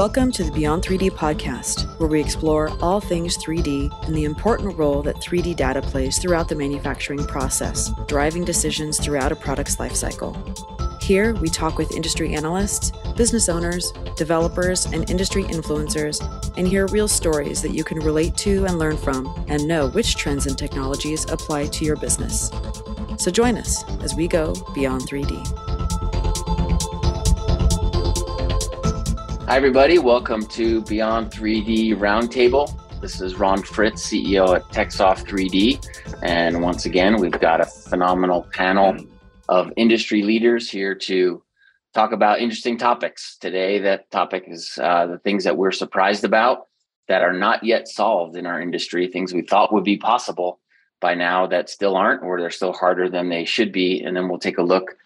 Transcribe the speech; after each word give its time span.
Welcome 0.00 0.32
to 0.32 0.44
the 0.44 0.50
Beyond 0.50 0.82
3D 0.82 1.10
podcast, 1.10 1.86
where 1.98 2.08
we 2.08 2.22
explore 2.22 2.70
all 2.80 3.02
things 3.02 3.36
3D 3.36 4.06
and 4.06 4.16
the 4.16 4.24
important 4.24 4.78
role 4.78 5.02
that 5.02 5.16
3D 5.16 5.54
data 5.56 5.82
plays 5.82 6.16
throughout 6.16 6.48
the 6.48 6.54
manufacturing 6.54 7.26
process, 7.26 7.90
driving 8.08 8.42
decisions 8.42 8.98
throughout 8.98 9.30
a 9.30 9.36
product's 9.36 9.76
lifecycle. 9.76 10.32
Here, 11.02 11.34
we 11.34 11.50
talk 11.50 11.76
with 11.76 11.94
industry 11.94 12.32
analysts, 12.32 12.92
business 13.14 13.50
owners, 13.50 13.92
developers, 14.16 14.86
and 14.86 15.10
industry 15.10 15.44
influencers, 15.44 16.18
and 16.56 16.66
hear 16.66 16.86
real 16.86 17.06
stories 17.06 17.60
that 17.60 17.74
you 17.74 17.84
can 17.84 18.00
relate 18.00 18.38
to 18.38 18.64
and 18.64 18.78
learn 18.78 18.96
from, 18.96 19.26
and 19.48 19.68
know 19.68 19.90
which 19.90 20.16
trends 20.16 20.46
and 20.46 20.56
technologies 20.56 21.30
apply 21.30 21.66
to 21.66 21.84
your 21.84 21.96
business. 21.96 22.50
So 23.18 23.30
join 23.30 23.58
us 23.58 23.84
as 24.00 24.14
we 24.14 24.28
go 24.28 24.54
beyond 24.74 25.02
3D. 25.02 25.69
Hi, 29.50 29.56
everybody. 29.56 29.98
Welcome 29.98 30.46
to 30.46 30.80
Beyond 30.82 31.32
3D 31.32 31.96
Roundtable. 31.96 32.72
This 33.00 33.20
is 33.20 33.34
Ron 33.34 33.60
Fritz, 33.60 34.08
CEO 34.08 34.54
at 34.54 34.62
TechSoft 34.68 35.26
3D. 35.26 35.84
And 36.22 36.62
once 36.62 36.86
again, 36.86 37.16
we've 37.20 37.32
got 37.32 37.60
a 37.60 37.64
phenomenal 37.64 38.46
panel 38.52 38.96
of 39.48 39.72
industry 39.76 40.22
leaders 40.22 40.70
here 40.70 40.94
to 40.94 41.42
talk 41.94 42.12
about 42.12 42.38
interesting 42.38 42.78
topics. 42.78 43.38
Today, 43.38 43.80
that 43.80 44.08
topic 44.12 44.44
is 44.46 44.78
uh, 44.80 45.08
the 45.08 45.18
things 45.18 45.42
that 45.42 45.56
we're 45.56 45.72
surprised 45.72 46.22
about 46.22 46.68
that 47.08 47.22
are 47.22 47.36
not 47.36 47.64
yet 47.64 47.88
solved 47.88 48.36
in 48.36 48.46
our 48.46 48.60
industry, 48.60 49.08
things 49.08 49.34
we 49.34 49.42
thought 49.42 49.72
would 49.72 49.82
be 49.82 49.96
possible 49.96 50.60
by 51.00 51.14
now 51.14 51.48
that 51.48 51.68
still 51.68 51.96
aren't, 51.96 52.22
or 52.22 52.38
they're 52.38 52.50
still 52.50 52.72
harder 52.72 53.10
than 53.10 53.30
they 53.30 53.44
should 53.44 53.72
be. 53.72 54.00
And 54.00 54.16
then 54.16 54.28
we'll 54.28 54.38
take 54.38 54.58
a 54.58 54.62
look 54.62 54.96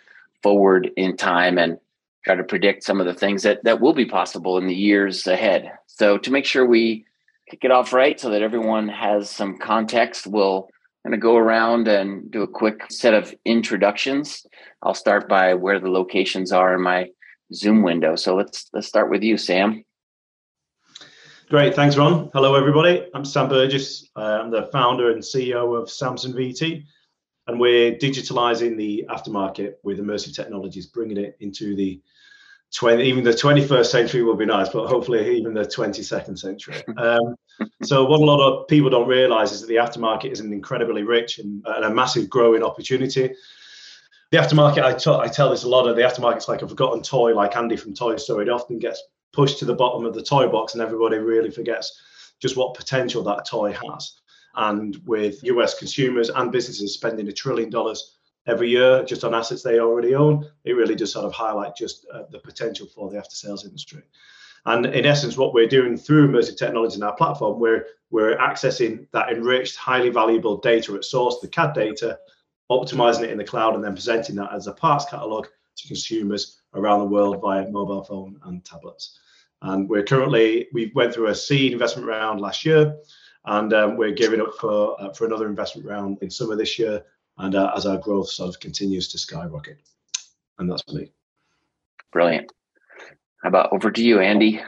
forward 0.43 0.91
in 0.99 1.17
time 1.17 1.57
and 1.57 1.79
try 2.25 2.35
to 2.35 2.45
predict 2.45 2.85
some 2.85 3.01
of 3.01 3.07
the 3.07 3.15
things 3.15 3.43
that 3.43 3.63
that 3.65 3.81
will 3.81 3.93
be 3.93 4.07
possible 4.07 4.59
in 4.59 4.67
the 4.67 4.75
years 4.75 5.27
ahead. 5.27 5.73
So 5.87 6.19
to 6.19 6.31
make 6.31 6.45
sure 6.45 6.67
we 6.67 7.05
kick 7.51 7.61
it 7.65 7.71
off 7.71 7.93
right 7.93 8.19
so 8.19 8.31
that 8.31 8.43
everyone 8.43 8.89
has 8.89 9.31
some 9.31 9.59
context, 9.59 10.27
we'll 10.27 10.69
kind 11.05 11.15
of 11.15 11.21
go 11.21 11.37
around 11.37 11.87
and 11.87 12.31
do 12.31 12.43
a 12.43 12.49
quick 12.49 12.91
set 12.91 13.15
of 13.15 13.35
introductions. 13.45 14.47
I'll 14.83 14.95
start 14.95 15.29
by 15.29 15.55
where 15.55 15.79
the 15.79 15.91
locations 15.91 16.51
are 16.51 16.75
in 16.75 16.83
my 16.83 17.11
Zoom 17.53 17.83
window. 17.83 18.17
So 18.17 18.35
let's 18.35 18.69
let's 18.73 18.89
start 18.89 19.11
with 19.11 19.23
you, 19.23 19.37
Sam. 19.37 19.85
Great, 21.51 21.75
thanks, 21.75 21.97
Ron. 21.97 22.31
Hello, 22.33 22.55
everybody. 22.55 23.07
I'm 23.15 23.25
Sam 23.25 23.51
Burgess. 23.51 24.09
Uh, 24.17 24.41
I'm 24.43 24.51
the 24.51 24.71
founder 24.73 25.11
and 25.11 25.23
CEO 25.23 25.79
of 25.79 25.89
SamsonVT, 25.89 26.83
and 27.47 27.61
we're 27.61 27.93
digitalizing 27.93 28.79
the 28.79 29.05
aftermarket 29.11 29.75
with 29.83 29.99
immersive 29.99 30.35
technologies, 30.35 30.87
bringing 30.87 31.19
it 31.19 31.37
into 31.41 31.77
the 31.77 32.01
20, 32.75 33.05
even 33.05 33.23
the 33.23 33.31
21st 33.31 33.87
century 33.87 34.23
will 34.23 34.35
be 34.35 34.45
nice, 34.45 34.69
but 34.69 34.89
hopefully 34.89 35.37
even 35.37 35.55
the 35.55 35.63
22nd 35.63 36.39
century. 36.39 36.83
Um, 36.97 37.37
so 37.85 38.05
what 38.05 38.21
a 38.21 38.25
lot 38.25 38.41
of 38.41 38.67
people 38.67 38.91
don't 38.91 39.07
realize 39.07 39.53
is 39.53 39.61
that 39.61 39.69
the 39.69 39.77
aftermarket 39.77 40.33
is 40.33 40.41
an 40.41 40.53
incredibly 40.53 41.05
rich 41.05 41.39
and, 41.39 41.65
and 41.65 41.85
a 41.85 41.91
massive 41.91 42.29
growing 42.29 42.65
opportunity. 42.65 43.33
The 44.33 44.39
aftermarket, 44.39 44.83
I, 44.83 44.95
t- 44.95 45.11
I 45.11 45.29
tell 45.29 45.51
this 45.51 45.63
a 45.63 45.69
lot 45.69 45.87
of 45.87 45.95
the 45.95 46.03
aftermarket's 46.03 46.49
like 46.49 46.63
a 46.63 46.69
forgotten 46.69 47.03
toy, 47.03 47.33
like 47.33 47.57
Andy 47.57 47.77
from 47.77 47.95
Toy 47.95 48.17
Story. 48.17 48.47
It 48.47 48.51
often 48.51 48.81
gets 48.81 49.01
pushed 49.33 49.61
to 49.61 49.65
the 49.65 49.75
bottom 49.75 50.05
of 50.05 50.15
the 50.15 50.23
toy 50.23 50.49
box 50.49 50.75
and 50.75 50.83
everybody 50.83 51.19
really 51.19 51.51
forgets 51.51 52.01
just 52.41 52.57
what 52.57 52.75
potential 52.75 53.23
that 53.23 53.47
toy 53.47 53.73
has. 53.73 54.21
And 54.57 54.97
with 55.05 55.43
US 55.45 55.79
consumers 55.79 56.31
and 56.31 56.51
businesses 56.51 56.95
spending 56.95 57.29
a 57.29 57.33
trillion 57.33 57.71
dollars 57.71 58.14
every 58.47 58.71
year 58.71 59.05
just 59.05 59.25
on 59.25 59.35
assets 59.35 59.63
they 59.63 59.79
already 59.79 60.15
own, 60.15 60.49
it 60.65 60.73
really 60.73 60.95
does 60.95 61.13
sort 61.13 61.25
of 61.25 61.33
highlight 61.33 61.77
just 61.77 62.07
uh, 62.13 62.25
the 62.31 62.39
potential 62.39 62.87
for 62.87 63.11
the 63.11 63.19
after 63.19 63.35
sales 63.35 63.65
industry. 63.65 64.03
And 64.67 64.87
in 64.87 65.05
essence, 65.05 65.37
what 65.37 65.53
we're 65.53 65.67
doing 65.69 65.97
through 65.97 66.29
immersive 66.29 66.57
technology 66.57 66.97
in 66.97 67.03
our 67.03 67.15
platform, 67.15 67.61
we're, 67.61 67.87
we're 68.11 68.37
accessing 68.39 69.07
that 69.13 69.31
enriched, 69.31 69.77
highly 69.77 70.09
valuable 70.09 70.57
data 70.57 70.95
at 70.95 71.05
source, 71.05 71.41
the 71.41 71.49
CAD 71.49 71.75
data, 71.75 72.19
optimizing 72.71 73.25
it 73.25 73.31
in 73.31 73.39
the 73.39 73.45
cloud, 73.45 73.75
and 73.75 73.85
then 73.85 73.93
presenting 73.93 74.37
that 74.37 74.53
as 74.53 74.67
a 74.67 74.73
parts 74.73 75.05
catalog 75.05 75.47
to 75.77 75.87
consumers 75.87 76.63
around 76.75 77.01
the 77.01 77.05
world 77.05 77.41
via 77.43 77.69
mobile 77.69 78.05
phone 78.05 78.41
and 78.45 78.65
tablets. 78.65 79.19
And 79.61 79.89
we're 79.89 80.03
currently, 80.03 80.69
we 80.73 80.93
went 80.95 81.13
through 81.13 81.29
a 81.29 81.35
seed 81.35 81.73
investment 81.73 82.09
round 82.09 82.41
last 82.41 82.65
year, 82.65 82.97
and 83.45 83.73
um, 83.75 83.97
we're 83.99 84.13
gearing 84.13 84.41
up 84.41 84.55
for, 84.59 85.01
uh, 85.01 85.13
for 85.13 85.27
another 85.27 85.47
investment 85.47 85.87
round 85.87 86.19
in 86.23 86.31
summer 86.31 86.57
this 86.57 86.79
year 86.79 87.05
and 87.39 87.55
uh, 87.55 87.73
as 87.77 87.87
our 87.87 87.99
growth 87.99 88.29
sort 88.29 88.49
of 88.49 88.61
continues 88.61 89.09
to 89.09 89.19
skyrocket. 89.19 89.79
And 90.59 90.71
that's 90.71 90.87
me. 90.93 91.13
Brilliant. 92.13 92.53
How 93.43 93.49
about 93.49 93.73
over 93.73 93.91
to 93.91 94.03
you, 94.03 94.21
Andy? 94.21 94.63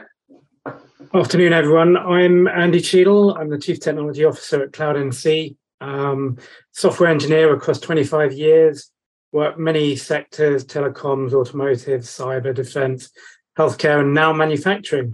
Afternoon, 1.13 1.53
everyone. 1.53 1.95
I'm 1.95 2.47
Andy 2.47 2.81
Cheadle. 2.81 3.35
I'm 3.35 3.49
the 3.49 3.57
Chief 3.57 3.79
Technology 3.79 4.25
Officer 4.25 4.63
at 4.63 4.71
CloudNC. 4.71 5.55
Um, 5.79 6.37
software 6.71 7.09
engineer 7.09 7.53
across 7.53 7.79
25 7.79 8.33
years, 8.33 8.91
worked 9.31 9.59
many 9.59 9.95
sectors, 9.95 10.65
telecoms, 10.65 11.33
automotive, 11.33 12.01
cyber, 12.01 12.53
defense, 12.53 13.11
healthcare, 13.57 14.01
and 14.01 14.13
now 14.13 14.33
manufacturing. 14.33 15.13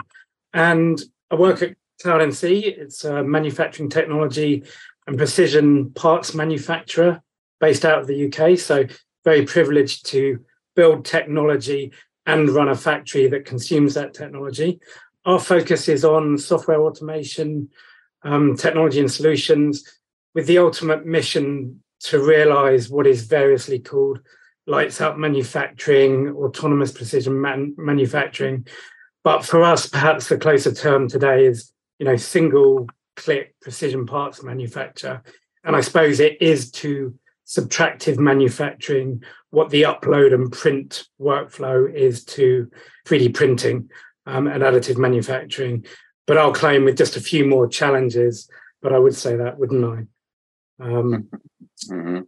And 0.54 1.02
I 1.30 1.36
work 1.36 1.62
at 1.62 1.76
CloudNC. 2.04 2.64
It's 2.64 3.04
a 3.06 3.24
manufacturing 3.24 3.90
technology 3.90 4.64
and 5.08 5.18
precision 5.18 5.92
parts 5.92 6.34
manufacturer 6.34 7.22
based 7.64 7.86
out 7.86 8.00
of 8.00 8.08
the 8.08 8.28
UK. 8.28 8.60
So 8.60 8.84
very 9.24 9.46
privileged 9.46 10.06
to 10.08 10.44
build 10.76 11.06
technology 11.06 11.94
and 12.26 12.50
run 12.50 12.68
a 12.68 12.76
factory 12.76 13.28
that 13.30 13.46
consumes 13.46 13.94
that 13.94 14.14
technology. 14.14 14.82
Our 15.24 15.40
focus 15.40 15.88
is 15.88 16.04
on 16.04 16.38
software 16.38 16.82
automation, 16.82 17.70
um, 18.24 18.58
technology 18.58 19.00
and 19.00 19.10
solutions, 19.10 19.90
with 20.36 20.46
the 20.46 20.58
ultimate 20.58 21.06
mission 21.06 21.82
to 22.02 22.22
realize 22.22 22.90
what 22.90 23.08
is 23.08 23.24
variously 23.24 23.80
called 23.80 24.20
lights 24.68 25.00
out 25.00 25.18
manufacturing, 25.18 26.36
autonomous 26.36 26.92
precision 26.92 27.40
man- 27.40 27.76
manufacturing. 27.78 28.68
But 29.24 29.46
for 29.46 29.64
us, 29.64 29.88
perhaps 29.88 30.28
the 30.28 30.38
closer 30.38 30.74
term 30.74 31.08
today 31.08 31.46
is, 31.46 31.72
you 31.98 32.06
know, 32.06 32.18
single 32.18 32.90
click 33.16 33.56
precision 33.62 34.06
parts 34.06 34.44
manufacture. 34.44 35.24
And 35.64 35.78
I 35.78 35.80
suppose 35.80 36.20
it 36.20 36.42
is 36.42 36.70
to 36.72 37.18
subtractive 37.54 38.18
manufacturing, 38.18 39.24
what 39.52 39.70
the 39.70 39.84
upload 39.84 40.34
and 40.34 40.52
print 40.52 41.06
workflow 41.20 41.94
is 41.94 42.24
to 42.26 42.70
3D 43.06 43.34
printing 43.34 43.90
um, 44.26 44.48
and 44.48 44.64
additive 44.64 44.98
manufacturing. 44.98 45.86
But 46.26 46.38
I'll 46.38 46.54
claim 46.54 46.86
with 46.86 46.98
just 46.98 47.18
a 47.18 47.22
few 47.22 47.46
more 47.46 47.68
challenges, 47.68 48.50
but 48.82 48.94
I 48.94 49.00
would 49.00 49.16
say 49.16 49.36
that, 49.36 49.60
wouldn't 49.60 49.86
I? 49.86 50.84
Um, 50.84 51.30
mm-hmm. 51.90 52.22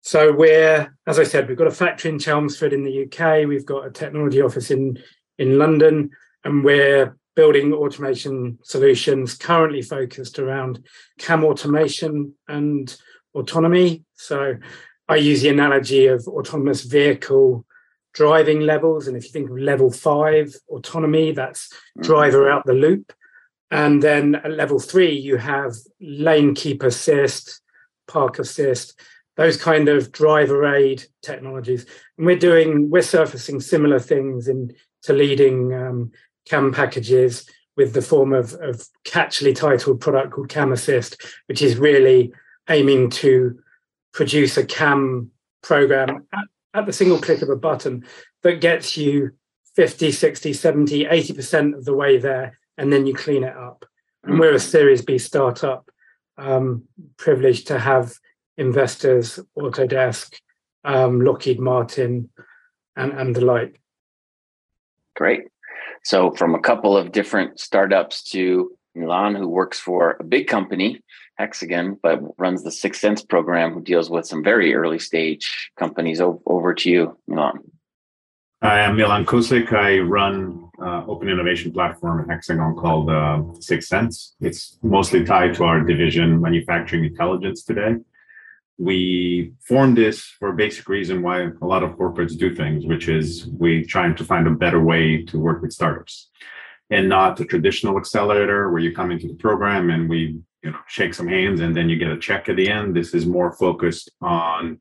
So 0.00 0.32
we're, 0.32 0.96
as 1.06 1.18
I 1.18 1.24
said, 1.24 1.48
we've 1.48 1.58
got 1.58 1.66
a 1.66 1.72
factory 1.72 2.10
in 2.10 2.18
Chelmsford 2.18 2.72
in 2.72 2.84
the 2.84 3.04
UK. 3.04 3.46
We've 3.46 3.66
got 3.66 3.86
a 3.86 3.90
technology 3.90 4.40
office 4.40 4.70
in 4.70 4.98
in 5.38 5.58
London, 5.58 6.10
and 6.44 6.64
we're 6.64 7.16
building 7.34 7.72
automation 7.72 8.58
solutions 8.62 9.34
currently 9.34 9.82
focused 9.82 10.38
around 10.38 10.82
CAM 11.18 11.44
automation 11.44 12.34
and 12.48 12.96
autonomy. 13.36 14.04
So 14.14 14.56
I 15.08 15.16
use 15.16 15.42
the 15.42 15.50
analogy 15.50 16.06
of 16.06 16.26
autonomous 16.26 16.82
vehicle 16.82 17.64
driving 18.12 18.60
levels. 18.60 19.06
And 19.06 19.16
if 19.16 19.24
you 19.24 19.30
think 19.30 19.50
of 19.50 19.58
level 19.58 19.90
five 19.90 20.54
autonomy, 20.68 21.32
that's 21.32 21.68
mm-hmm. 21.68 22.02
driver 22.02 22.50
out 22.50 22.64
the 22.64 22.72
loop. 22.72 23.12
And 23.70 24.02
then 24.02 24.36
at 24.36 24.52
level 24.52 24.78
three, 24.78 25.12
you 25.12 25.36
have 25.36 25.72
lane 26.00 26.54
keep 26.54 26.82
assist, 26.82 27.60
park 28.08 28.38
assist, 28.38 28.98
those 29.36 29.56
kind 29.56 29.88
of 29.88 30.12
driver 30.12 30.74
aid 30.74 31.04
technologies. 31.22 31.84
And 32.16 32.26
we're 32.26 32.38
doing, 32.38 32.90
we're 32.90 33.02
surfacing 33.02 33.60
similar 33.60 33.98
things 33.98 34.48
into 34.48 35.12
leading 35.12 35.74
um, 35.74 36.12
CAM 36.48 36.72
packages 36.72 37.48
with 37.76 37.92
the 37.92 38.00
form 38.00 38.32
of, 38.32 38.54
of 38.54 38.86
catchily 39.04 39.54
titled 39.54 40.00
product 40.00 40.32
called 40.32 40.48
CAM 40.48 40.72
Assist, 40.72 41.22
which 41.46 41.60
is 41.60 41.76
really 41.76 42.32
aiming 42.68 43.10
to 43.10 43.58
produce 44.12 44.56
a 44.56 44.64
CAM 44.64 45.30
program 45.62 46.26
at, 46.32 46.44
at 46.74 46.86
the 46.86 46.92
single 46.92 47.20
click 47.20 47.42
of 47.42 47.50
a 47.50 47.56
button 47.56 48.04
that 48.42 48.60
gets 48.60 48.96
you 48.96 49.32
50, 49.74 50.10
60, 50.10 50.52
70, 50.52 51.04
80% 51.04 51.74
of 51.74 51.84
the 51.84 51.94
way 51.94 52.18
there, 52.18 52.58
and 52.78 52.92
then 52.92 53.06
you 53.06 53.14
clean 53.14 53.44
it 53.44 53.54
up. 53.54 53.84
And 54.24 54.40
we're 54.40 54.54
a 54.54 54.60
Series 54.60 55.02
B 55.02 55.18
startup, 55.18 55.90
um, 56.38 56.84
privileged 57.18 57.66
to 57.68 57.78
have 57.78 58.14
investors, 58.56 59.38
Autodesk, 59.56 60.40
um, 60.84 61.20
Lockheed 61.20 61.60
Martin, 61.60 62.30
and, 62.96 63.12
and 63.12 63.36
the 63.36 63.44
like. 63.44 63.80
Great. 65.14 65.44
So, 66.04 66.30
from 66.30 66.54
a 66.54 66.60
couple 66.60 66.96
of 66.96 67.12
different 67.12 67.60
startups 67.60 68.22
to 68.30 68.76
Milan, 68.94 69.34
who 69.34 69.48
works 69.48 69.78
for 69.78 70.16
a 70.18 70.24
big 70.24 70.46
company 70.46 71.02
Hexagon, 71.38 71.98
but 72.02 72.20
runs 72.38 72.62
the 72.62 72.70
Sixth 72.70 73.00
Sense 73.00 73.22
program, 73.22 73.72
who 73.72 73.82
deals 73.82 74.10
with 74.10 74.26
some 74.26 74.42
very 74.42 74.74
early 74.74 74.98
stage 74.98 75.70
companies. 75.78 76.20
over 76.20 76.74
to 76.74 76.90
you, 76.90 77.18
Milan. 77.26 77.60
Hi, 78.62 78.84
I'm 78.84 78.96
Milan 78.96 79.26
Kocic. 79.26 79.72
I 79.72 79.98
run 79.98 80.70
uh, 80.80 81.04
open 81.06 81.28
innovation 81.28 81.72
platform 81.72 82.20
at 82.20 82.28
Hexagon 82.28 82.74
called 82.74 83.10
uh, 83.10 83.42
Sixth 83.60 83.88
Sense. 83.88 84.34
It's 84.40 84.78
mostly 84.82 85.24
tied 85.24 85.54
to 85.54 85.64
our 85.64 85.80
division, 85.80 86.40
manufacturing 86.40 87.04
intelligence 87.04 87.64
today. 87.64 87.96
We 88.78 89.52
formed 89.60 89.96
this 89.96 90.22
for 90.22 90.48
a 90.50 90.54
basic 90.54 90.88
reason 90.88 91.22
why 91.22 91.48
a 91.62 91.66
lot 91.66 91.82
of 91.82 91.92
corporates 91.92 92.36
do 92.36 92.54
things, 92.54 92.84
which 92.86 93.08
is 93.08 93.46
we 93.46 93.84
trying 93.84 94.14
to 94.16 94.24
find 94.24 94.46
a 94.46 94.50
better 94.50 94.82
way 94.82 95.22
to 95.24 95.38
work 95.38 95.62
with 95.62 95.72
startups 95.72 96.30
and 96.90 97.08
not 97.08 97.40
a 97.40 97.44
traditional 97.44 97.96
accelerator 97.98 98.70
where 98.70 98.80
you 98.80 98.94
come 98.94 99.10
into 99.10 99.26
the 99.28 99.34
program 99.34 99.90
and 99.90 100.08
we 100.08 100.38
you 100.66 100.72
know 100.72 100.78
shake 100.88 101.14
some 101.14 101.28
hands 101.28 101.60
and 101.60 101.76
then 101.76 101.88
you 101.88 101.96
get 101.96 102.10
a 102.10 102.18
check 102.18 102.48
at 102.48 102.56
the 102.56 102.68
end. 102.68 102.94
This 102.94 103.14
is 103.14 103.24
more 103.24 103.52
focused 103.52 104.10
on 104.20 104.80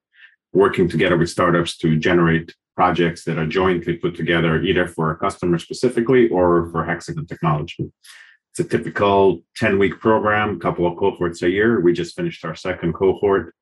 working 0.51 0.89
together 0.89 1.17
with 1.17 1.29
startups 1.29 1.77
to 1.77 1.95
generate 1.95 2.55
projects 2.75 3.23
that 3.25 3.37
are 3.37 3.45
jointly 3.45 3.95
put 3.97 4.15
together 4.15 4.61
either 4.63 4.87
for 4.87 5.11
a 5.11 5.17
customer 5.17 5.59
specifically 5.59 6.27
or 6.29 6.69
for 6.71 6.83
Hexagon 6.83 7.27
technology. 7.27 7.91
It's 8.51 8.61
a 8.61 8.63
typical 8.63 9.43
10 9.57 9.77
week 9.77 9.99
program, 9.99 10.59
couple 10.59 10.87
of 10.87 10.97
cohorts 10.97 11.43
a 11.43 11.49
year. 11.49 11.79
We 11.81 11.93
just 11.93 12.15
finished 12.15 12.43
our 12.43 12.55
second 12.55 12.93
cohort. 12.93 13.53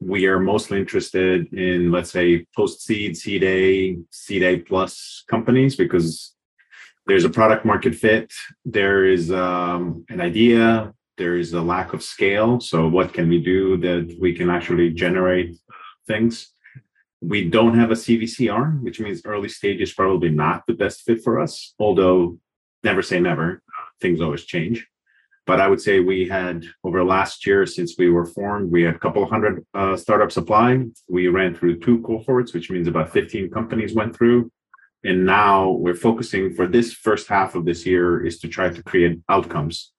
We 0.00 0.26
are 0.26 0.38
mostly 0.38 0.78
interested 0.78 1.52
in, 1.52 1.90
let's 1.90 2.12
say, 2.12 2.46
post 2.56 2.82
seed, 2.82 3.16
seed 3.16 3.42
A, 3.42 3.98
seed 4.10 4.42
A 4.44 4.58
plus 4.58 5.24
companies 5.28 5.74
because 5.74 6.34
there's 7.06 7.24
a 7.24 7.30
product 7.30 7.64
market 7.64 7.94
fit, 7.94 8.32
there 8.64 9.04
is 9.04 9.32
um, 9.32 10.04
an 10.08 10.20
idea, 10.20 10.94
there 11.18 11.36
is 11.36 11.52
a 11.52 11.60
lack 11.60 11.92
of 11.92 12.02
scale. 12.02 12.60
So, 12.60 12.88
what 12.88 13.12
can 13.12 13.28
we 13.28 13.40
do 13.40 13.76
that 13.78 14.16
we 14.20 14.34
can 14.34 14.50
actually 14.50 14.90
generate 14.90 15.56
things? 16.06 16.52
We 17.20 17.48
don't 17.48 17.78
have 17.78 17.90
a 17.90 17.94
CVCR, 17.94 18.82
which 18.82 18.98
means 18.98 19.22
early 19.24 19.48
stage 19.48 19.80
is 19.80 19.92
probably 19.92 20.30
not 20.30 20.64
the 20.66 20.74
best 20.74 21.02
fit 21.02 21.22
for 21.22 21.40
us, 21.40 21.74
although 21.78 22.38
never 22.82 23.02
say 23.02 23.20
never. 23.20 23.62
Things 24.00 24.20
always 24.20 24.44
change. 24.44 24.86
But 25.46 25.60
I 25.60 25.68
would 25.68 25.80
say 25.80 26.00
we 26.00 26.28
had 26.28 26.64
over 26.84 27.04
last 27.04 27.46
year 27.46 27.66
since 27.66 27.96
we 27.98 28.10
were 28.10 28.26
formed, 28.26 28.70
we 28.70 28.82
had 28.82 28.94
a 28.94 28.98
couple 28.98 29.24
hundred 29.26 29.64
uh, 29.74 29.96
startups. 29.96 30.38
We 31.08 31.28
ran 31.28 31.54
through 31.54 31.80
two 31.80 32.00
cohorts, 32.02 32.54
which 32.54 32.70
means 32.70 32.86
about 32.86 33.12
15 33.12 33.50
companies 33.50 33.94
went 33.94 34.16
through. 34.16 34.50
And 35.04 35.26
now 35.26 35.70
we're 35.70 35.96
focusing 35.96 36.54
for 36.54 36.68
this 36.68 36.92
first 36.92 37.26
half 37.26 37.56
of 37.56 37.64
this 37.64 37.84
year 37.84 38.24
is 38.24 38.38
to 38.38 38.48
try 38.48 38.68
to 38.68 38.82
create 38.84 39.18
outcomes 39.28 39.92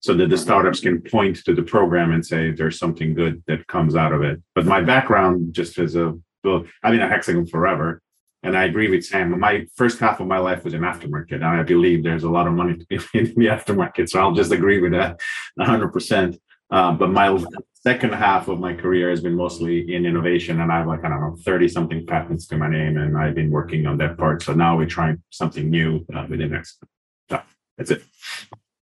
so 0.00 0.14
that 0.14 0.30
the 0.30 0.38
startups 0.38 0.80
can 0.80 1.00
point 1.02 1.36
to 1.44 1.54
the 1.54 1.62
program 1.62 2.12
and 2.12 2.24
say 2.24 2.50
there's 2.50 2.78
something 2.78 3.14
good 3.14 3.42
that 3.46 3.66
comes 3.66 3.94
out 3.94 4.12
of 4.12 4.22
it. 4.22 4.40
But 4.54 4.66
my 4.66 4.80
background, 4.80 5.54
just 5.54 5.78
as 5.78 5.94
a 5.94 6.18
well, 6.42 6.64
I've 6.82 6.92
been 6.92 7.00
at 7.00 7.10
Hexagon 7.10 7.46
forever. 7.46 8.02
And 8.42 8.56
I 8.56 8.64
agree 8.64 8.88
with 8.88 9.04
Sam. 9.04 9.38
My 9.38 9.66
first 9.76 9.98
half 9.98 10.20
of 10.20 10.26
my 10.26 10.38
life 10.38 10.64
was 10.64 10.72
in 10.72 10.80
aftermarket. 10.80 11.34
And 11.34 11.44
I 11.44 11.62
believe 11.62 12.02
there's 12.02 12.24
a 12.24 12.30
lot 12.30 12.46
of 12.46 12.54
money 12.54 12.76
to 12.76 12.86
be 12.86 12.98
made 13.14 13.28
in 13.28 13.34
the 13.34 13.46
aftermarket. 13.46 14.08
So 14.08 14.20
I'll 14.20 14.32
just 14.32 14.52
agree 14.52 14.80
with 14.80 14.92
that 14.92 15.20
100%. 15.58 16.38
Uh, 16.70 16.92
but 16.92 17.10
my 17.10 17.44
second 17.74 18.14
half 18.14 18.48
of 18.48 18.60
my 18.60 18.72
career 18.72 19.10
has 19.10 19.20
been 19.20 19.34
mostly 19.34 19.94
in 19.94 20.06
innovation. 20.06 20.60
And 20.60 20.72
I 20.72 20.78
have 20.78 20.86
like, 20.86 21.04
I 21.04 21.08
don't 21.08 21.20
know, 21.20 21.36
30 21.44 21.68
something 21.68 22.06
patents 22.06 22.46
to 22.46 22.56
my 22.56 22.68
name. 22.70 22.96
And 22.96 23.18
I've 23.18 23.34
been 23.34 23.50
working 23.50 23.86
on 23.86 23.98
that 23.98 24.16
part. 24.16 24.42
So 24.42 24.54
now 24.54 24.76
we're 24.76 24.86
trying 24.86 25.22
something 25.30 25.68
new 25.68 26.06
uh, 26.14 26.26
within 26.28 26.52
Hexagon. 26.52 26.88
So 27.28 27.42
that's 27.76 27.90
it. 27.90 28.02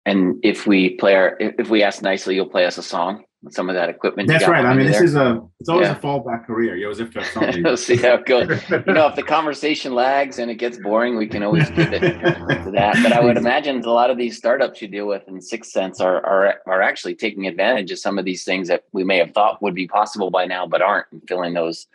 And 0.07 0.39
if 0.42 0.65
we 0.65 0.92
play 0.92 1.15
our, 1.15 1.36
if 1.38 1.69
we 1.69 1.83
ask 1.83 2.01
nicely, 2.01 2.33
you'll 2.33 2.48
play 2.48 2.65
us 2.65 2.77
a 2.77 2.81
song 2.81 3.25
with 3.44 3.54
some 3.54 3.68
of 3.68 3.75
that 3.75 3.89
equipment. 3.89 4.30
That's 4.30 4.48
right. 4.48 4.63
I 4.63 4.74
mean, 4.74 4.88
this 4.88 4.95
there. 4.95 5.04
is 5.04 5.15
a 5.15 5.42
it's 5.59 5.68
always 5.68 5.88
yeah. 5.89 5.98
a 5.98 6.00
fallback 6.00 6.45
career. 6.45 6.77
You 6.77 6.86
always 6.86 7.00
have 7.00 7.12
to 7.12 7.19
have 7.19 7.30
something. 7.33 7.62
we'll 7.62 7.75
see 7.75 7.98
how 7.98 8.13
it 8.13 8.25
goes. 8.25 8.48
you 8.69 8.94
know, 8.94 9.07
if 9.07 9.18
the 9.18 9.24
conversation 9.27 9.94
lags 9.94 10.39
and 10.39 10.50
it 10.50 10.56
gets 10.56 10.77
boring, 10.77 11.18
we 11.18 11.27
can 11.27 11.44
always 11.44 11.69
give 11.71 11.92
it 11.92 12.00
to 12.00 12.71
that. 12.74 12.98
But 13.04 13.12
I 13.12 13.19
would 13.19 13.36
imagine 13.45 13.83
a 13.83 13.92
lot 13.92 14.09
of 14.09 14.18
these 14.18 14.38
startups 14.38 14.81
you 14.81 14.88
deal 14.88 15.07
with 15.07 15.27
in 15.27 15.42
Sixth 15.42 15.71
Sense 15.71 16.00
are 16.00 16.25
are 16.25 16.62
are 16.65 16.81
actually 16.81 17.15
taking 17.15 17.45
advantage 17.45 17.92
of 17.92 18.00
some 18.00 18.18
of 18.18 18.24
these 18.24 18.45
things 18.45 18.69
that 18.69 18.86
we 18.94 19.04
may 19.04 19.18
have 19.18 19.33
thought 19.33 19.62
would 19.62 19.75
be 19.75 19.89
possible 19.89 20.31
by 20.31 20.45
now, 20.45 20.65
but 20.65 20.81
aren't, 20.81 21.07
and 21.12 21.21
filling 21.27 21.54
those 21.54 21.86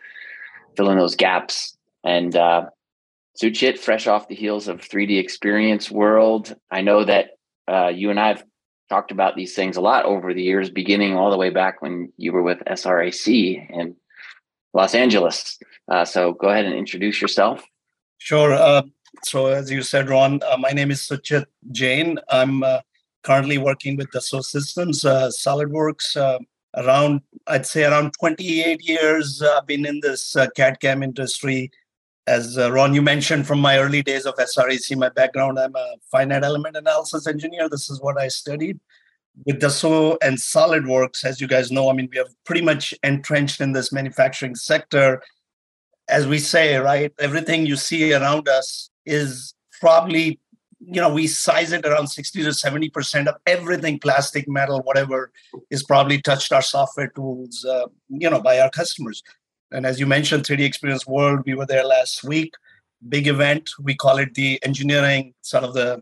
filling 0.77 0.99
those 0.99 1.15
gaps. 1.15 1.75
And 2.03 2.35
uh, 2.35 2.69
Suchit, 3.41 3.79
fresh 3.79 4.05
off 4.05 4.27
the 4.27 4.35
heels 4.35 4.67
of 4.67 4.81
3D 4.81 5.19
Experience 5.19 5.89
World, 5.89 6.55
I 6.69 6.81
know 6.81 7.03
that 7.05 7.31
uh, 7.67 7.87
you 7.87 8.09
and 8.09 8.19
I 8.19 8.27
have 8.29 8.43
talked 8.89 9.11
about 9.11 9.35
these 9.35 9.55
things 9.55 9.77
a 9.77 9.81
lot 9.81 10.05
over 10.05 10.33
the 10.33 10.43
years, 10.43 10.69
beginning 10.69 11.15
all 11.15 11.31
the 11.31 11.37
way 11.37 11.49
back 11.49 11.81
when 11.81 12.11
you 12.17 12.31
were 12.33 12.43
with 12.43 12.59
SRAC 12.67 13.69
in 13.69 13.95
Los 14.73 14.93
Angeles. 14.93 15.57
Uh, 15.89 16.05
so 16.05 16.33
go 16.33 16.49
ahead 16.49 16.65
and 16.65 16.75
introduce 16.75 17.21
yourself. 17.21 17.63
Sure. 18.17 18.53
Uh, 18.53 18.83
so 19.23 19.47
as 19.47 19.71
you 19.71 19.81
said, 19.81 20.09
Ron, 20.09 20.41
uh, 20.43 20.57
my 20.57 20.71
name 20.71 20.91
is 20.91 21.01
Suchit 21.01 21.45
Jain. 21.71 22.19
I'm 22.29 22.63
uh, 22.63 22.79
currently 23.23 23.57
working 23.57 23.95
with 23.97 24.09
Dassault 24.11 24.45
Systems, 24.45 25.05
uh, 25.05 25.29
SolidWorks. 25.29 26.39
Around, 26.75 27.21
I'd 27.45 27.67
say, 27.67 27.83
around 27.83 28.13
28 28.19 28.81
years. 28.81 29.43
I've 29.43 29.67
been 29.67 29.85
in 29.85 29.99
this 30.01 30.35
CAD 30.55 30.79
CAM 30.79 31.03
industry 31.03 31.69
as 32.27 32.57
uh, 32.57 32.71
Ron, 32.71 32.93
you 32.93 33.01
mentioned 33.01 33.45
from 33.45 33.59
my 33.59 33.79
early 33.79 34.01
days 34.01 34.25
of 34.25 34.35
SRAC, 34.35 34.95
my 34.97 35.09
background, 35.09 35.59
I'm 35.59 35.75
a 35.75 35.95
finite 36.09 36.43
element 36.43 36.77
analysis 36.77 37.27
engineer. 37.27 37.67
This 37.67 37.89
is 37.89 38.01
what 38.01 38.17
I 38.17 38.29
studied. 38.29 38.79
With 39.45 39.59
Dassault 39.59 40.17
and 40.21 40.37
SolidWorks, 40.37 41.25
as 41.25 41.41
you 41.41 41.47
guys 41.47 41.71
know, 41.71 41.89
I 41.89 41.93
mean, 41.93 42.07
we 42.11 42.19
are 42.19 42.27
pretty 42.45 42.61
much 42.61 42.93
entrenched 43.03 43.61
in 43.61 43.73
this 43.73 43.91
manufacturing 43.91 44.55
sector. 44.55 45.21
As 46.07 46.27
we 46.27 46.37
say, 46.39 46.77
right, 46.77 47.11
everything 47.19 47.65
you 47.65 47.75
see 47.75 48.13
around 48.13 48.47
us 48.47 48.89
is 49.05 49.53
probably, 49.81 50.39
you 50.79 51.01
know, 51.01 51.11
we 51.11 51.27
size 51.27 51.71
it 51.71 51.85
around 51.85 52.07
60 52.07 52.43
to 52.43 52.49
70% 52.49 53.27
of 53.27 53.35
everything, 53.47 53.99
plastic, 53.99 54.47
metal, 54.47 54.81
whatever, 54.81 55.31
is 55.71 55.83
probably 55.83 56.21
touched 56.21 56.53
our 56.53 56.61
software 56.61 57.07
tools, 57.07 57.65
uh, 57.65 57.87
you 58.09 58.29
know, 58.29 58.39
by 58.39 58.59
our 58.59 58.69
customers. 58.69 59.23
And 59.73 59.85
as 59.85 59.99
you 59.99 60.05
mentioned, 60.05 60.43
3D 60.43 60.61
Experience 60.61 61.05
World, 61.07 61.41
we 61.45 61.55
were 61.55 61.65
there 61.65 61.85
last 61.85 62.23
week. 62.23 62.53
Big 63.09 63.27
event. 63.27 63.71
We 63.81 63.95
call 63.95 64.17
it 64.17 64.33
the 64.35 64.63
engineering, 64.63 65.33
sort 65.41 65.63
of 65.63 65.73
the 65.73 66.01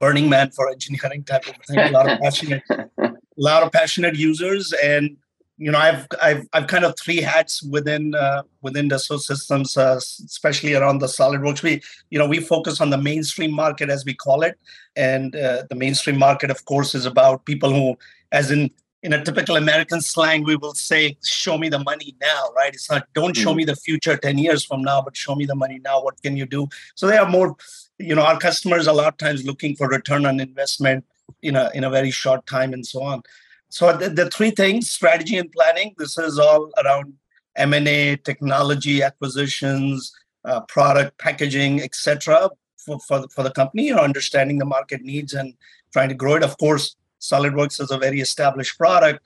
Burning 0.00 0.28
Man 0.28 0.50
for 0.50 0.68
engineering 0.68 1.22
type 1.22 1.46
of 1.46 1.54
thing. 1.66 1.78
A 1.78 1.90
lot 1.90 2.10
of 2.10 2.18
passionate, 2.22 2.62
a 2.70 3.12
lot 3.36 3.62
of 3.62 3.70
passionate 3.70 4.16
users, 4.16 4.72
and 4.72 5.16
you 5.58 5.70
know, 5.70 5.78
I've 5.78 6.08
I've 6.20 6.48
I've 6.52 6.66
kind 6.66 6.84
of 6.84 6.94
three 6.98 7.20
hats 7.20 7.62
within 7.62 8.16
uh, 8.16 8.42
within 8.62 8.88
Dassault 8.88 9.20
Systems, 9.20 9.76
uh, 9.76 9.96
especially 9.96 10.74
around 10.74 10.98
the 10.98 11.06
SolidWorks. 11.06 11.62
We 11.62 11.80
you 12.10 12.18
know 12.18 12.26
we 12.26 12.40
focus 12.40 12.80
on 12.80 12.90
the 12.90 12.98
mainstream 12.98 13.52
market 13.52 13.88
as 13.88 14.04
we 14.04 14.14
call 14.14 14.42
it, 14.42 14.58
and 14.96 15.36
uh, 15.36 15.62
the 15.70 15.76
mainstream 15.76 16.18
market, 16.18 16.50
of 16.50 16.64
course, 16.64 16.96
is 16.96 17.06
about 17.06 17.44
people 17.44 17.72
who, 17.72 17.96
as 18.32 18.50
in 18.50 18.70
in 19.02 19.12
a 19.12 19.24
typical 19.24 19.56
American 19.56 20.00
slang, 20.00 20.44
we 20.44 20.54
will 20.54 20.74
say, 20.74 21.16
show 21.24 21.58
me 21.58 21.68
the 21.68 21.80
money 21.80 22.14
now, 22.20 22.50
right? 22.54 22.72
It's 22.72 22.88
not, 22.88 23.06
don't 23.14 23.36
show 23.36 23.52
mm. 23.52 23.56
me 23.56 23.64
the 23.64 23.74
future 23.74 24.16
10 24.16 24.38
years 24.38 24.64
from 24.64 24.82
now, 24.82 25.02
but 25.02 25.16
show 25.16 25.34
me 25.34 25.44
the 25.44 25.56
money 25.56 25.80
now. 25.82 26.02
What 26.02 26.22
can 26.22 26.36
you 26.36 26.46
do? 26.46 26.68
So 26.94 27.08
they 27.08 27.16
are 27.16 27.28
more, 27.28 27.56
you 27.98 28.14
know, 28.14 28.22
our 28.22 28.38
customers 28.38 28.86
a 28.86 28.92
lot 28.92 29.08
of 29.08 29.16
times 29.16 29.44
looking 29.44 29.74
for 29.74 29.88
return 29.88 30.24
on 30.24 30.38
investment 30.38 31.04
in 31.42 31.56
a, 31.56 31.70
in 31.74 31.82
a 31.82 31.90
very 31.90 32.12
short 32.12 32.46
time 32.46 32.72
and 32.72 32.86
so 32.86 33.02
on. 33.02 33.22
So 33.70 33.96
the, 33.96 34.08
the 34.08 34.30
three 34.30 34.50
things, 34.52 34.88
strategy 34.88 35.36
and 35.36 35.50
planning, 35.50 35.94
this 35.98 36.16
is 36.16 36.38
all 36.38 36.70
around 36.84 37.14
M&A, 37.56 38.16
technology 38.16 39.02
acquisitions, 39.02 40.14
uh, 40.44 40.60
product 40.62 41.18
packaging, 41.18 41.82
etc. 41.82 42.50
For, 42.76 43.00
for, 43.00 43.20
the, 43.20 43.28
for 43.28 43.42
the 43.42 43.50
company, 43.50 43.86
you 43.86 43.94
know, 43.94 44.02
understanding 44.02 44.58
the 44.58 44.64
market 44.64 45.02
needs 45.02 45.34
and 45.34 45.54
trying 45.92 46.08
to 46.08 46.14
grow 46.14 46.34
it. 46.34 46.42
Of 46.42 46.56
course, 46.58 46.96
SolidWorks 47.22 47.80
is 47.80 47.90
a 47.90 47.98
very 47.98 48.20
established 48.20 48.76
product, 48.76 49.20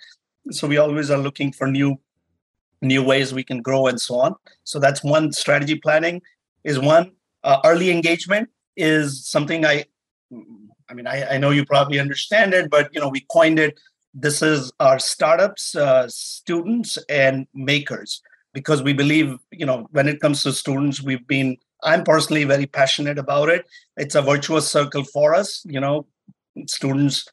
so 0.51 0.69
we 0.69 0.77
always 0.77 1.11
are 1.11 1.19
looking 1.19 1.51
for 1.53 1.67
new 1.67 1.99
new 2.83 3.03
ways 3.03 3.33
we 3.33 3.43
can 3.43 3.63
grow 3.63 3.87
and 3.87 4.01
so 4.01 4.17
on. 4.21 4.35
So 4.65 4.79
that's 4.79 5.03
one 5.03 5.33
strategy 5.33 5.77
planning 5.77 6.21
is 6.63 6.79
one. 6.79 7.13
Uh, 7.43 7.59
early 7.65 7.91
engagement 7.91 8.51
is 8.77 9.27
something 9.27 9.65
I, 9.65 9.85
I 10.91 10.95
mean, 10.95 11.07
I, 11.07 11.35
I 11.35 11.39
know 11.39 11.51
you 11.51 11.65
probably 11.65 11.99
understand 11.99 12.53
it, 12.53 12.71
but 12.71 12.95
you 12.95 13.01
know, 13.01 13.09
we 13.09 13.21
coined 13.31 13.59
it. 13.59 13.79
This 14.13 14.43
is 14.43 14.73
our 14.79 14.99
startups, 14.99 15.75
uh, 15.75 16.07
students, 16.09 16.99
and 17.09 17.47
makers 17.55 18.23
because 18.53 18.83
we 18.83 18.93
believe, 18.93 19.37
you 19.51 19.67
know, 19.67 19.87
when 19.93 20.09
it 20.09 20.21
comes 20.21 20.43
to 20.43 20.53
students, 20.53 21.03
we've 21.03 21.27
been. 21.27 21.57
I'm 21.83 22.05
personally 22.05 22.45
very 22.45 22.67
passionate 22.67 23.19
about 23.19 23.51
it. 23.51 23.67
It's 23.99 24.15
a 24.15 24.23
virtuous 24.23 24.69
circle 24.69 25.05
for 25.05 25.35
us. 25.35 25.63
You 25.67 25.81
know, 25.81 26.07
students 26.67 27.27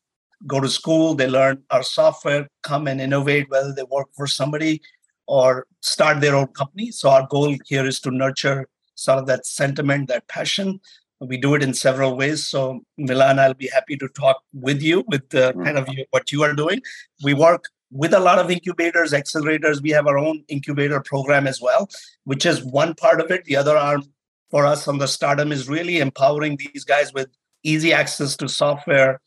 go 0.48 0.60
to 0.60 0.70
school, 0.70 1.16
they 1.16 1.28
learn 1.28 1.64
our 1.72 1.84
software, 1.84 2.48
come 2.64 2.88
and 2.88 3.00
innovate, 3.00 3.50
whether 3.50 3.74
they 3.74 3.84
work 3.84 4.08
for 4.16 4.28
somebody 4.28 4.82
or 5.28 5.68
start 5.82 6.22
their 6.22 6.36
own 6.36 6.48
company. 6.48 6.92
So 6.92 7.10
our 7.10 7.28
goal 7.30 7.56
here 7.66 7.86
is 7.86 8.00
to 8.02 8.12
nurture 8.12 8.68
sort 8.96 9.20
of 9.20 9.28
that 9.28 9.46
sentiment, 9.46 10.08
that 10.10 10.28
passion. 10.28 10.80
We 11.20 11.38
do 11.38 11.56
it 11.56 11.64
in 11.64 11.74
several 11.74 12.18
ways. 12.18 12.46
So 12.46 12.82
Milan, 12.98 13.40
I'll 13.40 13.54
be 13.54 13.70
happy 13.74 13.96
to 13.98 14.08
talk 14.10 14.42
with 14.54 14.82
you 14.82 15.06
with 15.08 15.30
the 15.30 15.52
mm-hmm. 15.52 15.64
kind 15.64 15.78
of 15.78 15.88
what 16.10 16.32
you 16.32 16.44
are 16.44 16.54
doing. 16.54 16.82
We 17.24 17.34
work 17.34 17.66
with 17.92 18.14
a 18.14 18.20
lot 18.20 18.40
of 18.40 18.52
incubators, 18.52 19.14
accelerators. 19.14 19.82
We 19.82 19.92
have 19.92 20.08
our 20.08 20.18
own 20.18 20.44
incubator 20.48 21.00
program 21.00 21.48
as 21.48 21.62
well, 21.62 21.90
which 22.26 22.46
is 22.46 22.64
one 22.64 22.96
part 22.96 23.22
of 23.22 23.32
it. 23.32 23.46
The 23.46 23.56
other 23.56 23.78
arm 23.78 24.04
for 24.52 24.66
us 24.66 24.88
on 24.88 24.98
the 24.98 25.08
stardom 25.08 25.52
is 25.52 25.70
really 25.70 26.00
empowering 26.00 26.58
these 26.58 26.84
guys 26.84 27.14
with 27.14 27.30
easy 27.64 27.94
access 27.94 28.36
to 28.38 28.50
software 28.50 29.22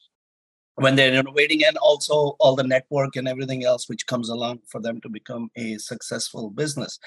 when 0.77 0.95
they're 0.95 1.13
innovating 1.13 1.65
and 1.65 1.77
also 1.79 2.37
all 2.39 2.55
the 2.55 2.63
network 2.63 3.17
and 3.17 3.27
everything 3.27 3.65
else 3.65 3.89
which 3.89 4.07
comes 4.07 4.29
along 4.29 4.61
for 4.67 4.81
them 4.81 5.01
to 5.01 5.09
become 5.09 5.51
a 5.57 5.79
successful 5.79 6.51
business. 6.51 6.99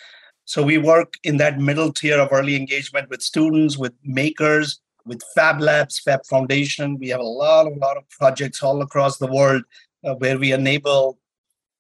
So 0.46 0.64
we 0.64 0.80
work 0.80 1.14
in 1.24 1.38
that 1.38 1.60
middle 1.60 1.94
tier 1.94 2.20
of 2.20 2.30
early 2.32 2.56
engagement 2.56 3.10
with 3.10 3.22
students 3.22 3.78
with 3.78 3.94
makers 4.04 4.80
with 5.06 5.22
fab 5.36 5.60
labs 5.60 6.00
fab 6.00 6.26
foundation. 6.26 6.98
We 6.98 7.10
have 7.10 7.20
a 7.20 7.24
lot 7.24 7.68
a 7.68 7.76
lot 7.76 7.98
of 7.98 8.10
projects 8.10 8.64
all 8.64 8.82
across 8.82 9.18
the 9.18 9.28
world 9.28 9.64
uh, 10.04 10.16
where 10.16 10.38
we 10.38 10.52
enable 10.52 11.20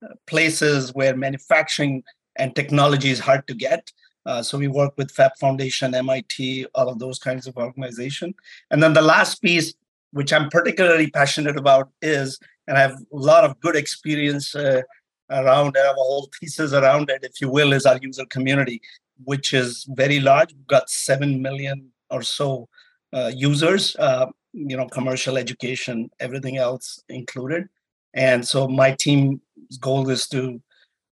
uh, 0.03 0.13
places 0.27 0.93
where 0.93 1.15
manufacturing 1.15 2.03
and 2.37 2.55
technology 2.55 3.09
is 3.09 3.19
hard 3.19 3.47
to 3.47 3.53
get. 3.53 3.91
Uh, 4.25 4.43
so 4.43 4.57
we 4.57 4.67
work 4.67 4.93
with 4.97 5.11
fab 5.11 5.31
foundation 5.39 5.91
mit 5.91 6.67
all 6.75 6.89
of 6.89 6.99
those 6.99 7.19
kinds 7.19 7.47
of 7.47 7.57
organization. 7.57 8.33
And 8.69 8.83
then 8.83 8.93
the 8.93 9.01
last 9.01 9.41
piece 9.41 9.73
which 10.11 10.33
I'm 10.33 10.49
particularly 10.49 11.09
passionate 11.09 11.57
about 11.57 11.89
is, 12.01 12.39
and 12.67 12.77
I 12.77 12.81
have 12.81 12.93
a 12.93 13.03
lot 13.11 13.43
of 13.43 13.59
good 13.59 13.75
experience 13.75 14.55
uh, 14.55 14.81
around, 15.29 15.75
I 15.77 15.85
have 15.85 15.95
a 15.95 16.01
whole 16.01 16.29
thesis 16.39 16.73
around 16.73 17.09
it, 17.09 17.23
if 17.23 17.39
you 17.41 17.49
will, 17.49 17.73
is 17.73 17.85
our 17.85 17.97
user 18.01 18.25
community, 18.25 18.81
which 19.23 19.53
is 19.53 19.85
very 19.89 20.19
large. 20.19 20.53
We've 20.53 20.67
got 20.67 20.89
7 20.89 21.41
million 21.41 21.91
or 22.09 22.21
so 22.21 22.67
uh, 23.13 23.31
users, 23.33 23.95
uh, 23.97 24.27
you 24.53 24.75
know, 24.75 24.87
commercial 24.87 25.37
education, 25.37 26.09
everything 26.19 26.57
else 26.57 27.03
included. 27.09 27.69
And 28.13 28.47
so 28.47 28.67
my 28.67 28.95
team's 28.99 29.39
goal 29.79 30.09
is 30.09 30.27
to 30.29 30.61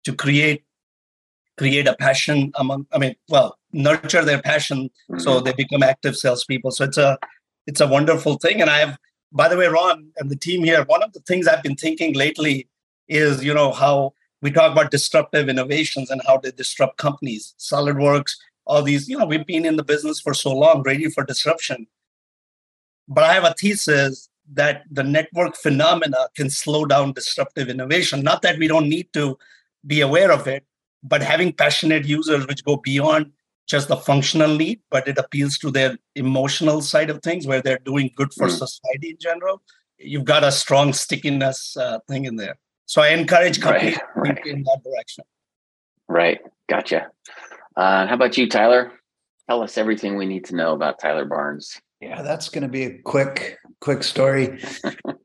to 0.05 0.15
create 0.15 0.63
create 1.59 1.89
a 1.89 1.97
passion 1.97 2.53
among, 2.57 2.87
I 2.93 2.99
mean, 2.99 3.15
well, 3.29 3.59
nurture 3.73 4.25
their 4.25 4.41
passion 4.41 4.91
mm-hmm. 5.11 5.19
so 5.19 5.41
they 5.41 5.53
become 5.53 5.83
active 5.83 6.17
salespeople. 6.17 6.71
So 6.71 6.85
it's 6.85 6.99
a 6.99 7.19
it's 7.67 7.81
a 7.81 7.87
wonderful 7.87 8.37
thing. 8.37 8.61
And 8.61 8.71
I 8.71 8.79
have, 8.79 8.99
by 9.33 9.49
the 9.49 9.57
way, 9.57 9.67
Ron 9.67 10.09
and 10.17 10.31
the 10.31 10.37
team 10.37 10.65
here, 10.65 10.85
one 10.85 11.03
of 11.03 11.13
the 11.13 11.21
things 11.21 11.47
I've 11.47 11.63
been 11.63 11.77
thinking 11.77 12.15
lately 12.15 12.69
is, 13.09 13.45
you 13.45 13.55
know, 13.55 13.73
how 13.73 14.15
we 14.43 14.51
talk 14.51 14.73
about 14.73 14.91
disruptive 14.91 15.49
innovations 15.49 16.11
and 16.11 16.21
how 16.27 16.39
they 16.39 16.51
disrupt 16.51 16.99
companies. 16.99 17.55
SolidWorks, 17.59 18.33
all 18.67 18.83
these, 18.83 19.09
you 19.09 19.19
know, 19.19 19.27
we've 19.27 19.47
been 19.47 19.65
in 19.65 19.77
the 19.77 19.85
business 19.85 20.21
for 20.21 20.35
so 20.35 20.53
long, 20.57 20.83
ready 20.83 21.09
for 21.11 21.25
disruption. 21.25 21.87
But 23.09 23.25
I 23.25 23.35
have 23.35 23.45
a 23.45 23.55
thesis 23.55 24.29
that 24.53 24.85
the 24.91 25.03
network 25.03 25.57
phenomena 25.57 26.29
can 26.37 26.51
slow 26.51 26.85
down 26.85 27.13
disruptive 27.13 27.69
innovation. 27.69 28.23
Not 28.23 28.43
that 28.43 28.59
we 28.59 28.69
don't 28.69 28.89
need 28.89 29.13
to 29.13 29.39
be 29.87 30.01
aware 30.01 30.31
of 30.31 30.47
it, 30.47 30.65
but 31.03 31.23
having 31.23 31.53
passionate 31.53 32.05
users 32.05 32.47
which 32.47 32.65
go 32.65 32.77
beyond 32.77 33.33
just 33.67 33.89
the 33.89 33.97
functional 33.97 34.57
need, 34.57 34.81
but 34.91 35.09
it 35.09 35.19
appeals 35.19 35.59
to 35.59 35.71
their 35.71 35.99
emotional 36.15 36.81
side 36.81 37.11
of 37.11 37.23
things 37.23 37.47
where 37.47 37.61
they're 37.61 37.81
doing 37.85 38.11
good 38.17 38.33
for 38.33 38.47
mm. 38.47 38.51
society 38.51 39.11
in 39.11 39.17
general. 39.21 39.63
You've 39.99 40.25
got 40.25 40.45
a 40.45 40.53
strong 40.53 40.93
stickiness 40.93 41.77
uh, 41.77 41.99
thing 42.09 42.27
in 42.27 42.37
there. 42.37 42.57
So 42.87 43.03
I 43.03 43.09
encourage 43.09 43.61
companies 43.61 43.99
right, 44.15 44.37
right. 44.37 44.47
in 44.47 44.63
that 44.63 44.81
direction. 44.85 45.25
Right. 46.09 46.41
Gotcha. 46.69 47.11
Uh, 47.77 48.07
how 48.07 48.15
about 48.15 48.39
you, 48.39 48.49
Tyler? 48.49 48.93
Tell 49.49 49.63
us 49.63 49.77
everything 49.77 50.17
we 50.17 50.27
need 50.27 50.45
to 50.47 50.57
know 50.57 50.73
about 50.73 50.99
Tyler 50.99 51.25
Barnes. 51.25 51.81
Yeah, 52.01 52.23
that's 52.23 52.49
going 52.49 52.63
to 52.63 52.69
be 52.69 52.85
a 52.85 52.99
quick, 52.99 53.59
quick 53.81 54.03
story. 54.03 54.61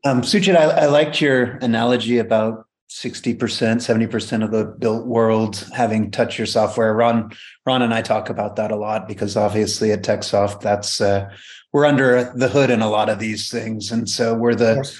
um, 0.04 0.22
Suchit, 0.22 0.56
I, 0.56 0.64
I 0.64 0.86
liked 0.86 1.20
your 1.20 1.58
analogy 1.58 2.18
about 2.18 2.66
60%, 2.92 3.36
70% 3.38 4.44
of 4.44 4.50
the 4.50 4.64
built 4.64 5.06
world 5.06 5.66
having 5.74 6.10
touch 6.10 6.38
your 6.38 6.46
software. 6.46 6.94
Ron, 6.94 7.32
Ron 7.64 7.82
and 7.82 7.94
I 7.94 8.02
talk 8.02 8.28
about 8.28 8.56
that 8.56 8.70
a 8.70 8.76
lot 8.76 9.08
because 9.08 9.36
obviously 9.36 9.92
at 9.92 10.02
TechSoft, 10.02 10.60
that's 10.60 11.00
uh, 11.00 11.30
we're 11.72 11.86
under 11.86 12.32
the 12.34 12.48
hood 12.48 12.70
in 12.70 12.82
a 12.82 12.90
lot 12.90 13.08
of 13.08 13.18
these 13.18 13.50
things. 13.50 13.90
And 13.90 14.08
so 14.08 14.34
we're 14.34 14.54
the 14.54 14.90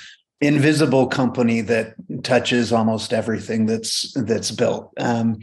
invisible 0.41 1.07
company 1.07 1.61
that 1.61 1.95
touches 2.23 2.73
almost 2.73 3.13
everything 3.13 3.67
that's 3.67 4.13
that's 4.15 4.51
built. 4.51 4.93
Um, 4.99 5.39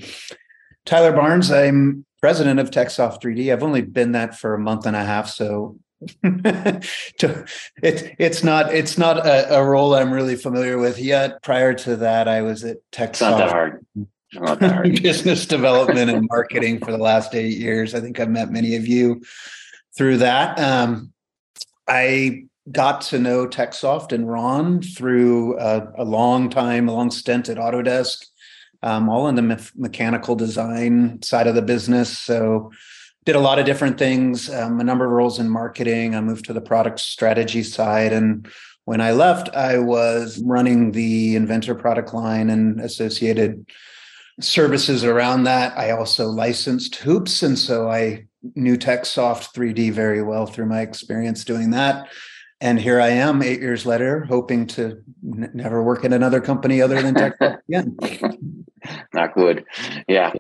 Tyler 0.86 1.14
Barnes, 1.14 1.52
I'm 1.52 2.06
president 2.20 2.60
of 2.60 2.72
TechSoft 2.72 3.22
3D. 3.22 3.54
I've 3.54 3.64
only 3.64 3.82
been 3.82 4.12
that 4.14 4.38
for 4.38 4.54
a 4.54 4.60
month 4.60 4.86
and 4.86 4.96
a 4.96 5.06
half, 5.06 5.30
so 5.30 5.78
to, 6.24 7.46
it, 7.84 8.16
it's 8.18 8.44
not 8.44 8.74
it's 8.74 8.98
not 8.98 9.18
a, 9.18 9.56
a, 9.58 9.66
role 9.66 9.94
I'm 9.94 10.14
really 10.14 10.38
familiar 10.38 10.78
with 10.78 10.98
yet. 10.98 11.44
Prior 11.44 11.74
to 11.74 11.98
that, 11.98 12.28
I 12.28 12.42
was 12.42 12.64
at 12.64 12.78
Tech. 12.92 13.10
It's 13.10 13.22
not 13.22 13.38
that 13.38 13.50
hard. 13.50 13.86
Not 14.34 14.60
that 14.62 14.72
hard. 14.72 15.02
business 15.04 15.46
development 15.46 16.10
and 16.10 16.26
marketing 16.30 16.80
for 16.80 16.92
the 16.92 16.98
last 16.98 17.36
eight 17.36 17.58
years. 17.58 17.94
I 17.94 18.00
think 18.00 18.20
I've 18.20 18.30
met 18.30 18.50
many 18.50 18.78
of 18.78 18.88
you 18.88 19.22
through 19.98 20.18
that. 20.18 20.58
Um, 20.58 21.12
I 21.88 22.44
got 22.72 23.02
to 23.02 23.20
know 23.20 23.48
TechSoft 23.48 24.14
and 24.14 24.30
Ron 24.30 24.82
through 24.82 25.60
a, 25.60 25.92
a 25.98 26.06
long 26.06 26.50
time, 26.50 26.88
a 26.88 26.94
long 26.94 27.12
stint 27.12 27.50
at 27.50 27.58
Autodesk, 27.58 28.26
um, 28.84 29.10
all 29.10 29.28
in 29.28 29.36
the 29.36 29.42
me- 29.42 29.58
mechanical 29.76 30.36
design 30.36 31.22
side 31.24 31.48
of 31.48 31.56
the 31.56 31.62
business. 31.62 32.18
So 32.18 32.72
did 33.30 33.36
a 33.36 33.40
lot 33.40 33.60
of 33.60 33.66
different 33.68 34.00
things, 34.00 34.50
um, 34.50 34.80
a 34.80 34.84
number 34.84 35.06
of 35.06 35.12
roles 35.12 35.38
in 35.38 35.48
marketing. 35.48 36.16
I 36.16 36.22
moved 36.22 36.46
to 36.46 36.54
the 36.54 36.62
product 36.62 37.00
strategy 37.00 37.62
side. 37.62 38.12
And 38.12 38.48
when 38.86 39.02
I 39.02 39.12
left, 39.12 39.50
I 39.50 39.78
was 39.78 40.42
running 40.44 40.94
the 40.94 41.36
Inventor 41.36 41.76
product 41.76 42.12
line 42.12 42.50
and 42.50 42.82
associated 42.82 43.70
services 44.42 45.04
around 45.04 45.44
that. 45.44 45.78
I 45.78 45.92
also 45.92 46.26
licensed 46.26 46.96
Hoops. 46.96 47.44
And 47.44 47.60
so 47.60 47.92
I 47.92 48.26
knew 48.56 48.80
TechSoft 48.80 49.54
3D 49.54 49.92
very 49.92 50.24
well 50.24 50.48
through 50.48 50.66
my 50.66 50.82
experience 50.82 51.44
doing 51.44 51.70
that. 51.70 52.08
And 52.60 52.80
here 52.80 53.00
I 53.00 53.10
am, 53.10 53.44
eight 53.44 53.60
years 53.60 53.86
later, 53.86 54.26
hoping 54.26 54.66
to 54.68 55.04
n- 55.24 55.52
never 55.54 55.84
work 55.84 56.04
in 56.04 56.14
another 56.14 56.42
company 56.42 56.82
other 56.82 57.00
than 57.00 57.14
TechSoft 57.14 57.60
again. 57.70 58.66
Not 59.14 59.36
good. 59.36 59.66
Yeah. 60.08 60.34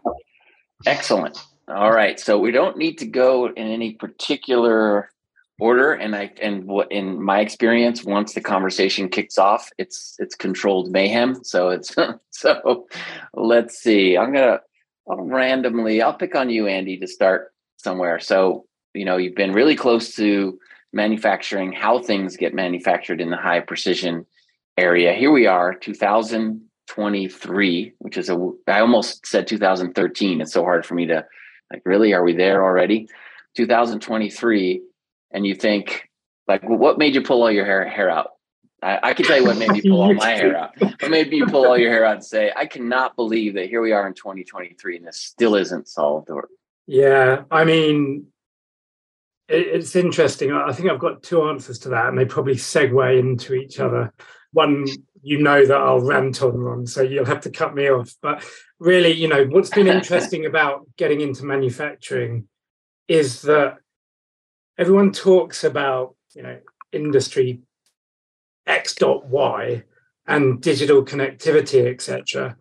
Excellent. 0.87 1.37
All 1.69 1.91
right. 1.91 2.19
So 2.19 2.39
we 2.39 2.51
don't 2.51 2.77
need 2.77 2.97
to 2.97 3.05
go 3.05 3.45
in 3.45 3.67
any 3.67 3.93
particular 3.93 5.11
order. 5.59 5.93
And 5.93 6.15
I 6.15 6.31
and 6.41 6.65
what 6.65 6.91
in 6.91 7.21
my 7.21 7.41
experience, 7.41 8.03
once 8.03 8.33
the 8.33 8.41
conversation 8.41 9.07
kicks 9.07 9.37
off, 9.37 9.69
it's 9.77 10.15
it's 10.17 10.33
controlled 10.33 10.91
mayhem. 10.91 11.43
So 11.43 11.69
it's 11.69 11.95
so 12.31 12.87
let's 13.33 13.77
see. 13.77 14.17
I'm 14.17 14.33
gonna 14.33 14.61
I'll 15.07 15.23
randomly 15.23 16.01
I'll 16.01 16.15
pick 16.15 16.35
on 16.35 16.49
you, 16.49 16.65
Andy, 16.65 16.97
to 16.97 17.07
start 17.07 17.53
somewhere. 17.77 18.19
So, 18.19 18.65
you 18.95 19.05
know, 19.05 19.17
you've 19.17 19.35
been 19.35 19.53
really 19.53 19.75
close 19.75 20.15
to 20.15 20.57
manufacturing, 20.91 21.71
how 21.71 22.01
things 22.01 22.35
get 22.35 22.55
manufactured 22.55 23.21
in 23.21 23.29
the 23.29 23.37
high 23.37 23.59
precision 23.59 24.25
area. 24.75 25.13
Here 25.13 25.31
we 25.31 25.45
are, 25.45 25.75
2023, 25.75 27.93
which 27.99 28.17
is 28.17 28.29
a 28.29 28.51
I 28.67 28.79
almost 28.79 29.27
said 29.27 29.45
2013. 29.45 30.41
It's 30.41 30.53
so 30.53 30.63
hard 30.63 30.83
for 30.83 30.95
me 30.95 31.05
to 31.05 31.27
like, 31.71 31.81
really, 31.85 32.13
are 32.13 32.23
we 32.23 32.33
there 32.33 32.63
already? 32.63 33.09
2023, 33.55 34.81
and 35.31 35.45
you 35.45 35.55
think, 35.55 36.09
like, 36.47 36.63
what 36.63 36.97
made 36.97 37.15
you 37.15 37.21
pull 37.21 37.41
all 37.41 37.51
your 37.51 37.65
hair 37.65 37.87
hair 37.87 38.09
out? 38.09 38.31
I, 38.81 38.99
I 39.03 39.13
can 39.13 39.25
tell 39.25 39.37
you 39.37 39.45
what 39.45 39.57
made 39.57 39.71
me 39.71 39.81
pull 39.81 40.01
all 40.01 40.13
my 40.13 40.29
hair 40.29 40.57
out. 40.57 40.79
What 40.79 41.09
made 41.09 41.29
me 41.29 41.43
pull 41.45 41.65
all 41.65 41.77
your 41.77 41.91
hair 41.91 42.05
out 42.05 42.15
and 42.15 42.25
say, 42.25 42.51
I 42.55 42.65
cannot 42.65 43.15
believe 43.15 43.55
that 43.55 43.67
here 43.67 43.81
we 43.81 43.91
are 43.91 44.07
in 44.07 44.13
2023 44.13 44.97
and 44.97 45.07
this 45.07 45.17
still 45.17 45.55
isn't 45.55 45.87
solved. 45.87 46.29
Or 46.29 46.47
yeah, 46.87 47.43
I 47.51 47.65
mean, 47.65 48.27
it, 49.47 49.67
it's 49.67 49.95
interesting. 49.95 50.51
I 50.51 50.71
think 50.71 50.89
I've 50.89 50.99
got 50.99 51.23
two 51.23 51.43
answers 51.49 51.79
to 51.79 51.89
that, 51.89 52.07
and 52.07 52.17
they 52.17 52.25
probably 52.25 52.55
segue 52.55 53.19
into 53.19 53.53
each 53.53 53.79
other. 53.79 54.13
One, 54.53 54.87
you 55.21 55.41
know 55.41 55.65
that 55.65 55.77
I'll 55.77 55.99
rant 55.99 56.41
on, 56.41 56.57
Ron, 56.57 56.87
so 56.87 57.01
you'll 57.01 57.25
have 57.25 57.41
to 57.41 57.51
cut 57.51 57.75
me 57.75 57.89
off. 57.89 58.15
But 58.21 58.43
really, 58.79 59.11
you 59.11 59.27
know, 59.27 59.45
what's 59.45 59.69
been 59.69 59.87
interesting 59.97 60.45
about 60.45 60.85
getting 60.97 61.21
into 61.21 61.45
manufacturing 61.45 62.47
is 63.07 63.41
that 63.43 63.77
everyone 64.77 65.11
talks 65.11 65.63
about, 65.63 66.15
you 66.35 66.43
know, 66.43 66.59
industry 66.91 67.61
X 68.65 68.95
dot 68.95 69.25
Y 69.27 69.83
and 70.27 70.61
digital 70.61 71.03
connectivity, 71.03 71.91
etc. 71.91 72.55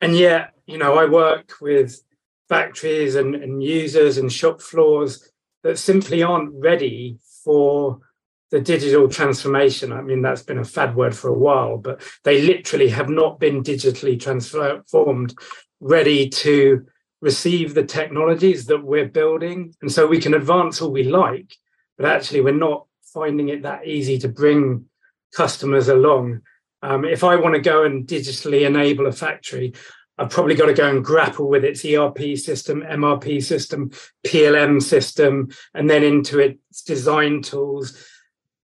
And 0.00 0.16
yet, 0.16 0.54
you 0.66 0.78
know, 0.78 0.94
I 0.94 1.04
work 1.06 1.52
with 1.60 2.02
factories 2.48 3.14
and, 3.14 3.34
and 3.34 3.62
users 3.62 4.18
and 4.18 4.32
shop 4.32 4.60
floors 4.60 5.30
that 5.62 5.78
simply 5.78 6.22
aren't 6.22 6.52
ready 6.54 7.18
for 7.44 8.00
the 8.50 8.60
digital 8.60 9.08
transformation. 9.08 9.92
I 9.92 10.02
mean, 10.02 10.22
that's 10.22 10.42
been 10.42 10.58
a 10.58 10.64
fad 10.64 10.96
word 10.96 11.16
for 11.16 11.28
a 11.28 11.38
while, 11.38 11.78
but 11.78 12.02
they 12.24 12.42
literally 12.42 12.88
have 12.88 13.08
not 13.08 13.38
been 13.38 13.62
digitally 13.62 14.20
transformed, 14.20 15.34
ready 15.80 16.28
to 16.28 16.86
receive 17.20 17.74
the 17.74 17.84
technologies 17.84 18.66
that 18.66 18.82
we're 18.82 19.08
building. 19.08 19.74
And 19.82 19.92
so 19.92 20.06
we 20.06 20.20
can 20.20 20.34
advance 20.34 20.80
all 20.80 20.90
we 20.90 21.04
like, 21.04 21.54
but 21.96 22.06
actually, 22.06 22.40
we're 22.40 22.54
not 22.54 22.86
finding 23.14 23.48
it 23.48 23.62
that 23.62 23.86
easy 23.86 24.18
to 24.18 24.28
bring 24.28 24.86
customers 25.34 25.88
along. 25.88 26.40
Um, 26.82 27.04
if 27.04 27.22
I 27.22 27.36
want 27.36 27.54
to 27.54 27.60
go 27.60 27.84
and 27.84 28.06
digitally 28.06 28.66
enable 28.66 29.06
a 29.06 29.12
factory, 29.12 29.74
I've 30.18 30.30
probably 30.30 30.54
got 30.54 30.66
to 30.66 30.74
go 30.74 30.88
and 30.88 31.04
grapple 31.04 31.48
with 31.48 31.64
its 31.64 31.84
ERP 31.84 32.36
system, 32.36 32.82
MRP 32.82 33.42
system, 33.42 33.90
PLM 34.26 34.82
system, 34.82 35.48
and 35.72 35.88
then 35.88 36.02
into 36.02 36.38
its 36.38 36.82
design 36.82 37.42
tools 37.42 38.06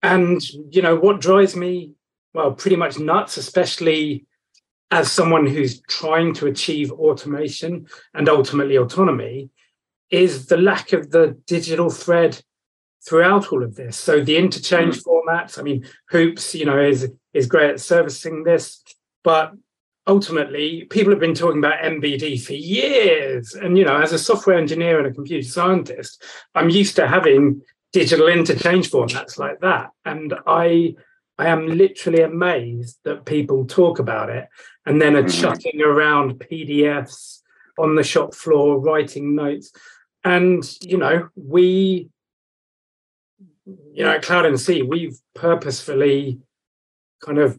and 0.06 0.48
you 0.70 0.80
know 0.80 0.94
what 0.94 1.20
drives 1.20 1.56
me 1.56 1.92
well 2.32 2.52
pretty 2.52 2.76
much 2.76 2.98
nuts 2.98 3.36
especially 3.36 4.24
as 4.92 5.10
someone 5.10 5.46
who's 5.46 5.80
trying 5.82 6.32
to 6.32 6.46
achieve 6.46 6.92
automation 6.92 7.86
and 8.14 8.28
ultimately 8.28 8.76
autonomy 8.76 9.50
is 10.10 10.46
the 10.46 10.56
lack 10.56 10.92
of 10.92 11.10
the 11.10 11.36
digital 11.46 11.90
thread 11.90 12.40
throughout 13.06 13.52
all 13.52 13.64
of 13.64 13.74
this 13.74 13.96
so 13.96 14.22
the 14.22 14.36
interchange 14.36 14.96
mm-hmm. 14.96 15.10
formats 15.10 15.58
i 15.58 15.62
mean 15.62 15.84
hoops 16.08 16.54
you 16.54 16.64
know 16.64 16.80
is 16.80 17.10
is 17.34 17.46
great 17.46 17.70
at 17.70 17.80
servicing 17.80 18.44
this 18.44 18.82
but 19.24 19.52
ultimately 20.06 20.84
people 20.84 21.10
have 21.10 21.18
been 21.26 21.34
talking 21.34 21.58
about 21.58 21.82
mbd 21.82 22.40
for 22.44 22.52
years 22.52 23.54
and 23.54 23.76
you 23.76 23.84
know 23.84 23.96
as 24.00 24.12
a 24.12 24.18
software 24.18 24.56
engineer 24.56 24.98
and 24.98 25.08
a 25.08 25.14
computer 25.14 25.48
scientist 25.48 26.22
i'm 26.54 26.70
used 26.70 26.94
to 26.94 27.08
having 27.08 27.60
digital 27.96 28.28
interchange 28.28 28.90
formats 28.90 29.38
like 29.38 29.58
that. 29.60 29.88
And 30.04 30.34
I 30.46 30.96
I 31.38 31.48
am 31.48 31.66
literally 31.66 32.22
amazed 32.22 32.98
that 33.04 33.24
people 33.24 33.64
talk 33.64 33.98
about 33.98 34.28
it 34.28 34.48
and 34.84 35.00
then 35.00 35.16
are 35.16 35.22
mm-hmm. 35.22 35.40
chucking 35.40 35.80
around 35.80 36.38
PDFs 36.38 37.40
on 37.78 37.94
the 37.94 38.02
shop 38.02 38.34
floor, 38.34 38.78
writing 38.78 39.34
notes. 39.34 39.72
And 40.24 40.62
you 40.82 40.98
know, 40.98 41.28
we 41.36 42.10
you 43.64 44.04
know, 44.04 44.12
at 44.12 44.22
CloudNC, 44.22 44.86
we've 44.86 45.18
purposefully 45.34 46.38
kind 47.24 47.38
of 47.38 47.58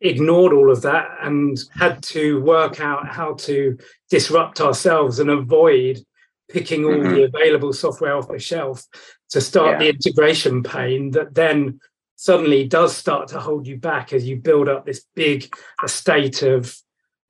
ignored 0.00 0.52
all 0.52 0.72
of 0.72 0.82
that 0.82 1.06
and 1.22 1.56
had 1.72 2.02
to 2.14 2.40
work 2.42 2.80
out 2.80 3.06
how 3.06 3.34
to 3.34 3.78
disrupt 4.10 4.60
ourselves 4.60 5.20
and 5.20 5.30
avoid 5.30 6.00
picking 6.48 6.84
all 6.84 6.92
mm-hmm. 6.92 7.14
the 7.14 7.22
available 7.24 7.72
software 7.72 8.16
off 8.16 8.28
the 8.28 8.38
shelf 8.38 8.86
to 9.30 9.40
start 9.40 9.72
yeah. 9.72 9.78
the 9.78 9.88
integration 9.90 10.62
pain 10.62 11.10
that 11.10 11.34
then 11.34 11.80
suddenly 12.16 12.66
does 12.66 12.96
start 12.96 13.28
to 13.28 13.38
hold 13.38 13.66
you 13.66 13.76
back 13.76 14.12
as 14.12 14.26
you 14.26 14.36
build 14.36 14.68
up 14.68 14.84
this 14.84 15.04
big 15.14 15.54
estate 15.84 16.42
of 16.42 16.76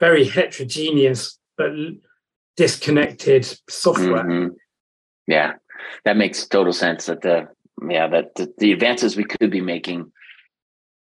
very 0.01 0.25
heterogeneous 0.25 1.39
but 1.57 1.73
disconnected 2.57 3.45
software. 3.69 4.25
Mm-hmm. 4.25 4.55
Yeah, 5.27 5.55
that 6.05 6.17
makes 6.17 6.47
total 6.47 6.73
sense. 6.73 7.07
That 7.07 7.23
the 7.23 7.49
yeah 7.89 8.09
that 8.09 8.35
the, 8.37 8.53
the 8.59 8.73
advances 8.73 9.17
we 9.17 9.25
could 9.25 9.51
be 9.51 9.61
making 9.61 10.11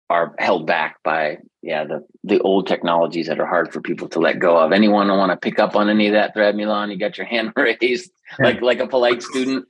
are 0.10 0.34
held 0.40 0.66
back 0.66 1.02
by 1.04 1.38
yeah 1.62 1.84
the 1.84 2.06
the 2.24 2.40
old 2.40 2.68
technologies 2.68 3.28
that 3.28 3.40
are 3.40 3.46
hard 3.46 3.72
for 3.74 3.82
people 3.82 4.08
to 4.10 4.20
let 4.20 4.40
go 4.40 4.58
of. 4.58 4.72
Anyone 4.72 5.10
want 5.10 5.32
to 5.32 5.38
pick 5.38 5.60
up 5.60 5.76
on 5.76 5.90
any 5.90 6.08
of 6.08 6.14
that 6.14 6.34
thread, 6.34 6.56
Milan? 6.56 6.92
You 6.92 6.98
got 6.98 7.18
your 7.18 7.28
hand 7.28 7.54
raised 7.58 8.12
like 8.40 8.62
like 8.62 8.80
a 8.80 8.88
polite 8.88 9.22
student. 9.32 9.66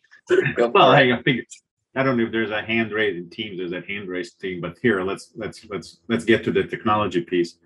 well, 0.57 0.91
I, 0.91 1.21
think 1.23 1.47
I 1.95 2.03
don't 2.03 2.17
know 2.17 2.25
if 2.25 2.31
there's 2.31 2.51
a 2.51 2.61
hand 2.61 2.91
raised 2.91 3.17
in 3.17 3.29
Teams. 3.29 3.57
There's 3.57 3.71
a 3.71 3.81
hand 3.81 4.07
raised 4.07 4.39
thing, 4.39 4.61
but 4.61 4.77
here 4.81 5.01
let's 5.01 5.31
let's 5.35 5.65
let's 5.65 5.99
let's 6.07 6.25
get 6.25 6.43
to 6.45 6.51
the 6.51 6.63
technology 6.63 7.21
piece. 7.21 7.57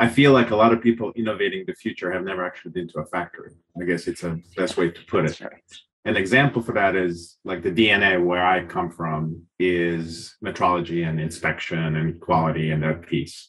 I 0.00 0.08
feel 0.08 0.32
like 0.32 0.50
a 0.50 0.56
lot 0.56 0.72
of 0.72 0.80
people 0.80 1.12
innovating 1.16 1.64
the 1.66 1.74
future 1.74 2.12
have 2.12 2.22
never 2.22 2.46
actually 2.46 2.70
been 2.70 2.88
to 2.90 3.00
a 3.00 3.06
factory. 3.06 3.52
I 3.80 3.84
guess 3.84 4.06
it's 4.06 4.22
a 4.22 4.38
best 4.56 4.76
way 4.76 4.90
to 4.90 5.00
put 5.06 5.24
it. 5.24 5.40
Right. 5.40 5.62
An 6.04 6.16
example 6.16 6.62
for 6.62 6.72
that 6.72 6.96
is 6.96 7.36
like 7.44 7.62
the 7.62 7.70
DNA 7.70 8.24
where 8.24 8.44
I 8.44 8.64
come 8.64 8.90
from 8.90 9.42
is 9.58 10.36
metrology 10.44 11.06
and 11.06 11.20
inspection 11.20 11.96
and 11.96 12.20
quality 12.20 12.70
and 12.70 12.82
that 12.82 13.02
piece. 13.02 13.48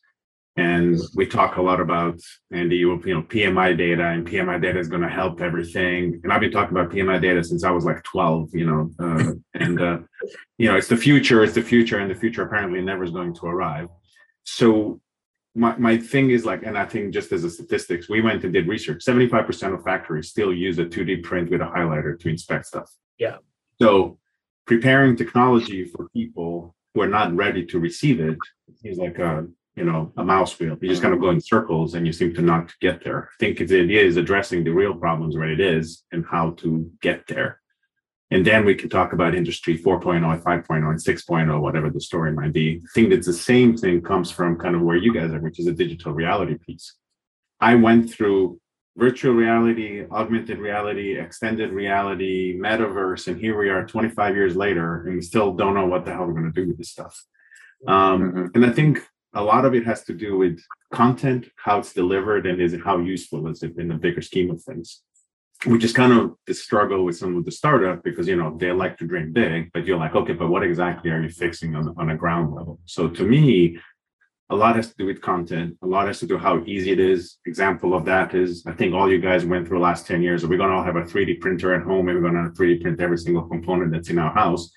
And 0.58 1.00
we 1.16 1.26
talk 1.26 1.56
a 1.56 1.62
lot 1.62 1.80
about 1.80 2.20
Andy, 2.52 2.78
you 2.78 2.98
know, 2.98 3.22
PMI 3.24 3.78
data, 3.78 4.08
and 4.08 4.28
PMI 4.28 4.62
data 4.62 4.78
is 4.78 4.90
going 4.90 5.04
to 5.04 5.08
help 5.08 5.40
everything. 5.40 6.20
And 6.24 6.34
I've 6.34 6.42
been 6.42 6.52
talking 6.52 6.78
about 6.78 6.92
PMI 6.92 7.22
data 7.22 7.42
since 7.46 7.64
I 7.64 7.72
was 7.72 7.86
like 7.86 8.04
12, 8.04 8.50
you 8.54 8.66
know, 8.66 8.92
uh, 9.00 9.32
and 9.54 9.82
uh, 9.82 10.00
you 10.58 10.68
know, 10.70 10.76
it's 10.76 10.90
the 10.90 10.98
future, 10.98 11.44
it's 11.46 11.54
the 11.54 11.62
future, 11.62 12.00
and 12.00 12.12
the 12.12 12.16
future 12.16 12.42
apparently 12.42 12.82
never 12.82 13.06
is 13.06 13.12
going 13.12 13.36
to 13.36 13.46
arrive. 13.46 13.88
So 14.44 15.00
my, 15.56 15.76
my 15.78 15.98
thing 15.98 16.30
is 16.30 16.46
like, 16.46 16.64
and 16.64 16.78
I 16.78 16.86
think 16.86 17.14
just 17.14 17.32
as 17.32 17.44
a 17.44 17.50
statistics, 17.50 18.08
we 18.10 18.22
went 18.22 18.44
and 18.44 18.54
did 18.54 18.68
research. 18.68 19.04
75% 19.04 19.74
of 19.74 19.84
factories 19.84 20.30
still 20.30 20.54
use 20.54 20.80
a 20.80 20.86
2D 20.86 21.24
print 21.24 21.50
with 21.50 21.62
a 21.62 21.66
highlighter 21.66 22.20
to 22.20 22.30
inspect 22.30 22.68
stuff. 22.68 22.92
Yeah. 23.18 23.38
So 23.82 24.20
preparing 24.66 25.16
technology 25.16 25.86
for 25.86 26.10
people 26.10 26.76
who 26.94 27.02
are 27.02 27.08
not 27.08 27.36
ready 27.36 27.66
to 27.66 27.80
receive 27.80 28.20
it 28.20 28.38
is 28.84 28.98
like 28.98 29.18
a 29.20 29.48
you 29.76 29.84
know 29.84 30.12
a 30.18 30.24
mouse 30.24 30.60
wheel 30.60 30.78
you 30.82 30.90
just 30.90 31.02
kind 31.02 31.14
of 31.14 31.22
go 31.22 31.30
in 31.30 31.40
circles 31.40 31.94
and 31.94 32.06
you 32.06 32.14
seem 32.14 32.34
to 32.34 32.42
not 32.42 32.72
get 32.82 33.04
there 33.04 33.30
i 33.32 33.36
think 33.40 33.58
the 33.58 33.82
idea 33.82 34.04
is 34.04 34.18
addressing 34.18 34.64
the 34.64 34.70
real 34.70 34.94
problems 34.94 35.36
where 35.36 35.50
it 35.50 35.60
is 35.60 36.04
and 36.12 36.26
how 36.26 36.52
to 36.52 36.92
get 37.02 37.26
there 37.28 37.62
and 38.32 38.46
then 38.46 38.64
we 38.64 38.76
can 38.76 38.90
talk 38.90 39.14
about 39.14 39.36
industry 39.36 39.78
4.0 39.78 40.22
5.0 40.42 40.70
and 40.70 41.00
6.0 41.00 41.62
whatever 41.62 41.90
the 41.90 42.02
story 42.02 42.32
might 42.32 42.54
be 42.54 42.82
i 42.84 42.88
think 42.94 43.10
that 43.10 43.24
the 43.24 43.34
same 43.34 43.76
thing 43.76 44.02
comes 44.02 44.32
from 44.32 44.58
kind 44.58 44.76
of 44.76 44.82
where 44.82 44.98
you 44.98 45.14
guys 45.14 45.32
are 45.32 45.40
which 45.40 45.60
is 45.60 45.68
a 45.68 45.74
digital 45.74 46.14
reality 46.14 46.58
piece 46.66 46.96
i 47.60 47.76
went 47.76 48.12
through 48.12 48.60
virtual 48.98 49.34
reality 49.34 50.06
augmented 50.12 50.60
reality 50.60 51.18
extended 51.18 51.72
reality 51.72 52.60
metaverse 52.60 53.28
and 53.28 53.40
here 53.40 53.58
we 53.58 53.70
are 53.70 53.86
25 53.86 54.36
years 54.36 54.56
later 54.56 55.06
and 55.06 55.16
we 55.16 55.22
still 55.22 55.54
don't 55.54 55.74
know 55.74 55.86
what 55.86 56.06
the 56.06 56.12
hell 56.12 56.26
we're 56.26 56.34
going 56.34 56.52
to 56.52 56.62
do 56.62 56.68
with 56.68 56.78
this 56.78 56.90
stuff 56.90 57.24
um, 57.88 58.22
mm-hmm. 58.22 58.46
and 58.56 58.66
i 58.66 58.70
think 58.70 59.00
a 59.34 59.44
lot 59.44 59.66
of 59.66 59.76
it 59.76 59.86
has 59.86 60.04
to 60.06 60.14
do 60.14 60.38
with 60.38 60.60
content, 60.92 61.50
how 61.56 61.80
it's 61.80 61.94
delivered, 61.94 62.48
and 62.48 62.62
is 62.62 62.74
it 62.74 62.82
how 62.82 62.98
useful 62.98 63.48
is 63.48 63.62
it 63.64 63.78
in 63.78 63.88
the 63.88 63.96
bigger 63.96 64.22
scheme 64.22 64.50
of 64.50 64.62
things. 64.64 65.04
Which 65.66 65.84
is 65.84 65.92
kind 65.92 66.14
of 66.14 66.36
the 66.48 66.54
struggle 66.54 67.04
with 67.04 67.18
some 67.18 67.36
of 67.36 67.44
the 67.44 67.52
startup 67.52 68.02
because 68.02 68.30
you 68.30 68.38
know 68.38 68.56
they 68.58 68.72
like 68.72 68.98
to 69.00 69.06
dream 69.06 69.34
big, 69.34 69.72
but 69.74 69.86
you're 69.86 69.98
like, 69.98 70.16
okay, 70.16 70.32
but 70.34 70.50
what 70.50 70.64
exactly 70.64 71.12
are 71.12 71.22
you 71.22 71.30
fixing 71.30 71.76
on, 71.76 71.94
on 71.98 72.12
a 72.12 72.16
ground 72.16 72.56
level? 72.56 72.80
So 72.86 73.10
to 73.10 73.24
me, 73.24 73.78
a 74.50 74.56
lot 74.56 74.76
has 74.76 74.90
to 74.90 74.96
do 74.98 75.06
with 75.06 75.22
content. 75.22 75.78
A 75.84 75.86
lot 75.86 76.08
has 76.08 76.20
to 76.20 76.26
do 76.26 76.38
how 76.38 76.64
easy 76.66 76.92
it 76.92 77.00
is. 77.00 77.38
Example 77.46 77.94
of 77.94 78.06
that 78.06 78.34
is 78.34 78.64
I 78.66 78.72
think 78.72 78.94
all 78.94 79.12
you 79.12 79.20
guys 79.20 79.46
went 79.46 79.68
through 79.68 79.78
the 79.78 79.84
last 79.84 80.08
10 80.08 80.24
years. 80.24 80.44
Are 80.44 80.48
we 80.48 80.58
going 80.58 80.70
to 80.70 80.76
all 80.76 80.84
have 80.84 80.96
a 80.96 81.04
3D 81.04 81.40
printer 81.40 81.76
at 81.76 81.84
home 81.84 82.10
and 82.10 82.18
we're 82.18 82.32
going 82.32 82.44
to 82.44 82.50
3D 82.52 82.82
print 82.82 83.02
every 83.02 83.18
single 83.18 83.44
component 83.44 83.92
that's 83.92 84.10
in 84.10 84.18
our 84.18 84.34
house? 84.34 84.72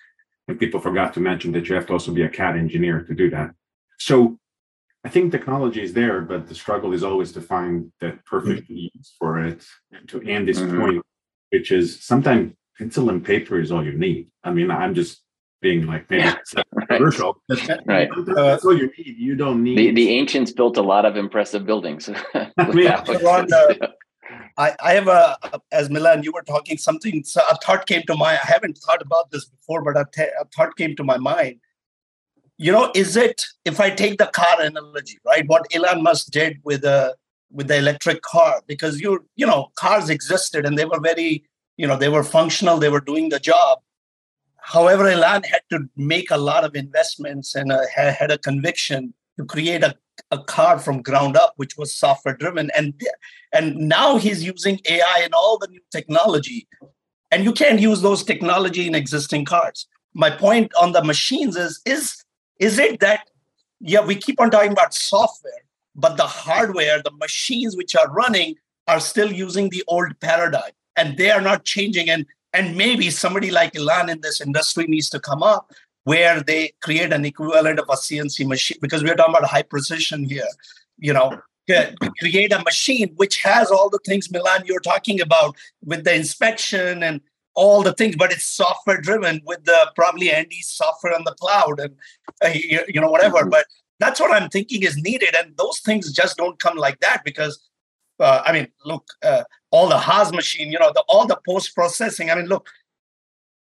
And 0.48 0.58
people 0.58 0.80
forgot 0.80 1.14
to 1.14 1.20
mention 1.20 1.52
that 1.52 1.68
you 1.68 1.74
have 1.74 1.86
to 1.86 1.94
also 1.94 2.12
be 2.12 2.22
a 2.22 2.28
CAD 2.28 2.56
engineer 2.56 3.02
to 3.04 3.14
do 3.14 3.30
that. 3.30 3.50
So 3.98 4.38
I 5.04 5.08
think 5.08 5.32
technology 5.32 5.82
is 5.82 5.92
there, 5.92 6.20
but 6.20 6.46
the 6.46 6.54
struggle 6.54 6.92
is 6.92 7.02
always 7.02 7.32
to 7.32 7.40
find 7.40 7.90
that 8.00 8.24
perfect 8.24 8.64
mm-hmm. 8.64 8.88
use 8.94 9.14
for 9.18 9.40
it. 9.44 9.64
And 9.90 10.08
to 10.08 10.22
Andy's 10.22 10.60
mm-hmm. 10.60 10.80
point, 10.80 11.02
which 11.50 11.72
is 11.72 12.04
sometimes 12.04 12.54
pencil 12.78 13.10
and 13.10 13.24
paper 13.24 13.60
is 13.60 13.72
all 13.72 13.84
you 13.84 13.92
need. 13.92 14.28
I 14.44 14.52
mean, 14.52 14.70
I'm 14.70 14.94
just 14.94 15.22
being 15.60 15.86
like 15.86 16.08
maybe 16.08 16.22
yeah, 16.22 16.36
commercial. 16.90 17.42
right. 17.86 18.08
That's 18.26 18.64
all 18.64 18.76
you 18.76 18.92
need. 18.96 19.16
You 19.18 19.34
don't 19.34 19.62
need 19.62 19.78
the, 19.78 19.90
the 19.90 20.10
ancients 20.10 20.52
built 20.52 20.76
a 20.76 20.82
lot 20.82 21.04
of 21.04 21.16
impressive 21.16 21.66
buildings. 21.66 22.08
I, 22.34 22.50
mean, 22.72 22.86
uh, 22.86 23.74
I, 24.56 24.74
I 24.82 24.92
have 24.94 25.08
a 25.08 25.36
as 25.72 25.90
Milan, 25.90 26.22
you 26.22 26.32
were 26.32 26.42
talking 26.42 26.78
something. 26.78 27.24
So 27.24 27.40
a 27.50 27.56
thought 27.56 27.86
came 27.86 28.02
to 28.06 28.16
mind. 28.16 28.38
I 28.44 28.46
haven't 28.46 28.78
thought 28.78 29.02
about 29.02 29.30
this 29.32 29.46
before, 29.46 29.82
but 29.82 29.96
a, 29.96 30.06
th- 30.12 30.30
a 30.40 30.44
thought 30.56 30.76
came 30.76 30.94
to 30.96 31.04
my 31.04 31.16
mind 31.16 31.58
you 32.62 32.70
know, 32.70 32.92
is 32.94 33.16
it 33.16 33.44
if 33.64 33.80
I 33.80 33.90
take 33.90 34.18
the 34.18 34.26
car 34.26 34.60
analogy, 34.60 35.18
right? 35.26 35.44
What 35.48 35.66
Elon 35.74 36.00
Musk 36.02 36.30
did 36.30 36.60
with 36.62 36.82
the 36.82 37.16
with 37.50 37.66
the 37.66 37.76
electric 37.76 38.22
car, 38.22 38.62
because 38.68 39.00
you 39.00 39.26
you 39.34 39.46
know, 39.46 39.72
cars 39.74 40.08
existed 40.08 40.64
and 40.64 40.78
they 40.78 40.84
were 40.84 41.00
very, 41.00 41.44
you 41.76 41.88
know, 41.88 41.96
they 41.96 42.08
were 42.08 42.22
functional, 42.22 42.78
they 42.78 42.88
were 42.88 43.00
doing 43.00 43.30
the 43.30 43.40
job. 43.40 43.80
However, 44.58 45.08
Elon 45.08 45.42
had 45.42 45.62
to 45.70 45.88
make 45.96 46.30
a 46.30 46.36
lot 46.36 46.62
of 46.62 46.76
investments 46.76 47.56
and 47.56 47.72
uh, 47.72 47.80
had 47.96 48.30
a 48.30 48.38
conviction 48.38 49.12
to 49.36 49.44
create 49.44 49.82
a, 49.82 49.96
a 50.30 50.38
car 50.38 50.78
from 50.78 51.02
ground 51.02 51.36
up, 51.36 51.54
which 51.56 51.76
was 51.76 51.92
software 51.92 52.36
driven. 52.36 52.70
And 52.76 52.94
and 53.52 53.74
now 53.76 54.18
he's 54.18 54.44
using 54.44 54.78
AI 54.88 55.20
and 55.24 55.34
all 55.34 55.58
the 55.58 55.66
new 55.66 55.82
technology. 55.90 56.68
And 57.32 57.42
you 57.42 57.52
can't 57.52 57.80
use 57.80 58.02
those 58.02 58.22
technology 58.22 58.86
in 58.86 58.94
existing 58.94 59.46
cars. 59.46 59.88
My 60.14 60.30
point 60.30 60.70
on 60.80 60.92
the 60.92 61.02
machines 61.02 61.56
is 61.56 61.80
is 61.84 62.22
is 62.62 62.78
it 62.78 63.00
that, 63.00 63.28
yeah, 63.80 64.00
we 64.00 64.14
keep 64.14 64.40
on 64.40 64.50
talking 64.50 64.70
about 64.70 64.94
software, 64.94 65.64
but 65.96 66.16
the 66.16 66.26
hardware, 66.26 67.02
the 67.02 67.10
machines 67.20 67.76
which 67.76 67.96
are 67.96 68.08
running 68.10 68.54
are 68.86 69.00
still 69.00 69.32
using 69.32 69.68
the 69.70 69.82
old 69.88 70.18
paradigm 70.20 70.70
and 70.96 71.16
they 71.16 71.30
are 71.32 71.40
not 71.40 71.64
changing. 71.64 72.08
And, 72.08 72.24
and 72.52 72.76
maybe 72.76 73.10
somebody 73.10 73.50
like 73.50 73.74
Elon 73.74 74.08
in 74.08 74.20
this 74.20 74.40
industry 74.40 74.84
needs 74.86 75.10
to 75.10 75.18
come 75.18 75.42
up 75.42 75.72
where 76.04 76.40
they 76.40 76.72
create 76.82 77.12
an 77.12 77.24
equivalent 77.24 77.80
of 77.80 77.86
a 77.88 77.94
CNC 77.94 78.46
machine 78.46 78.78
because 78.80 79.02
we're 79.02 79.16
talking 79.16 79.34
about 79.34 79.50
high 79.50 79.62
precision 79.62 80.24
here. 80.24 80.48
You 80.98 81.14
know, 81.14 81.40
create 82.20 82.52
a 82.52 82.62
machine 82.62 83.12
which 83.16 83.42
has 83.42 83.72
all 83.72 83.90
the 83.90 84.00
things 84.06 84.30
Milan 84.30 84.62
you're 84.66 84.80
talking 84.80 85.20
about 85.20 85.56
with 85.84 86.04
the 86.04 86.14
inspection 86.14 87.02
and 87.02 87.20
all 87.54 87.82
the 87.82 87.92
things, 87.92 88.16
but 88.16 88.32
it's 88.32 88.44
software 88.44 89.00
driven 89.00 89.40
with 89.44 89.64
the 89.64 89.90
probably 89.94 90.30
Andy's 90.30 90.68
software 90.68 91.14
on 91.14 91.24
the 91.24 91.34
cloud 91.34 91.80
and 91.80 91.94
uh, 92.44 92.48
you, 92.48 92.80
you, 92.88 93.00
know 93.00 93.10
whatever. 93.10 93.38
Mm-hmm. 93.38 93.50
But 93.50 93.66
that's 93.98 94.20
what 94.20 94.32
I'm 94.32 94.48
thinking 94.48 94.82
is 94.82 94.96
needed, 94.96 95.34
and 95.36 95.56
those 95.56 95.80
things 95.80 96.12
just 96.12 96.36
don't 96.36 96.58
come 96.58 96.76
like 96.76 97.00
that 97.00 97.22
because 97.24 97.60
uh, 98.20 98.42
I 98.44 98.52
mean, 98.52 98.68
look, 98.84 99.04
uh, 99.22 99.44
all 99.70 99.88
the 99.88 99.98
Haas 99.98 100.32
machine, 100.32 100.70
you 100.70 100.78
know, 100.78 100.92
the, 100.94 101.02
all 101.08 101.26
the 101.26 101.40
post 101.46 101.74
processing. 101.74 102.30
I 102.30 102.36
mean, 102.36 102.46
look, 102.46 102.68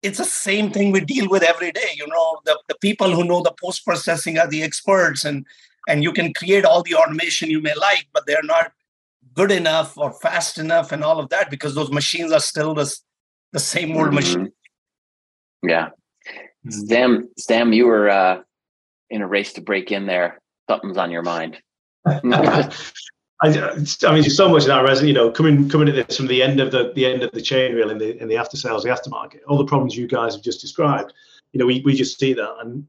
it's 0.03 0.19
the 0.19 0.25
same 0.25 0.71
thing 0.71 0.91
we 0.91 1.01
deal 1.01 1.29
with 1.29 1.41
every 1.41 1.71
day. 1.71 1.89
You 1.95 2.07
know, 2.07 2.39
the, 2.45 2.59
the 2.67 2.75
people 2.75 3.11
who 3.11 3.23
know 3.23 3.41
the 3.41 3.55
post 3.59 3.85
processing 3.85 4.37
are 4.37 4.47
the 4.47 4.61
experts, 4.61 5.25
and 5.25 5.45
and 5.87 6.03
you 6.03 6.11
can 6.11 6.33
create 6.33 6.65
all 6.65 6.83
the 6.83 6.95
automation 6.95 7.49
you 7.49 7.61
may 7.61 7.75
like, 7.75 8.07
but 8.13 8.25
they're 8.25 8.43
not 8.43 8.71
good 9.35 9.51
enough 9.51 9.97
or 9.97 10.13
fast 10.13 10.57
enough 10.57 10.91
and 10.91 11.03
all 11.03 11.19
of 11.19 11.29
that 11.29 11.49
because 11.49 11.75
those 11.75 11.91
machines 11.91 12.31
are 12.31 12.39
still 12.39 12.73
the, 12.73 12.91
the 13.55 13.59
same 13.61 13.95
old 13.95 14.07
mm-hmm. 14.07 14.15
machine. 14.15 14.51
Yeah. 15.63 15.89
Mm-hmm. 16.67 16.71
Sam, 16.71 17.29
Sam, 17.37 17.71
you 17.71 17.85
were 17.87 18.09
uh, 18.09 18.41
in 19.09 19.21
a 19.21 19.27
race 19.27 19.53
to 19.53 19.61
break 19.61 19.93
in 19.93 20.05
there. 20.05 20.41
Something's 20.69 20.97
on 20.97 21.09
your 21.09 21.21
mind. 21.21 21.57
I, 22.05 22.69
I 23.41 24.13
mean, 24.13 24.23
so 24.23 24.49
much 24.49 24.63
of 24.63 24.67
that 24.67 24.83
resin, 24.85 25.07
you 25.07 25.13
know, 25.13 25.31
coming 25.31 25.69
coming 25.69 25.87
at 25.87 25.95
this 25.95 26.17
from 26.17 26.27
the 26.27 26.43
end 26.43 26.59
of 26.59 26.71
the 26.71 26.91
the 26.95 27.05
end 27.05 27.23
of 27.23 27.31
the 27.31 27.41
chain, 27.41 27.75
really, 27.75 27.91
in 27.93 27.97
the 27.97 28.21
in 28.21 28.27
the 28.27 28.37
after 28.37 28.57
sales, 28.57 28.83
the 28.83 28.89
aftermarket, 28.89 29.39
all 29.47 29.57
the 29.57 29.65
problems 29.65 29.95
you 29.95 30.07
guys 30.07 30.35
have 30.35 30.43
just 30.43 30.61
described, 30.61 31.13
you 31.53 31.59
know, 31.59 31.65
we, 31.65 31.81
we 31.85 31.95
just 31.95 32.19
see 32.19 32.33
that. 32.33 32.55
And 32.61 32.87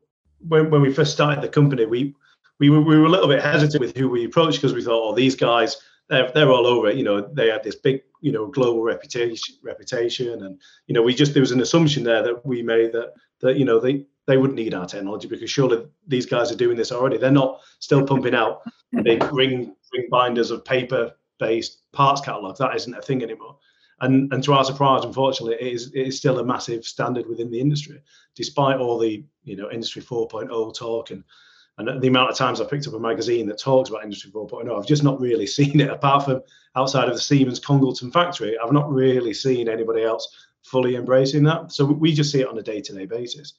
when, 0.48 0.70
when 0.70 0.82
we 0.82 0.92
first 0.92 1.12
started 1.12 1.42
the 1.42 1.48
company, 1.48 1.86
we 1.86 2.14
we 2.58 2.70
were, 2.70 2.80
we 2.80 2.98
were 2.98 3.06
a 3.06 3.10
little 3.10 3.28
bit 3.28 3.42
hesitant 3.42 3.80
with 3.80 3.96
who 3.96 4.08
we 4.08 4.24
approached 4.24 4.58
because 4.58 4.74
we 4.74 4.82
thought, 4.82 5.10
oh, 5.10 5.14
these 5.14 5.36
guys, 5.36 5.76
they're, 6.08 6.30
they're 6.32 6.50
all 6.50 6.66
over 6.66 6.88
it. 6.88 6.96
You 6.96 7.04
know, 7.04 7.20
they 7.20 7.48
had 7.48 7.62
this 7.62 7.76
big, 7.76 8.02
you 8.20 8.32
know, 8.32 8.46
global 8.46 8.82
reputation, 8.82 9.56
reputation, 9.62 10.44
and 10.44 10.60
you 10.86 10.94
know, 10.94 11.02
we 11.02 11.14
just 11.14 11.34
there 11.34 11.40
was 11.40 11.52
an 11.52 11.60
assumption 11.60 12.04
there 12.04 12.22
that 12.22 12.44
we 12.44 12.62
made 12.62 12.92
that 12.92 13.12
that 13.40 13.56
you 13.56 13.64
know 13.64 13.80
they 13.80 14.04
they 14.26 14.36
wouldn't 14.36 14.58
need 14.58 14.74
our 14.74 14.86
technology 14.86 15.28
because 15.28 15.50
surely 15.50 15.86
these 16.06 16.26
guys 16.26 16.50
are 16.50 16.56
doing 16.56 16.76
this 16.76 16.92
already. 16.92 17.16
They're 17.16 17.30
not 17.30 17.60
still 17.78 18.06
pumping 18.06 18.34
out 18.34 18.62
big 19.02 19.22
ring 19.32 19.74
ring 19.92 20.08
binders 20.10 20.50
of 20.50 20.64
paper 20.64 21.12
based 21.38 21.82
parts 21.92 22.20
catalogs. 22.20 22.58
That 22.58 22.74
isn't 22.74 22.94
a 22.94 23.02
thing 23.02 23.22
anymore. 23.22 23.56
And 24.00 24.32
and 24.32 24.42
to 24.44 24.52
our 24.52 24.64
surprise, 24.64 25.04
unfortunately, 25.04 25.56
it 25.56 25.72
is 25.72 25.92
it 25.94 26.06
is 26.06 26.18
still 26.18 26.38
a 26.38 26.44
massive 26.44 26.84
standard 26.84 27.26
within 27.26 27.50
the 27.50 27.60
industry, 27.60 28.02
despite 28.34 28.78
all 28.78 28.98
the 28.98 29.24
you 29.44 29.56
know 29.56 29.70
industry 29.70 30.02
4.0 30.02 30.74
talk 30.74 31.10
and 31.10 31.24
and 31.78 32.00
the 32.00 32.08
amount 32.08 32.30
of 32.30 32.36
times 32.36 32.60
I've 32.60 32.70
picked 32.70 32.86
up 32.86 32.94
a 32.94 32.98
magazine 32.98 33.46
that 33.46 33.58
talks 33.58 33.90
about 33.90 34.04
Industry 34.04 34.30
4.0, 34.30 34.78
I've 34.78 34.86
just 34.86 35.04
not 35.04 35.20
really 35.20 35.46
seen 35.58 35.80
it. 35.80 35.90
Apart 35.90 36.24
from 36.24 36.42
outside 36.74 37.08
of 37.08 37.14
the 37.14 37.20
Siemens 37.20 37.60
Congleton 37.60 38.10
factory, 38.10 38.56
I've 38.58 38.72
not 38.72 38.90
really 38.90 39.34
seen 39.34 39.68
anybody 39.68 40.02
else 40.02 40.28
fully 40.62 40.96
embracing 40.96 41.44
that. 41.44 41.72
So 41.72 41.84
we 41.84 42.12
just 42.12 42.32
see 42.32 42.40
it 42.40 42.48
on 42.48 42.58
a 42.58 42.62
day-to-day 42.62 43.06
basis 43.06 43.54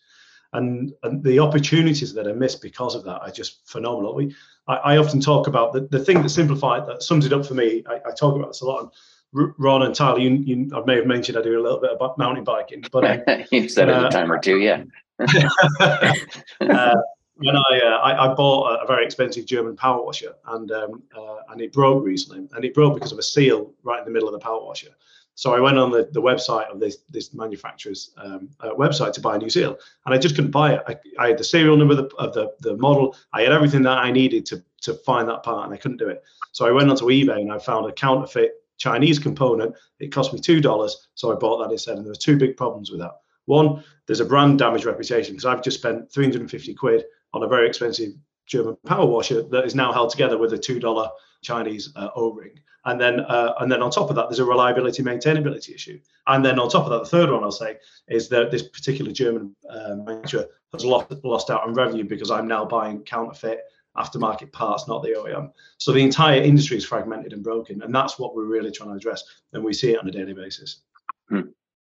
and, 0.53 0.93
and 1.03 1.23
the 1.23 1.39
opportunities 1.39 2.13
that 2.13 2.27
are 2.27 2.33
missed 2.33 2.61
because 2.61 2.95
of 2.95 3.03
that 3.03 3.21
are 3.21 3.31
just 3.31 3.67
phenomenal. 3.67 4.15
We, 4.15 4.35
I, 4.67 4.75
I 4.75 4.97
often 4.97 5.19
talk 5.19 5.47
about 5.47 5.73
the, 5.73 5.81
the 5.81 6.03
thing 6.03 6.21
that 6.21 6.29
simplified 6.29 6.87
that 6.87 7.03
sums 7.03 7.25
it 7.25 7.33
up 7.33 7.45
for 7.45 7.53
me. 7.53 7.83
I, 7.87 7.95
I 7.95 8.11
talk 8.17 8.35
about 8.35 8.49
this 8.49 8.61
a 8.61 8.65
lot. 8.65 8.91
And 9.33 9.53
Ron 9.57 9.83
and 9.83 9.93
Tyler, 9.93 10.19
you, 10.19 10.31
you, 10.31 10.71
I 10.75 10.81
may 10.85 10.95
have 10.95 11.05
mentioned 11.05 11.37
I 11.37 11.41
do 11.41 11.59
a 11.59 11.61
little 11.61 11.79
bit 11.79 11.91
about 11.91 12.17
mountain 12.17 12.43
biking, 12.43 12.83
but 12.91 13.27
um, 13.27 13.43
you 13.51 13.67
said 13.69 13.89
uh, 13.89 13.93
it 13.93 14.05
a 14.05 14.09
time 14.09 14.31
or 14.31 14.39
two, 14.39 14.59
yeah. 14.59 14.83
uh, 16.61 16.95
when 17.37 17.55
I, 17.55 17.81
uh, 17.83 17.97
I, 17.97 18.31
I 18.31 18.33
bought 18.33 18.83
a, 18.83 18.87
very 18.87 19.05
expensive 19.05 19.45
German 19.45 19.75
power 19.75 20.03
washer 20.03 20.33
and 20.47 20.71
um, 20.71 21.03
uh, 21.15 21.37
and 21.49 21.61
it 21.61 21.71
broke 21.71 22.03
recently, 22.03 22.47
and 22.53 22.65
it 22.65 22.73
broke 22.73 22.95
because 22.95 23.11
of 23.11 23.19
a 23.19 23.23
seal 23.23 23.73
right 23.83 23.99
in 23.99 24.05
the 24.05 24.11
middle 24.11 24.27
of 24.27 24.33
the 24.33 24.39
power 24.39 24.63
washer. 24.63 24.89
So 25.35 25.53
I 25.53 25.59
went 25.59 25.77
on 25.77 25.91
the, 25.91 26.09
the 26.11 26.21
website 26.21 26.67
of 26.71 26.79
this 26.79 26.97
this 27.09 27.33
manufacturer's 27.33 28.11
um, 28.17 28.49
uh, 28.59 28.71
website 28.71 29.13
to 29.13 29.21
buy 29.21 29.35
a 29.35 29.37
new 29.37 29.49
seal, 29.49 29.77
and 30.05 30.15
I 30.15 30.17
just 30.17 30.35
couldn't 30.35 30.51
buy 30.51 30.73
it. 30.73 30.83
I, 30.87 30.95
I 31.19 31.27
had 31.29 31.37
the 31.37 31.43
serial 31.43 31.77
number 31.77 31.93
of 31.93 32.09
the, 32.09 32.15
of 32.15 32.33
the, 32.33 32.53
the 32.61 32.75
model. 32.77 33.15
I 33.33 33.43
had 33.43 33.51
everything 33.51 33.83
that 33.83 33.99
I 33.99 34.11
needed 34.11 34.45
to 34.47 34.63
to 34.81 34.95
find 34.95 35.29
that 35.29 35.43
part, 35.43 35.65
and 35.65 35.73
I 35.73 35.77
couldn't 35.77 35.97
do 35.97 36.09
it. 36.09 36.23
So 36.53 36.65
I 36.65 36.71
went 36.71 36.89
onto 36.89 37.05
eBay 37.05 37.39
and 37.41 37.51
I 37.51 37.59
found 37.59 37.85
a 37.85 37.91
counterfeit 37.91 38.63
Chinese 38.77 39.19
component. 39.19 39.75
It 39.99 40.11
cost 40.11 40.33
me 40.33 40.39
two 40.39 40.59
dollars, 40.59 41.07
so 41.13 41.31
I 41.31 41.35
bought 41.35 41.59
that 41.59 41.71
instead. 41.71 41.97
And 41.97 42.05
there 42.05 42.11
were 42.11 42.15
two 42.15 42.37
big 42.37 42.57
problems 42.57 42.89
with 42.89 42.99
that. 43.01 43.13
One, 43.45 43.83
there's 44.07 44.19
a 44.19 44.25
brand 44.25 44.59
damage 44.59 44.85
reputation 44.85 45.33
because 45.33 45.45
I've 45.45 45.63
just 45.63 45.77
spent 45.77 46.11
350 46.11 46.73
quid 46.73 47.05
on 47.33 47.43
a 47.43 47.47
very 47.47 47.67
expensive 47.67 48.13
German 48.45 48.77
power 48.85 49.05
washer 49.05 49.43
that 49.43 49.65
is 49.65 49.75
now 49.75 49.91
held 49.91 50.09
together 50.09 50.37
with 50.37 50.53
a 50.53 50.57
two 50.57 50.79
dollar 50.79 51.09
Chinese 51.41 51.91
uh, 51.95 52.09
O-ring. 52.15 52.59
And 52.85 53.01
then, 53.01 53.19
uh, 53.19 53.53
and 53.59 53.69
then 53.69 53.81
on 53.81 53.91
top 53.91 54.09
of 54.09 54.15
that, 54.15 54.29
there's 54.29 54.39
a 54.39 54.45
reliability 54.45 55.03
maintainability 55.03 55.75
issue. 55.75 55.99
And 56.25 56.43
then 56.43 56.57
on 56.57 56.69
top 56.69 56.85
of 56.85 56.91
that, 56.91 56.99
the 56.99 57.09
third 57.09 57.29
one 57.29 57.43
I'll 57.43 57.51
say 57.51 57.77
is 58.07 58.29
that 58.29 58.49
this 58.49 58.63
particular 58.63 59.11
German 59.11 59.53
uh, 59.69 59.95
manufacturer 59.95 60.45
has 60.71 60.85
lost 60.85 61.11
lost 61.23 61.49
out 61.49 61.63
on 61.63 61.73
revenue 61.73 62.05
because 62.05 62.31
I'm 62.31 62.47
now 62.47 62.63
buying 62.63 63.01
counterfeit 63.03 63.59
aftermarket 63.97 64.51
parts, 64.51 64.87
not 64.87 65.03
the 65.03 65.09
OEM. 65.09 65.51
So 65.79 65.91
the 65.91 66.03
entire 66.03 66.41
industry 66.41 66.77
is 66.77 66.85
fragmented 66.85 67.33
and 67.33 67.43
broken, 67.43 67.81
and 67.81 67.93
that's 67.93 68.17
what 68.19 68.35
we're 68.35 68.45
really 68.45 68.71
trying 68.71 68.91
to 68.91 68.95
address, 68.95 69.23
and 69.53 69.63
we 69.63 69.73
see 69.73 69.91
it 69.91 69.99
on 69.99 70.07
a 70.07 70.11
daily 70.11 70.33
basis. 70.33 70.81
Hmm. 71.29 71.41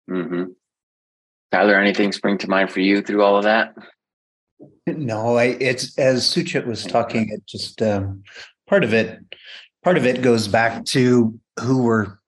Mm-hmm. 0.08 0.44
Tyler, 1.50 1.78
anything 1.78 2.12
spring 2.12 2.38
to 2.38 2.48
mind 2.48 2.70
for 2.70 2.80
you 2.80 3.02
through 3.02 3.22
all 3.22 3.36
of 3.36 3.44
that? 3.44 3.74
No, 4.87 5.37
I, 5.37 5.44
it's 5.61 5.97
as 5.99 6.25
Suchit 6.25 6.66
was 6.66 6.85
talking. 6.85 7.29
It 7.31 7.47
just 7.47 7.83
um, 7.83 8.23
part 8.66 8.85
of 8.85 8.92
it 8.92 9.21
part 9.85 9.97
of 9.97 10.07
it 10.07 10.23
goes 10.23 10.49
back 10.49 10.85
to 10.87 11.38
who 11.61 11.83
we're 11.83 12.18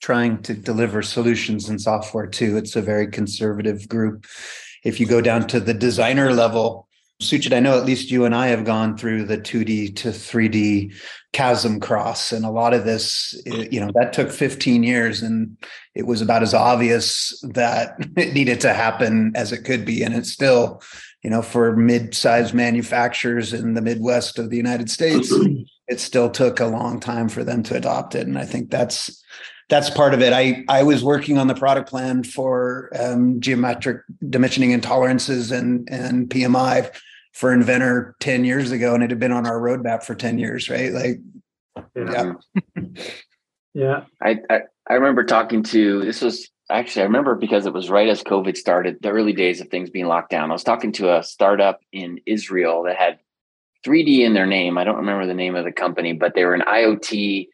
trying 0.00 0.42
to 0.42 0.54
deliver 0.54 1.02
solutions 1.02 1.68
and 1.68 1.80
software 1.80 2.26
to. 2.26 2.56
It's 2.56 2.76
a 2.76 2.82
very 2.82 3.06
conservative 3.06 3.88
group. 3.88 4.26
If 4.84 5.00
you 5.00 5.06
go 5.06 5.20
down 5.20 5.46
to 5.48 5.60
the 5.60 5.74
designer 5.74 6.32
level, 6.32 6.88
Suchit, 7.22 7.52
I 7.52 7.60
know 7.60 7.78
at 7.78 7.86
least 7.86 8.10
you 8.10 8.24
and 8.24 8.34
I 8.34 8.48
have 8.48 8.64
gone 8.64 8.96
through 8.96 9.24
the 9.24 9.38
2D 9.38 9.96
to 9.96 10.08
3D 10.08 10.94
chasm 11.32 11.80
cross. 11.80 12.32
And 12.32 12.44
a 12.44 12.50
lot 12.50 12.74
of 12.74 12.84
this, 12.84 13.40
eh, 13.46 13.68
you 13.70 13.80
know, 13.80 13.90
that 13.94 14.12
took 14.12 14.30
15 14.30 14.82
years 14.82 15.22
and 15.22 15.56
it 15.94 16.06
was 16.06 16.20
about 16.20 16.42
as 16.42 16.54
obvious 16.54 17.40
that 17.52 17.96
it 18.16 18.34
needed 18.34 18.60
to 18.62 18.74
happen 18.74 19.32
as 19.34 19.52
it 19.52 19.64
could 19.64 19.84
be. 19.84 20.02
And 20.02 20.14
it's 20.14 20.32
still, 20.32 20.82
you 21.22 21.30
know, 21.30 21.40
for 21.40 21.76
mid-sized 21.76 22.52
manufacturers 22.52 23.52
in 23.52 23.74
the 23.74 23.82
Midwest 23.82 24.38
of 24.38 24.50
the 24.50 24.56
United 24.56 24.90
States, 24.90 25.32
it 25.88 26.00
still 26.00 26.30
took 26.30 26.60
a 26.60 26.66
long 26.66 27.00
time 27.00 27.28
for 27.28 27.44
them 27.44 27.62
to 27.64 27.76
adopt 27.76 28.14
it 28.14 28.26
and 28.26 28.38
i 28.38 28.44
think 28.44 28.70
that's 28.70 29.22
that's 29.68 29.90
part 29.90 30.14
of 30.14 30.20
it. 30.20 30.32
I 30.32 30.64
i 30.68 30.82
was 30.82 31.02
working 31.02 31.38
on 31.38 31.46
the 31.46 31.54
product 31.54 31.88
plan 31.88 32.24
for 32.24 32.90
um, 32.98 33.40
geometric 33.40 34.02
dimensioning 34.24 34.78
intolerances 34.78 35.56
and 35.56 35.88
and 35.90 36.28
pmi 36.28 36.90
for 37.32 37.52
inventor 37.52 38.14
10 38.20 38.44
years 38.44 38.70
ago 38.70 38.94
and 38.94 39.02
it 39.02 39.10
had 39.10 39.18
been 39.18 39.32
on 39.32 39.46
our 39.46 39.60
roadmap 39.60 40.04
for 40.04 40.14
10 40.14 40.38
years 40.38 40.68
right? 40.68 40.92
Like 40.92 41.20
yeah. 41.96 42.34
yeah, 43.74 44.04
I, 44.22 44.38
I 44.48 44.60
i 44.88 44.94
remember 44.94 45.24
talking 45.24 45.62
to 45.64 46.04
this 46.04 46.22
was 46.22 46.48
actually 46.70 47.02
i 47.02 47.06
remember 47.06 47.34
because 47.34 47.66
it 47.66 47.72
was 47.72 47.90
right 47.90 48.08
as 48.08 48.22
covid 48.22 48.56
started 48.56 48.96
the 49.02 49.10
early 49.10 49.32
days 49.32 49.60
of 49.60 49.68
things 49.68 49.90
being 49.90 50.06
locked 50.06 50.30
down. 50.30 50.50
I 50.50 50.52
was 50.52 50.64
talking 50.64 50.92
to 50.92 51.18
a 51.18 51.22
startup 51.22 51.80
in 51.92 52.20
israel 52.26 52.84
that 52.84 52.96
had 52.96 53.18
3D 53.84 54.20
in 54.20 54.32
their 54.34 54.46
name. 54.46 54.78
I 54.78 54.84
don't 54.84 54.96
remember 54.96 55.26
the 55.26 55.34
name 55.34 55.56
of 55.56 55.64
the 55.64 55.72
company, 55.72 56.14
but 56.14 56.34
they 56.34 56.44
were 56.44 56.54
an 56.54 56.62
IoT 56.62 57.48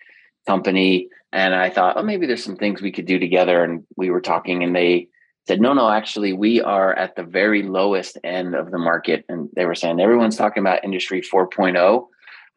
company. 0.46 1.08
And 1.32 1.54
I 1.54 1.70
thought, 1.70 1.96
oh, 1.96 2.02
maybe 2.02 2.26
there's 2.26 2.44
some 2.44 2.56
things 2.56 2.82
we 2.82 2.92
could 2.92 3.06
do 3.06 3.18
together. 3.18 3.62
And 3.62 3.84
we 3.96 4.10
were 4.10 4.20
talking, 4.20 4.62
and 4.62 4.74
they 4.74 5.08
said, 5.46 5.60
no, 5.60 5.72
no, 5.72 5.90
actually, 5.90 6.32
we 6.32 6.60
are 6.60 6.94
at 6.94 7.16
the 7.16 7.22
very 7.22 7.62
lowest 7.62 8.18
end 8.24 8.54
of 8.54 8.70
the 8.70 8.78
market. 8.78 9.24
And 9.28 9.48
they 9.54 9.64
were 9.64 9.74
saying 9.74 10.00
everyone's 10.00 10.36
talking 10.36 10.60
about 10.60 10.84
industry 10.84 11.22
4.0, 11.22 12.06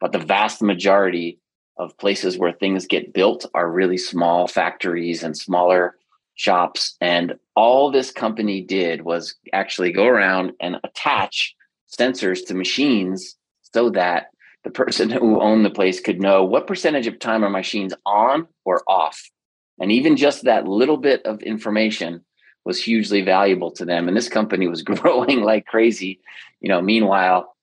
but 0.00 0.12
the 0.12 0.18
vast 0.18 0.62
majority 0.62 1.38
of 1.76 1.96
places 1.98 2.38
where 2.38 2.52
things 2.52 2.86
get 2.86 3.12
built 3.12 3.46
are 3.54 3.70
really 3.70 3.98
small 3.98 4.46
factories 4.46 5.22
and 5.22 5.36
smaller 5.36 5.96
shops. 6.34 6.96
And 7.00 7.34
all 7.56 7.90
this 7.90 8.10
company 8.10 8.60
did 8.60 9.02
was 9.02 9.34
actually 9.52 9.92
go 9.92 10.06
around 10.06 10.52
and 10.60 10.76
attach 10.84 11.54
sensors 11.98 12.46
to 12.46 12.54
machines 12.54 13.36
so 13.62 13.90
that 13.90 14.26
the 14.64 14.70
person 14.70 15.10
who 15.10 15.40
owned 15.40 15.64
the 15.64 15.70
place 15.70 16.00
could 16.00 16.20
know 16.20 16.42
what 16.42 16.66
percentage 16.66 17.06
of 17.06 17.18
time 17.18 17.44
are 17.44 17.50
machines 17.50 17.94
on 18.06 18.48
or 18.64 18.82
off. 18.88 19.30
And 19.78 19.92
even 19.92 20.16
just 20.16 20.44
that 20.44 20.66
little 20.66 20.96
bit 20.96 21.24
of 21.26 21.42
information 21.42 22.24
was 22.64 22.82
hugely 22.82 23.20
valuable 23.20 23.70
to 23.72 23.84
them. 23.84 24.08
And 24.08 24.16
this 24.16 24.28
company 24.28 24.66
was 24.66 24.82
growing 24.82 25.42
like 25.42 25.66
crazy. 25.66 26.20
You 26.60 26.70
know, 26.70 26.80
meanwhile, 26.80 27.54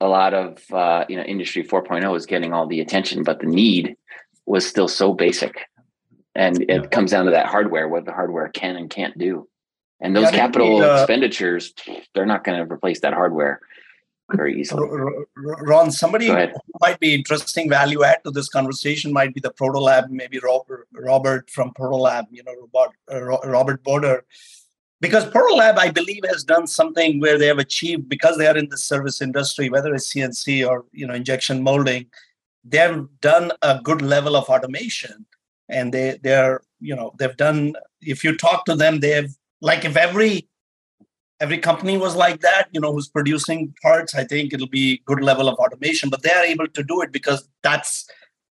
a 0.00 0.08
lot 0.08 0.34
of 0.34 0.62
uh, 0.72 1.04
you 1.08 1.16
know 1.16 1.22
industry 1.22 1.64
4.0 1.64 2.10
was 2.10 2.26
getting 2.26 2.52
all 2.52 2.66
the 2.66 2.80
attention, 2.80 3.24
but 3.24 3.40
the 3.40 3.46
need 3.46 3.96
was 4.46 4.66
still 4.66 4.88
so 4.88 5.12
basic. 5.12 5.66
And 6.36 6.62
it 6.62 6.68
yeah. 6.68 6.86
comes 6.86 7.12
down 7.12 7.26
to 7.26 7.30
that 7.32 7.46
hardware, 7.46 7.88
what 7.88 8.04
the 8.04 8.12
hardware 8.12 8.48
can 8.48 8.76
and 8.76 8.90
can't 8.90 9.16
do. 9.16 9.48
And 10.00 10.14
those 10.14 10.24
yeah, 10.24 10.32
capital 10.32 10.80
need, 10.80 10.84
uh, 10.84 10.94
expenditures, 10.94 11.72
they're 12.14 12.26
not 12.26 12.44
going 12.44 12.58
to 12.58 12.72
replace 12.72 13.00
that 13.00 13.14
hardware 13.14 13.60
very 14.32 14.58
easily. 14.58 14.88
Ron, 15.36 15.90
somebody 15.90 16.30
might 16.80 16.98
be 16.98 17.14
interesting 17.14 17.68
value 17.68 18.04
add 18.04 18.24
to 18.24 18.30
this 18.30 18.48
conversation 18.48 19.12
might 19.12 19.34
be 19.34 19.40
the 19.40 19.52
Protolab, 19.52 20.08
maybe 20.08 20.38
Robert, 20.38 20.88
Robert 20.92 21.50
from 21.50 21.72
Protolab, 21.72 22.26
you 22.30 22.42
know, 22.42 22.54
Robert, 22.74 22.96
uh, 23.12 23.48
Robert 23.48 23.82
Bodor. 23.84 24.22
Because 25.00 25.26
Protolab, 25.26 25.76
I 25.76 25.90
believe, 25.90 26.22
has 26.28 26.44
done 26.44 26.66
something 26.66 27.20
where 27.20 27.38
they 27.38 27.46
have 27.46 27.58
achieved, 27.58 28.08
because 28.08 28.38
they 28.38 28.46
are 28.46 28.56
in 28.56 28.70
the 28.70 28.78
service 28.78 29.20
industry, 29.20 29.68
whether 29.68 29.94
it's 29.94 30.12
CNC 30.12 30.66
or 30.66 30.86
you 30.92 31.06
know 31.06 31.14
injection 31.14 31.62
molding, 31.62 32.06
they 32.64 32.78
have 32.78 33.06
done 33.20 33.52
a 33.60 33.80
good 33.82 34.00
level 34.00 34.36
of 34.36 34.48
automation, 34.48 35.26
and 35.68 35.92
they 35.92 36.18
they're 36.22 36.62
you 36.80 36.96
know 36.96 37.12
they've 37.18 37.36
done. 37.36 37.74
If 38.00 38.24
you 38.24 38.36
talk 38.36 38.64
to 38.64 38.74
them, 38.74 39.00
they 39.00 39.10
have 39.10 39.30
like 39.60 39.84
if 39.84 39.96
every 39.96 40.48
every 41.40 41.58
company 41.58 41.98
was 41.98 42.14
like 42.14 42.40
that, 42.40 42.68
you 42.72 42.80
know, 42.80 42.92
who's 42.92 43.08
producing 43.08 43.74
parts, 43.82 44.14
I 44.14 44.24
think 44.24 44.52
it'll 44.52 44.68
be 44.68 45.02
good 45.04 45.22
level 45.22 45.48
of 45.48 45.56
automation. 45.56 46.10
But 46.10 46.22
they 46.22 46.30
are 46.30 46.44
able 46.44 46.68
to 46.68 46.82
do 46.82 47.02
it 47.02 47.12
because 47.12 47.48
that's 47.62 48.08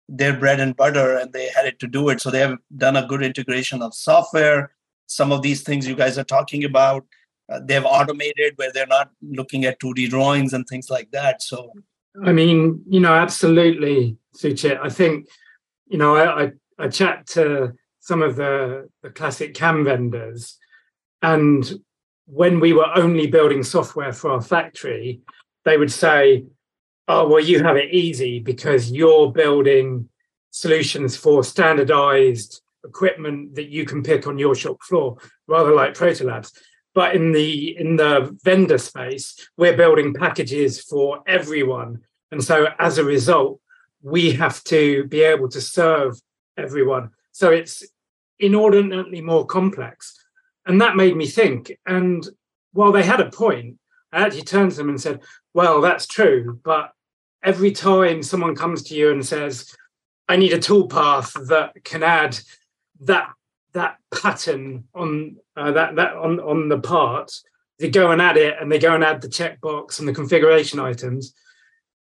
their 0.09 0.37
bread 0.37 0.59
and 0.59 0.75
butter, 0.75 1.17
and 1.17 1.33
they 1.33 1.49
had 1.49 1.65
it 1.65 1.79
to 1.79 1.87
do 1.87 2.09
it. 2.09 2.21
So 2.21 2.31
they 2.31 2.39
have 2.39 2.57
done 2.77 2.95
a 2.95 3.05
good 3.05 3.23
integration 3.23 3.81
of 3.81 3.93
software. 3.93 4.71
Some 5.07 5.31
of 5.31 5.41
these 5.41 5.63
things 5.63 5.87
you 5.87 5.95
guys 5.95 6.17
are 6.17 6.23
talking 6.23 6.63
about, 6.63 7.05
uh, 7.49 7.59
they've 7.63 7.83
automated 7.85 8.53
where 8.57 8.71
they're 8.71 8.87
not 8.87 9.09
looking 9.21 9.65
at 9.65 9.79
2D 9.79 10.09
drawings 10.09 10.53
and 10.53 10.65
things 10.67 10.89
like 10.89 11.11
that. 11.11 11.41
So, 11.41 11.71
I 12.23 12.31
mean, 12.31 12.83
you 12.89 12.99
know, 12.99 13.13
absolutely, 13.13 14.17
Suchit. 14.35 14.79
I 14.81 14.89
think, 14.89 15.27
you 15.87 15.97
know, 15.97 16.15
I, 16.15 16.43
I, 16.43 16.51
I 16.79 16.87
chat 16.87 17.27
to 17.27 17.73
some 17.99 18.21
of 18.21 18.35
the, 18.37 18.89
the 19.03 19.09
classic 19.09 19.53
CAM 19.53 19.83
vendors, 19.83 20.57
and 21.21 21.69
when 22.27 22.59
we 22.59 22.73
were 22.73 22.89
only 22.95 23.27
building 23.27 23.63
software 23.63 24.13
for 24.13 24.31
our 24.31 24.41
factory, 24.41 25.21
they 25.65 25.77
would 25.77 25.91
say, 25.91 26.45
oh, 27.07 27.27
well, 27.27 27.43
you 27.43 27.63
have 27.63 27.77
it 27.77 27.93
easy 27.93 28.39
because 28.39 28.91
you're 28.91 29.31
building 29.31 30.09
solutions 30.51 31.15
for 31.15 31.43
standardized 31.43 32.61
equipment 32.85 33.55
that 33.55 33.69
you 33.69 33.85
can 33.85 34.03
pick 34.03 34.27
on 34.27 34.37
your 34.37 34.55
shop 34.55 34.81
floor, 34.83 35.17
rather 35.47 35.73
like 35.73 35.93
Protolabs. 35.93 36.51
But 36.93 37.15
in 37.15 37.31
the 37.31 37.77
in 37.77 37.95
the 37.95 38.35
vendor 38.43 38.77
space, 38.77 39.49
we're 39.55 39.77
building 39.77 40.13
packages 40.13 40.81
for 40.81 41.21
everyone. 41.27 42.01
And 42.31 42.43
so 42.43 42.67
as 42.79 42.97
a 42.97 43.03
result, 43.03 43.59
we 44.01 44.31
have 44.31 44.63
to 44.65 45.05
be 45.05 45.21
able 45.21 45.47
to 45.49 45.61
serve 45.61 46.19
everyone. 46.57 47.11
So 47.31 47.51
it's 47.51 47.83
inordinately 48.39 49.21
more 49.21 49.45
complex. 49.45 50.16
And 50.67 50.81
that 50.81 50.95
made 50.95 51.15
me 51.15 51.25
think. 51.25 51.71
And 51.85 52.27
while 52.73 52.91
they 52.91 53.03
had 53.03 53.21
a 53.21 53.31
point, 53.31 53.79
I 54.11 54.21
actually 54.21 54.43
turned 54.43 54.71
to 54.71 54.77
them 54.77 54.89
and 54.89 55.01
said, 55.01 55.21
Well, 55.53 55.81
that's 55.81 56.05
true. 56.05 56.59
But 56.63 56.91
every 57.43 57.71
time 57.71 58.21
someone 58.21 58.55
comes 58.55 58.83
to 58.83 58.95
you 58.95 59.11
and 59.11 59.25
says, 59.25 59.73
I 60.27 60.35
need 60.35 60.53
a 60.53 60.59
toolpath 60.59 61.47
that 61.47 61.83
can 61.83 62.03
add 62.03 62.37
that 63.01 63.29
that 63.73 63.97
pattern 64.13 64.85
on 64.93 65.37
uh, 65.55 65.71
that 65.71 65.95
that 65.95 66.13
on 66.13 66.39
on 66.39 66.69
the 66.69 66.79
part, 66.79 67.31
they 67.79 67.89
go 67.89 68.11
and 68.11 68.21
add 68.21 68.37
it 68.37 68.55
and 68.59 68.71
they 68.71 68.79
go 68.79 68.93
and 68.93 69.03
add 69.03 69.21
the 69.21 69.27
checkbox 69.29 69.99
and 69.99 70.07
the 70.07 70.13
configuration 70.13 70.79
items. 70.79 71.33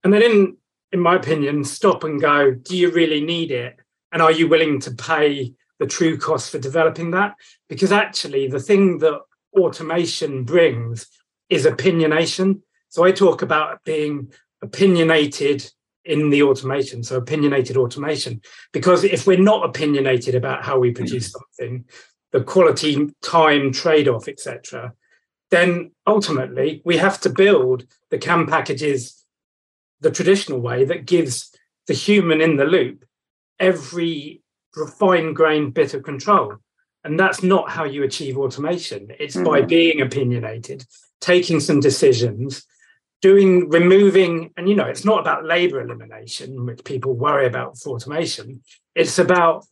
And 0.04 0.12
they 0.12 0.20
didn't, 0.20 0.56
in 0.92 1.00
my 1.00 1.16
opinion, 1.16 1.64
stop 1.64 2.04
and 2.04 2.20
go, 2.20 2.52
do 2.52 2.76
you 2.76 2.90
really 2.90 3.24
need 3.24 3.50
it? 3.50 3.76
And 4.10 4.20
are 4.20 4.32
you 4.32 4.48
willing 4.48 4.80
to 4.80 4.90
pay 4.90 5.54
the 5.82 5.88
true 5.88 6.16
cost 6.16 6.52
for 6.52 6.60
developing 6.60 7.10
that 7.10 7.34
because 7.68 7.90
actually 7.90 8.46
the 8.46 8.60
thing 8.60 8.98
that 8.98 9.18
automation 9.58 10.44
brings 10.44 11.08
is 11.50 11.66
opinionation. 11.66 12.60
So 12.88 13.02
i 13.02 13.10
talk 13.10 13.42
about 13.42 13.82
being 13.82 14.32
opinionated 14.62 15.68
in 16.04 16.30
the 16.30 16.42
automation 16.44 17.02
so 17.02 17.16
opinionated 17.16 17.76
automation 17.76 18.40
because 18.72 19.02
if 19.02 19.26
we're 19.26 19.50
not 19.52 19.68
opinionated 19.68 20.36
about 20.36 20.64
how 20.64 20.78
we 20.78 20.92
produce 20.92 21.32
hmm. 21.32 21.38
something 21.38 21.84
the 22.30 22.42
quality 22.42 23.08
time 23.22 23.72
trade-off 23.72 24.28
etc 24.28 24.92
then 25.50 25.90
ultimately 26.06 26.80
we 26.84 26.96
have 26.96 27.20
to 27.20 27.30
build 27.30 27.86
the 28.10 28.18
cam 28.18 28.46
packages 28.46 29.24
the 30.00 30.10
traditional 30.10 30.60
way 30.60 30.84
that 30.84 31.06
gives 31.06 31.50
the 31.88 31.94
human 31.94 32.40
in 32.40 32.56
the 32.56 32.64
loop 32.64 33.04
every 33.60 34.41
fine 34.74 35.34
grained 35.34 35.74
bit 35.74 35.94
of 35.94 36.02
control. 36.02 36.56
And 37.04 37.18
that's 37.18 37.42
not 37.42 37.70
how 37.70 37.84
you 37.84 38.04
achieve 38.04 38.38
automation. 38.38 39.08
It's 39.18 39.36
mm-hmm. 39.36 39.44
by 39.44 39.62
being 39.62 40.00
opinionated, 40.00 40.84
taking 41.20 41.60
some 41.60 41.80
decisions, 41.80 42.64
doing, 43.20 43.68
removing, 43.70 44.52
and 44.56 44.68
you 44.68 44.74
know, 44.74 44.86
it's 44.86 45.04
not 45.04 45.20
about 45.20 45.44
labor 45.44 45.80
elimination, 45.80 46.64
which 46.64 46.84
people 46.84 47.14
worry 47.14 47.46
about 47.46 47.78
for 47.78 47.94
automation. 47.94 48.62
It's 48.94 49.18
about 49.18 49.64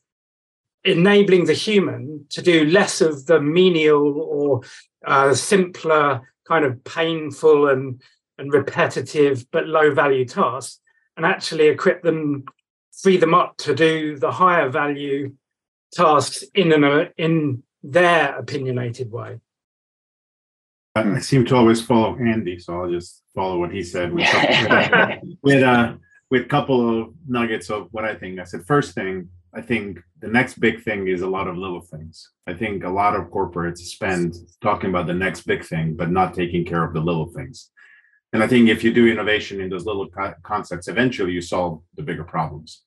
enabling 0.85 1.45
the 1.45 1.53
human 1.53 2.27
to 2.31 2.43
do 2.43 2.65
less 2.65 3.01
of 3.01 3.27
the 3.27 3.41
menial 3.41 4.21
or 4.21 4.63
uh, 5.07 5.35
simpler, 5.35 6.33
kind 6.47 6.65
of 6.65 6.83
painful 6.85 7.69
and, 7.69 8.03
and 8.39 8.53
repetitive 8.53 9.47
but 9.51 9.67
low 9.67 9.93
value 9.93 10.25
tasks, 10.25 10.81
and 11.17 11.27
actually 11.27 11.69
equip 11.69 12.03
them 12.03 12.45
free 13.03 13.17
them 13.17 13.35
up 13.35 13.57
to 13.59 13.75
do 13.75 14.19
the 14.19 14.31
higher 14.31 14.69
value 14.69 15.35
tasks 15.93 16.45
in 16.55 16.73
an 16.73 17.09
in 17.17 17.63
their 17.83 18.37
opinionated 18.37 19.11
way. 19.11 19.41
I 20.95 21.21
seem 21.21 21.47
to 21.47 21.57
always 21.57 21.81
follow 21.81 22.17
Andy, 22.17 22.59
so 22.59 22.81
I'll 22.81 22.91
just 22.91 23.23
follow 23.35 23.59
what 23.59 23.73
he 23.73 23.83
said 23.83 24.13
with 24.13 24.27
couple, 24.27 25.37
with, 25.43 25.63
uh, 25.63 25.95
with 26.31 26.43
a 26.43 26.49
couple 26.49 27.03
of 27.03 27.15
nuggets 27.29 27.71
of 27.71 27.89
what 27.93 28.05
I 28.05 28.15
think. 28.15 28.41
I 28.41 28.45
said 28.45 28.67
first 28.67 28.95
thing, 28.95 29.29
I 29.55 29.61
think 29.61 30.01
the 30.21 30.29
next 30.29 30.59
big 30.59 30.83
thing 30.83 31.09
is 31.09 31.23
a 31.23 31.29
lot 31.29 31.47
of 31.47 31.57
little 31.57 31.81
things. 31.81 32.31
I 32.47 32.55
think 32.55 32.85
a 32.85 32.89
lot 32.89 33.15
of 33.15 33.31
corporates 33.31 33.79
spend 33.79 34.35
talking 34.61 34.91
about 34.91 35.07
the 35.07 35.15
next 35.15 35.43
big 35.43 35.65
thing, 35.65 35.95
but 35.95 36.11
not 36.11 36.35
taking 36.35 36.65
care 36.65 36.85
of 36.85 36.93
the 36.93 37.01
little 37.01 37.27
things. 37.27 37.71
And 38.33 38.43
I 38.43 38.47
think 38.47 38.69
if 38.69 38.85
you 38.85 38.93
do 38.93 39.09
innovation 39.09 39.61
in 39.61 39.71
those 39.71 39.87
little 39.87 40.09
co- 40.09 40.35
concepts, 40.43 40.87
eventually 40.89 41.33
you 41.33 41.41
solve 41.41 41.83
the 41.97 42.03
bigger 42.03 42.25
problems. 42.25 42.83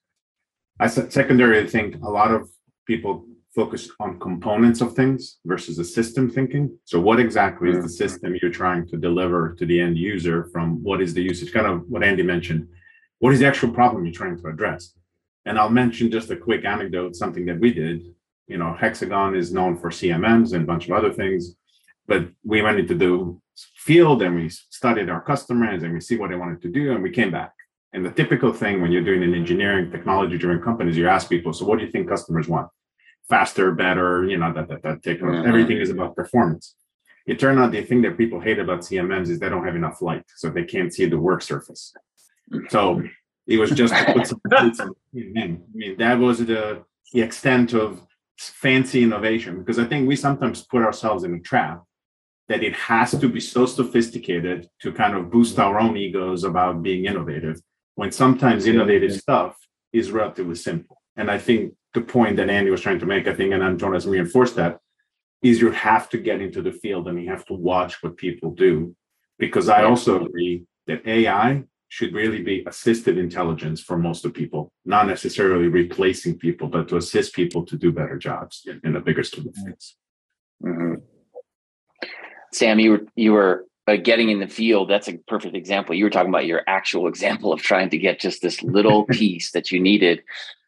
I 0.79 0.87
said 0.87 1.13
secondary, 1.13 1.59
I 1.59 1.67
think 1.67 2.01
a 2.01 2.09
lot 2.09 2.31
of 2.31 2.49
people 2.85 3.25
focus 3.55 3.89
on 3.99 4.19
components 4.19 4.81
of 4.81 4.95
things 4.95 5.39
versus 5.45 5.77
a 5.77 5.83
system 5.83 6.29
thinking. 6.29 6.77
So 6.85 6.99
what 6.99 7.19
exactly 7.19 7.69
is 7.69 7.75
the 7.75 7.81
mm-hmm. 7.81 7.89
system 7.89 8.35
you're 8.41 8.51
trying 8.51 8.87
to 8.87 8.97
deliver 8.97 9.53
to 9.59 9.65
the 9.65 9.79
end 9.79 9.97
user 9.97 10.49
from 10.51 10.83
what 10.83 11.01
is 11.01 11.13
the 11.13 11.21
usage? 11.21 11.53
Kind 11.53 11.67
of 11.67 11.87
what 11.87 12.03
Andy 12.03 12.23
mentioned. 12.23 12.67
What 13.19 13.33
is 13.33 13.39
the 13.39 13.47
actual 13.47 13.69
problem 13.71 14.05
you're 14.05 14.13
trying 14.13 14.41
to 14.41 14.47
address? 14.47 14.93
And 15.45 15.59
I'll 15.59 15.69
mention 15.69 16.09
just 16.09 16.31
a 16.31 16.35
quick 16.35 16.65
anecdote, 16.65 17.15
something 17.15 17.45
that 17.45 17.59
we 17.59 17.73
did. 17.73 18.03
You 18.47 18.57
know, 18.57 18.73
Hexagon 18.73 19.35
is 19.35 19.53
known 19.53 19.77
for 19.77 19.89
CMMs 19.89 20.53
and 20.53 20.63
a 20.63 20.67
bunch 20.67 20.85
of 20.87 20.93
other 20.93 21.13
things, 21.13 21.55
but 22.07 22.27
we 22.43 22.61
went 22.61 22.79
into 22.79 22.95
the 22.95 23.39
field 23.75 24.23
and 24.23 24.35
we 24.35 24.49
studied 24.49 25.09
our 25.09 25.21
customers 25.21 25.83
and 25.83 25.93
we 25.93 26.01
see 26.01 26.17
what 26.17 26.31
they 26.31 26.35
wanted 26.35 26.61
to 26.63 26.69
do 26.69 26.93
and 26.93 27.03
we 27.03 27.11
came 27.11 27.31
back 27.31 27.53
and 27.93 28.05
the 28.05 28.11
typical 28.11 28.51
thing 28.51 28.81
when 28.81 28.91
you're 28.91 29.03
doing 29.03 29.23
an 29.23 29.33
engineering 29.33 29.91
technology 29.91 30.37
driven 30.37 30.61
companies 30.61 30.97
you 30.97 31.07
ask 31.07 31.29
people 31.29 31.53
so 31.53 31.65
what 31.65 31.79
do 31.79 31.85
you 31.85 31.91
think 31.91 32.09
customers 32.09 32.47
want? 32.47 32.67
Faster 33.29 33.71
better 33.71 34.25
you 34.25 34.37
know 34.37 34.51
that 34.53 34.67
that, 34.67 34.83
that 34.83 35.03
take 35.03 35.21
everything 35.21 35.77
is 35.77 35.89
about 35.89 36.15
performance. 36.15 36.75
It 37.25 37.39
turned 37.39 37.59
out 37.59 37.71
the 37.71 37.83
thing 37.83 38.01
that 38.01 38.17
people 38.17 38.39
hate 38.41 38.59
about 38.59 38.81
cmms 38.81 39.29
is 39.29 39.39
they 39.39 39.49
don't 39.49 39.65
have 39.65 39.75
enough 39.75 40.01
light 40.01 40.25
so 40.35 40.49
they 40.49 40.65
can't 40.65 40.93
see 40.93 41.05
the 41.05 41.17
work 41.17 41.41
surface. 41.41 41.93
So 42.69 43.01
it 43.47 43.57
was 43.57 43.71
just 43.71 43.93
to 43.95 44.13
put 44.13 44.27
some 44.75 44.93
I 45.15 45.57
mean 45.73 45.95
that 45.97 46.19
was 46.19 46.39
the 46.39 46.83
the 47.13 47.21
extent 47.21 47.73
of 47.73 48.01
fancy 48.37 49.03
innovation 49.03 49.59
because 49.59 49.77
i 49.77 49.85
think 49.85 50.07
we 50.07 50.15
sometimes 50.15 50.65
put 50.65 50.81
ourselves 50.81 51.23
in 51.23 51.33
a 51.35 51.39
trap 51.39 51.83
that 52.49 52.63
it 52.63 52.73
has 52.73 53.11
to 53.11 53.29
be 53.29 53.39
so 53.39 53.65
sophisticated 53.65 54.67
to 54.81 54.91
kind 54.91 55.15
of 55.15 55.31
boost 55.31 55.59
our 55.59 55.79
own 55.79 55.95
egos 55.95 56.43
about 56.43 56.83
being 56.83 57.05
innovative 57.05 57.61
when 57.95 58.11
sometimes 58.11 58.65
innovative 58.65 59.13
stuff 59.13 59.55
is 59.91 60.11
relatively 60.11 60.55
simple. 60.55 61.01
And 61.15 61.29
I 61.29 61.37
think 61.37 61.73
the 61.93 62.01
point 62.01 62.37
that 62.37 62.49
Andy 62.49 62.71
was 62.71 62.81
trying 62.81 62.99
to 62.99 63.05
make, 63.05 63.27
I 63.27 63.33
think, 63.33 63.53
and 63.53 63.79
Jonas 63.79 64.05
reinforced 64.05 64.55
that, 64.55 64.79
is 65.41 65.61
you 65.61 65.71
have 65.71 66.09
to 66.09 66.17
get 66.17 66.41
into 66.41 66.61
the 66.61 66.71
field 66.71 67.07
and 67.07 67.21
you 67.21 67.29
have 67.29 67.45
to 67.45 67.53
watch 67.53 68.01
what 68.01 68.17
people 68.17 68.51
do. 68.51 68.95
Because 69.37 69.69
I 69.69 69.83
also 69.83 70.25
agree 70.25 70.65
that 70.87 71.05
AI 71.05 71.63
should 71.89 72.13
really 72.13 72.41
be 72.41 72.63
assisted 72.65 73.17
intelligence 73.17 73.79
for 73.81 73.97
most 73.97 74.25
of 74.25 74.33
people, 74.33 74.71
not 74.85 75.05
necessarily 75.05 75.67
replacing 75.67 76.39
people, 76.39 76.67
but 76.67 76.87
to 76.87 76.97
assist 76.97 77.35
people 77.35 77.63
to 77.65 77.77
do 77.77 77.91
better 77.91 78.17
jobs 78.17 78.67
in 78.83 78.93
the 78.93 78.99
bigger 78.99 79.23
scheme 79.23 79.47
of 79.47 79.55
things. 79.55 79.95
Mm-hmm. 80.63 80.95
Sam, 82.51 82.79
you 82.79 82.91
were 82.91 83.01
you 83.15 83.33
were 83.33 83.65
but 83.85 84.03
getting 84.03 84.29
in 84.29 84.39
the 84.39 84.47
field, 84.47 84.89
that's 84.89 85.07
a 85.07 85.17
perfect 85.27 85.55
example. 85.55 85.95
You 85.95 86.05
were 86.05 86.09
talking 86.09 86.29
about 86.29 86.45
your 86.45 86.61
actual 86.67 87.07
example 87.07 87.51
of 87.51 87.61
trying 87.61 87.89
to 87.89 87.97
get 87.97 88.19
just 88.19 88.41
this 88.41 88.63
little 88.63 89.05
piece 89.11 89.51
that 89.51 89.71
you 89.71 89.79
needed 89.79 90.23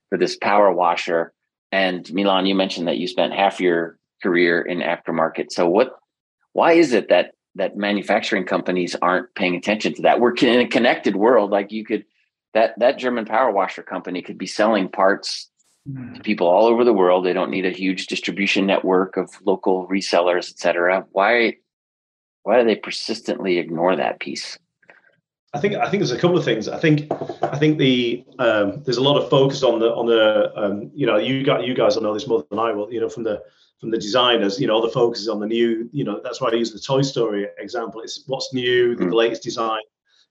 for 0.09 0.17
this 0.17 0.35
power 0.35 0.71
washer. 0.71 1.33
And 1.71 2.11
Milan, 2.13 2.45
you 2.45 2.55
mentioned 2.55 2.87
that 2.87 2.97
you 2.97 3.07
spent 3.07 3.33
half 3.33 3.59
your 3.59 3.97
career 4.21 4.61
in 4.61 4.79
aftermarket. 4.79 5.51
So 5.51 5.67
what 5.67 5.97
why 6.53 6.73
is 6.73 6.93
it 6.93 7.09
that 7.09 7.33
that 7.55 7.77
manufacturing 7.77 8.45
companies 8.45 8.95
aren't 9.01 9.33
paying 9.35 9.55
attention 9.55 9.93
to 9.95 10.01
that? 10.03 10.19
We're 10.19 10.33
in 10.33 10.59
a 10.59 10.67
connected 10.67 11.15
world. 11.15 11.51
Like 11.51 11.71
you 11.71 11.85
could 11.85 12.05
that 12.53 12.77
that 12.79 12.97
German 12.97 13.25
power 13.25 13.51
washer 13.51 13.83
company 13.83 14.21
could 14.21 14.37
be 14.37 14.47
selling 14.47 14.89
parts 14.89 15.49
to 15.85 15.91
hmm. 15.91 16.21
people 16.21 16.47
all 16.47 16.65
over 16.65 16.83
the 16.83 16.93
world. 16.93 17.25
They 17.25 17.33
don't 17.33 17.51
need 17.51 17.65
a 17.65 17.71
huge 17.71 18.07
distribution 18.07 18.65
network 18.65 19.17
of 19.17 19.29
local 19.45 19.87
resellers, 19.87 20.49
et 20.49 20.59
cetera. 20.59 21.05
Why 21.11 21.57
why 22.45 22.59
do 22.59 22.65
they 22.65 22.75
persistently 22.75 23.57
ignore 23.57 23.95
that 23.95 24.19
piece? 24.19 24.57
I 25.53 25.59
think 25.59 25.75
I 25.75 25.89
think 25.89 26.01
there's 26.01 26.11
a 26.11 26.19
couple 26.19 26.37
of 26.37 26.45
things. 26.45 26.67
I 26.67 26.77
think 26.77 27.11
I 27.41 27.57
think 27.57 27.77
the 27.79 28.23
um, 28.39 28.83
there's 28.83 28.97
a 28.97 29.03
lot 29.03 29.17
of 29.17 29.29
focus 29.29 29.63
on 29.63 29.79
the 29.79 29.93
on 29.93 30.05
the 30.05 30.51
um, 30.55 30.91
you 30.93 31.07
know 31.07 31.17
you 31.17 31.43
got 31.43 31.65
you 31.65 31.73
guys 31.73 31.95
will 31.95 32.03
know 32.03 32.13
this 32.13 32.27
more 32.27 32.45
than 32.49 32.59
I 32.59 32.71
will. 32.71 32.91
You 32.91 32.99
know 32.99 33.09
from 33.09 33.23
the 33.23 33.41
from 33.79 33.89
the 33.89 33.97
designers. 33.97 34.59
You 34.59 34.67
know, 34.67 34.81
the 34.81 34.91
focus 34.91 35.21
is 35.21 35.29
on 35.29 35.39
the 35.39 35.47
new. 35.47 35.89
You 35.91 36.03
know, 36.03 36.19
that's 36.23 36.39
why 36.39 36.49
I 36.49 36.55
use 36.55 36.71
the 36.71 36.79
Toy 36.79 37.01
Story 37.01 37.47
example. 37.57 38.01
It's 38.01 38.23
what's 38.27 38.53
new, 38.53 38.95
the 38.95 39.05
mm. 39.05 39.13
latest 39.13 39.43
design. 39.43 39.81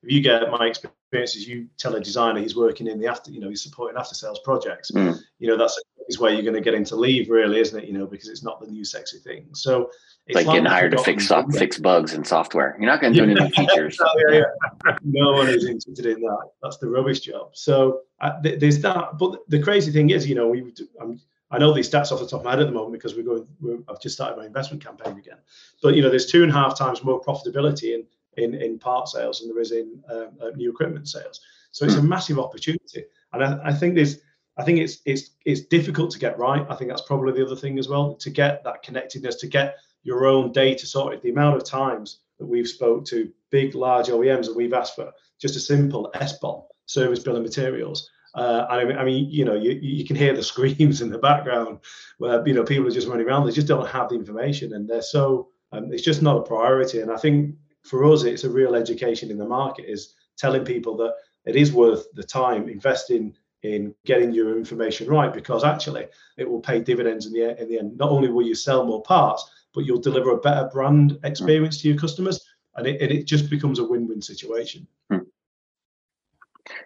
If 0.03 0.12
you 0.12 0.20
get 0.20 0.48
my 0.50 0.66
experience 0.66 0.94
experiences, 1.14 1.48
you 1.48 1.68
tell 1.79 1.94
a 1.94 2.00
designer 2.00 2.40
he's 2.40 2.57
working 2.57 2.87
in 2.87 2.98
the 2.98 3.07
after, 3.07 3.31
you 3.31 3.40
know, 3.40 3.48
he's 3.48 3.62
supporting 3.62 3.96
after 3.96 4.14
sales 4.14 4.40
projects. 4.44 4.90
Mm. 4.90 5.18
You 5.38 5.48
know, 5.48 5.57
that's 5.57 5.81
is 6.08 6.18
where 6.18 6.32
you're 6.32 6.42
going 6.42 6.54
to 6.54 6.60
get 6.60 6.74
into 6.74 6.96
leave, 6.96 7.30
really, 7.30 7.60
isn't 7.60 7.82
it? 7.82 7.86
You 7.86 7.92
know, 7.92 8.06
because 8.06 8.28
it's 8.28 8.42
not 8.42 8.60
the 8.60 8.66
new 8.66 8.84
sexy 8.84 9.18
thing. 9.18 9.48
So 9.52 9.90
it's 10.26 10.36
like 10.36 10.46
getting 10.46 10.64
hired 10.64 10.92
to 10.92 11.02
fix 11.02 11.30
fix 11.52 11.78
bugs 11.78 12.14
in 12.14 12.24
software. 12.24 12.76
You're 12.78 12.90
not 12.90 13.00
going 13.00 13.12
to 13.12 13.26
do 13.26 13.30
any 13.30 13.50
features. 13.56 13.98
yeah, 14.30 14.38
yeah. 14.38 14.96
no 15.02 15.32
one 15.32 15.48
is 15.48 15.66
interested 15.66 16.06
in 16.06 16.20
that. 16.22 16.50
That's 16.62 16.78
the 16.78 16.88
rubbish 16.88 17.20
job. 17.20 17.50
So 17.54 18.00
uh, 18.20 18.40
th- 18.40 18.58
there's 18.58 18.80
that. 18.80 19.18
But 19.18 19.40
the 19.48 19.62
crazy 19.62 19.92
thing 19.92 20.10
is, 20.10 20.26
you 20.28 20.34
know, 20.34 20.48
we. 20.48 20.72
I'm, 21.00 21.20
I 21.50 21.58
know 21.58 21.72
these 21.72 21.88
stats 21.88 22.10
off 22.10 22.20
the 22.20 22.26
top 22.26 22.40
of 22.40 22.44
my 22.44 22.52
head 22.52 22.60
at 22.60 22.66
the 22.66 22.72
moment 22.72 22.94
because 22.94 23.14
we're 23.14 23.22
going. 23.22 23.46
We're, 23.60 23.78
I've 23.88 24.00
just 24.00 24.14
started 24.14 24.36
my 24.36 24.46
investment 24.46 24.82
campaign 24.82 25.18
again. 25.18 25.38
But 25.82 25.94
you 25.94 26.02
know, 26.02 26.08
there's 26.08 26.26
two 26.26 26.42
and 26.42 26.50
a 26.50 26.54
half 26.54 26.76
times 26.76 27.04
more 27.04 27.20
profitability 27.20 27.94
in 27.94 28.06
in, 28.36 28.54
in 28.54 28.78
part 28.78 29.08
sales 29.08 29.40
than 29.40 29.48
there 29.48 29.60
is 29.60 29.72
in 29.72 30.02
um, 30.10 30.30
uh, 30.40 30.50
new 30.56 30.70
equipment 30.70 31.08
sales. 31.08 31.40
So 31.70 31.84
it's 31.84 31.96
a 31.96 32.00
hmm. 32.00 32.08
massive 32.08 32.38
opportunity, 32.38 33.04
and 33.32 33.44
I, 33.44 33.60
I 33.64 33.72
think 33.72 33.94
there's. 33.94 34.20
I 34.56 34.64
think 34.64 34.78
it's 34.78 34.98
it's 35.04 35.30
it's 35.44 35.62
difficult 35.62 36.10
to 36.12 36.18
get 36.18 36.38
right. 36.38 36.66
I 36.68 36.76
think 36.76 36.90
that's 36.90 37.02
probably 37.02 37.32
the 37.32 37.44
other 37.44 37.56
thing 37.56 37.78
as 37.78 37.88
well. 37.88 38.14
To 38.16 38.30
get 38.30 38.62
that 38.64 38.82
connectedness, 38.82 39.36
to 39.36 39.46
get 39.46 39.76
your 40.02 40.26
own 40.26 40.52
data 40.52 40.86
sorted. 40.86 41.22
The 41.22 41.30
amount 41.30 41.56
of 41.56 41.64
times 41.64 42.20
that 42.38 42.46
we've 42.46 42.68
spoke 42.68 43.04
to 43.06 43.30
big, 43.50 43.74
large 43.74 44.06
OEMs 44.06 44.46
that 44.46 44.56
we've 44.56 44.72
asked 44.72 44.96
for 44.96 45.12
just 45.40 45.56
a 45.56 45.60
simple 45.60 46.10
SBOM, 46.14 46.64
service 46.86 47.20
bill 47.20 47.36
of 47.36 47.42
materials, 47.42 48.08
uh, 48.34 48.66
I 48.68 48.84
mean, 48.84 48.96
I 48.96 49.04
mean, 49.04 49.30
you 49.30 49.44
know, 49.44 49.54
you, 49.54 49.72
you 49.80 50.04
can 50.04 50.16
hear 50.16 50.34
the 50.34 50.42
screams 50.52 51.00
in 51.00 51.10
the 51.10 51.18
background 51.18 51.78
where 52.18 52.46
you 52.46 52.54
know 52.54 52.64
people 52.64 52.86
are 52.86 52.92
just 52.92 53.08
running 53.08 53.26
around. 53.26 53.46
They 53.46 53.52
just 53.52 53.68
don't 53.68 53.88
have 53.88 54.08
the 54.08 54.16
information, 54.16 54.74
and 54.74 54.88
they're 54.88 55.02
so 55.02 55.48
um, 55.72 55.92
it's 55.92 56.02
just 56.02 56.22
not 56.22 56.38
a 56.38 56.42
priority. 56.42 57.00
And 57.00 57.10
I 57.10 57.16
think 57.16 57.56
for 57.82 58.04
us, 58.04 58.24
it's 58.24 58.44
a 58.44 58.50
real 58.50 58.74
education 58.74 59.30
in 59.30 59.38
the 59.38 59.46
market 59.46 59.86
is 59.88 60.14
telling 60.36 60.64
people 60.64 60.96
that 60.96 61.14
it 61.44 61.56
is 61.56 61.72
worth 61.72 62.06
the 62.14 62.22
time 62.22 62.68
investing 62.68 63.34
in 63.64 63.94
getting 64.05 64.31
your 64.31 64.57
information 64.57 65.09
right 65.09 65.33
because 65.33 65.64
actually 65.64 66.07
it 66.37 66.48
will 66.48 66.61
pay 66.61 66.81
dividends 66.81 67.27
in 67.27 67.33
the 67.33 67.61
in 67.61 67.68
the 67.68 67.79
end. 67.79 67.96
Not 67.96 68.11
only 68.11 68.29
will 68.29 68.46
you 68.46 68.55
sell 68.55 68.85
more 68.85 69.03
parts, 69.03 69.50
but 69.74 69.85
you'll 69.87 70.00
deliver 70.00 70.31
a 70.31 70.38
better 70.38 70.68
brand 70.72 71.18
experience 71.24 71.81
to 71.81 71.88
your 71.88 71.96
customers, 71.98 72.44
and 72.77 72.87
it, 72.87 73.00
and 73.00 73.11
it 73.11 73.24
just 73.27 73.48
becomes 73.50 73.79
a 73.79 73.85
win-win 73.85 74.20
situation. 74.20 74.87
Hmm. 75.11 75.24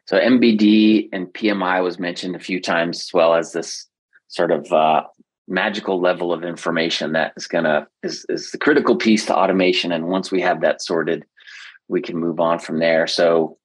So 0.07 0.19
MBD 0.19 1.09
and 1.13 1.27
PMI 1.27 1.83
was 1.83 1.99
mentioned 1.99 2.37
a 2.37 2.41
few 2.41 2.61
times, 2.61 3.01
as 3.01 3.11
well 3.13 3.35
as 3.35 3.53
this 3.53 3.87
sort 4.29 4.53
of 4.53 4.73
uh, 4.73 5.03
magical 5.49 6.01
level 6.01 6.33
of 6.33 6.45
information 6.45 7.13
that 7.13 7.33
is 7.37 7.49
gonna 7.49 7.89
is 8.05 8.25
is 8.29 8.53
the 8.53 8.59
critical 8.59 8.95
piece 8.95 9.27
to 9.27 9.37
automation. 9.37 9.91
And 9.91 10.07
once 10.07 10.31
we 10.31 10.41
have 10.43 10.61
that 10.61 10.81
sorted, 10.81 11.25
we 11.89 12.01
can 12.01 12.17
move 12.17 12.39
on 12.39 12.61
from 12.61 12.79
there. 12.79 13.09
So 13.09 13.58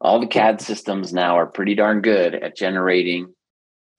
all 0.00 0.20
the 0.20 0.26
CAD 0.26 0.60
systems 0.60 1.12
now 1.12 1.36
are 1.36 1.46
pretty 1.46 1.74
darn 1.74 2.00
good 2.00 2.34
at 2.34 2.56
generating 2.56 3.34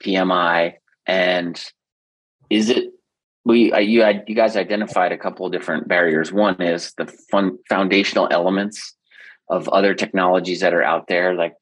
PMI. 0.04 0.74
And 1.06 1.62
is 2.50 2.70
it 2.70 2.92
we 3.48 3.74
you 3.82 4.06
you 4.28 4.36
guys 4.36 4.58
identified 4.58 5.14
a 5.14 5.18
couple 5.18 5.46
of 5.46 5.54
different 5.54 5.88
barriers. 5.88 6.34
One 6.34 6.62
is 6.62 6.94
the 6.98 7.08
fun 7.32 7.58
foundational 7.70 8.28
elements 8.30 8.94
of 9.50 9.70
other 9.70 9.94
technologies 9.94 10.60
that 10.60 10.74
are 10.74 10.84
out 10.84 11.08
there, 11.08 11.34
like 11.34 11.56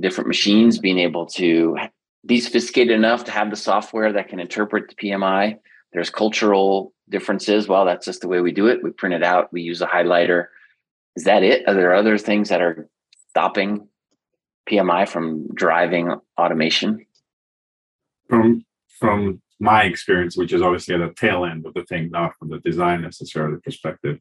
different 0.00 0.26
machines 0.26 0.78
being 0.78 0.98
able 0.98 1.26
to 1.26 1.76
be 2.26 2.40
sophisticated 2.40 2.94
enough 2.96 3.24
to 3.24 3.30
have 3.30 3.50
the 3.50 3.56
software 3.56 4.12
that 4.12 4.28
can 4.28 4.40
interpret 4.40 4.88
the 4.88 4.96
PMI. 4.96 5.56
There's 5.92 6.10
cultural 6.10 6.92
differences. 7.08 7.68
Well, 7.68 7.84
that's 7.84 8.04
just 8.04 8.20
the 8.20 8.28
way 8.28 8.40
we 8.40 8.50
do 8.50 8.66
it. 8.66 8.82
We 8.82 8.90
print 8.90 9.14
it 9.14 9.22
out. 9.22 9.52
We 9.52 9.62
use 9.62 9.80
a 9.80 9.86
highlighter. 9.86 10.46
Is 11.14 11.22
that 11.24 11.44
it? 11.44 11.66
Are 11.68 11.74
there 11.74 11.94
other 11.94 12.18
things 12.18 12.48
that 12.48 12.60
are 12.60 12.88
stopping 13.38 13.86
PMI 14.68 15.08
from 15.08 15.46
driving 15.54 16.12
automation? 16.36 17.06
From 18.28 18.64
from 18.98 19.40
my 19.60 19.84
experience, 19.84 20.36
which 20.36 20.52
is 20.52 20.60
obviously 20.60 20.96
at 20.96 20.98
the 20.98 21.14
tail 21.14 21.44
end 21.44 21.64
of 21.64 21.72
the 21.74 21.84
thing, 21.84 22.10
not 22.10 22.32
from 22.36 22.48
the 22.50 22.58
design 22.58 23.02
necessarily 23.02 23.58
perspective, 23.60 24.18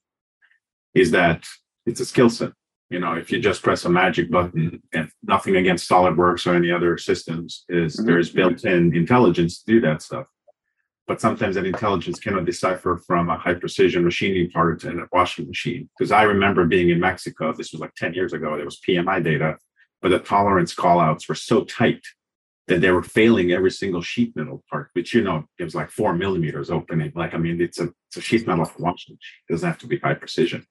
is 0.94 1.10
that 1.12 1.46
it's 1.88 2.00
a 2.00 2.06
skill 2.06 2.30
set. 2.30 2.52
You 2.92 3.00
know, 3.00 3.14
if 3.16 3.32
you 3.32 3.40
just 3.40 3.64
press 3.64 3.86
a 3.86 3.90
magic 3.90 4.30
button 4.30 4.82
and 4.94 5.10
nothing 5.24 5.56
against 5.56 5.90
SolidWorks 5.90 6.46
or 6.46 6.56
any 6.56 6.72
other 6.72 6.98
systems, 7.00 7.66
is 7.70 7.96
mm-hmm. 7.96 8.06
there's 8.06 8.30
built-in 8.30 8.96
intelligence 8.96 9.64
to 9.64 9.74
do 9.74 9.82
that 9.82 10.04
stuff. 10.04 10.28
But 11.08 11.22
sometimes 11.22 11.56
that 11.56 11.66
intelligence 11.66 12.20
cannot 12.20 12.46
decipher 12.46 13.02
from 13.08 13.30
a 13.30 13.38
high 13.38 13.54
precision 13.54 14.04
machining 14.04 14.52
part 14.52 14.84
in 14.84 15.00
a 15.00 15.08
washing 15.12 15.48
machine. 15.48 15.90
Because 15.98 16.12
I 16.12 16.24
remember 16.24 16.66
being 16.66 16.90
in 16.90 17.00
Mexico, 17.00 17.54
this 17.54 17.72
was 17.72 17.80
like 17.80 17.96
10 17.96 18.14
years 18.14 18.34
ago, 18.34 18.56
there 18.56 18.66
was 18.66 18.82
PMI 18.86 19.24
data, 19.24 19.58
but 20.02 20.10
the 20.10 20.20
tolerance 20.20 20.76
callouts 20.76 21.30
were 21.30 21.36
so 21.36 21.64
tight 21.64 22.06
that 22.68 22.82
they 22.82 22.92
were 22.92 23.04
failing 23.04 23.52
every 23.52 23.72
single 23.72 24.02
sheet 24.02 24.36
metal 24.36 24.64
part, 24.70 24.90
which 24.94 25.14
you 25.14 25.24
know 25.24 25.46
it 25.58 25.64
was 25.64 25.76
like 25.76 25.90
four 25.90 26.14
millimeters 26.14 26.70
opening. 26.70 27.12
Like 27.16 27.34
I 27.34 27.38
mean, 27.38 27.62
it's 27.62 27.80
a 27.80 27.90
it's 28.10 28.18
a 28.18 28.22
sheet 28.22 28.46
metal 28.46 28.70
machine. 28.80 29.18
It 29.50 29.54
doesn't 29.54 29.68
have 29.68 29.80
to 29.80 29.88
be 29.88 30.00
high 30.00 30.14
precision. 30.14 30.66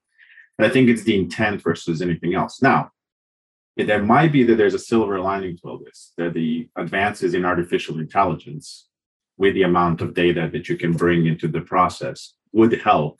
And 0.57 0.67
I 0.67 0.69
think 0.69 0.89
it's 0.89 1.03
the 1.03 1.17
intent 1.17 1.61
versus 1.61 2.01
anything 2.01 2.35
else. 2.35 2.61
Now, 2.61 2.91
there 3.75 4.01
might 4.01 4.31
be 4.31 4.43
that 4.43 4.55
there's 4.55 4.73
a 4.73 4.79
silver 4.79 5.19
lining 5.19 5.57
to 5.57 5.63
all 5.67 5.79
this. 5.83 6.13
That 6.17 6.33
the 6.33 6.67
advances 6.75 7.33
in 7.33 7.45
artificial 7.45 7.99
intelligence, 7.99 8.87
with 9.37 9.53
the 9.53 9.63
amount 9.63 10.01
of 10.01 10.13
data 10.13 10.49
that 10.51 10.67
you 10.69 10.77
can 10.77 10.93
bring 10.93 11.25
into 11.25 11.47
the 11.47 11.61
process, 11.61 12.33
would 12.53 12.73
help 12.81 13.19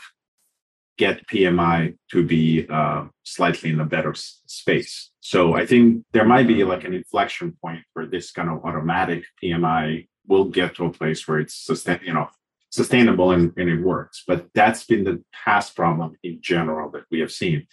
get 0.98 1.28
PMI 1.28 1.96
to 2.12 2.26
be 2.26 2.66
uh, 2.70 3.06
slightly 3.24 3.70
in 3.70 3.80
a 3.80 3.86
better 3.86 4.12
s- 4.12 4.42
space. 4.48 5.12
So 5.20 5.54
I 5.54 5.66
think 5.66 6.04
there 6.12 6.26
might 6.26 6.48
be 6.48 6.64
like 6.64 6.84
an 6.86 6.94
inflection 6.94 7.56
point 7.62 7.84
where 7.94 8.08
this 8.08 8.32
kind 8.32 8.50
of 8.50 8.66
automatic 8.66 9.26
PMI 9.42 10.08
will 10.28 10.46
get 10.46 10.76
to 10.76 10.86
a 10.86 10.92
place 10.92 11.28
where 11.28 11.40
it's 11.40 11.54
sustain, 11.54 12.00
you 12.04 12.14
know, 12.14 12.30
sustainable 12.70 13.32
and, 13.32 13.54
and 13.58 13.70
it 13.70 13.82
works. 13.82 14.24
But 14.28 14.48
that's 14.54 14.86
been 14.86 15.04
the 15.04 15.24
past 15.32 15.76
problem 15.76 16.16
in 16.24 16.40
general 16.42 16.90
that 16.92 17.06
we 17.12 17.20
have 17.20 17.32
seen. 17.32 17.68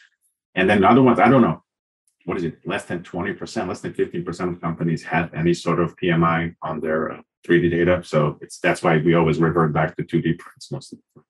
And 0.54 0.68
then 0.68 0.84
other 0.84 1.02
ones, 1.02 1.18
I 1.18 1.28
don't 1.28 1.42
know, 1.42 1.62
what 2.26 2.36
is 2.36 2.44
it? 2.44 2.58
Less 2.64 2.84
than 2.84 3.02
20%, 3.02 3.68
less 3.68 3.80
than 3.80 3.92
15% 3.92 4.52
of 4.52 4.60
companies 4.60 5.02
have 5.04 5.32
any 5.34 5.54
sort 5.54 5.80
of 5.80 5.96
PMI 5.96 6.54
on 6.62 6.80
their 6.80 7.12
uh, 7.12 7.20
3D 7.46 7.70
data. 7.70 8.02
So 8.04 8.38
it's 8.40 8.58
that's 8.58 8.82
why 8.82 8.98
we 8.98 9.14
always 9.14 9.38
revert 9.38 9.72
back 9.72 9.96
to 9.96 10.02
2D 10.02 10.38
prints 10.38 10.70
most 10.70 10.92
of 10.92 10.98
the 10.98 11.20
time. 11.20 11.24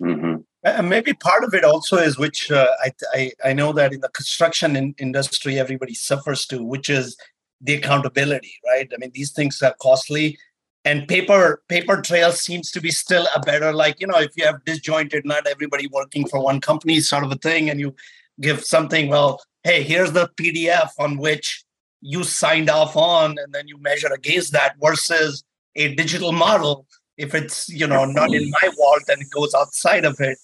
Mm-hmm. 0.00 0.36
And 0.62 0.90
maybe 0.90 1.14
part 1.14 1.44
of 1.44 1.54
it 1.54 1.64
also 1.64 1.96
is 1.96 2.18
which 2.18 2.50
uh, 2.50 2.68
I, 2.84 2.92
I, 3.14 3.32
I 3.46 3.52
know 3.52 3.72
that 3.72 3.92
in 3.92 4.00
the 4.00 4.10
construction 4.10 4.76
in, 4.76 4.94
industry 4.98 5.58
everybody 5.58 5.94
suffers 5.94 6.44
to, 6.46 6.62
which 6.62 6.90
is 6.90 7.16
the 7.60 7.74
accountability, 7.74 8.52
right? 8.66 8.90
I 8.92 8.96
mean, 8.98 9.10
these 9.14 9.32
things 9.32 9.62
are 9.62 9.74
costly, 9.80 10.38
and 10.84 11.06
paper 11.06 11.62
paper 11.68 12.00
trail 12.00 12.32
seems 12.32 12.70
to 12.72 12.80
be 12.80 12.90
still 12.90 13.26
a 13.36 13.40
better 13.40 13.70
like 13.72 14.00
you 14.00 14.06
know 14.06 14.18
if 14.18 14.30
you 14.36 14.46
have 14.46 14.64
disjointed, 14.64 15.26
not 15.26 15.46
everybody 15.46 15.86
working 15.88 16.26
for 16.26 16.42
one 16.42 16.60
company 16.60 17.00
sort 17.00 17.24
of 17.24 17.32
a 17.32 17.36
thing, 17.36 17.68
and 17.68 17.80
you 17.80 17.94
give 18.40 18.64
something 18.64 19.08
well, 19.08 19.40
hey, 19.62 19.82
here's 19.82 20.12
the 20.12 20.28
PDF 20.40 20.90
on 20.98 21.18
which 21.18 21.64
you 22.00 22.24
signed 22.24 22.70
off 22.70 22.96
on, 22.96 23.36
and 23.38 23.52
then 23.52 23.68
you 23.68 23.78
measure 23.78 24.12
against 24.12 24.52
that 24.52 24.76
versus 24.80 25.44
a 25.76 25.94
digital 25.94 26.32
model 26.32 26.86
if 27.16 27.34
it's 27.34 27.68
you 27.68 27.86
know 27.86 28.04
not 28.04 28.32
in 28.34 28.50
my 28.50 28.68
vault 28.76 29.02
and 29.08 29.20
it 29.22 29.30
goes 29.30 29.54
outside 29.54 30.04
of 30.04 30.16
it 30.20 30.38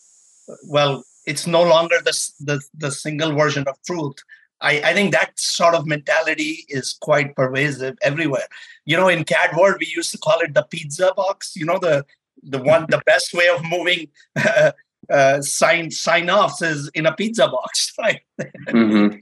well 0.69 1.03
it's 1.27 1.47
no 1.47 1.62
longer 1.62 1.97
the 2.05 2.31
the, 2.41 2.61
the 2.75 2.91
single 2.91 3.33
version 3.33 3.65
of 3.67 3.77
truth. 3.85 4.17
I, 4.62 4.81
I 4.81 4.95
think 4.95 5.12
that 5.12 5.39
sort 5.39 5.75
of 5.75 5.87
mentality 5.87 6.65
is 6.69 6.97
quite 6.99 7.37
pervasive 7.37 7.99
everywhere. 8.03 8.47
You 8.87 8.97
know 8.97 9.09
in 9.09 9.24
cad 9.24 9.55
world 9.57 9.77
we 9.81 9.93
used 9.95 10.12
to 10.12 10.18
call 10.18 10.41
it 10.41 10.55
the 10.55 10.62
pizza 10.62 11.12
box 11.14 11.55
you 11.57 11.66
know 11.66 11.79
the 11.79 12.07
the 12.43 12.62
one 12.62 12.87
the 12.89 13.03
best 13.07 13.35
way 13.35 13.49
of 13.49 13.62
moving 13.64 14.09
uh, 14.37 14.72
uh, 15.11 15.43
sign 15.43 15.91
sign 15.91 16.31
offs 16.31 16.62
is 16.62 16.89
in 16.95 17.07
a 17.07 17.14
pizza 17.14 17.49
box 17.49 17.93
right? 17.99 18.20
Mm-hmm. 18.41 19.18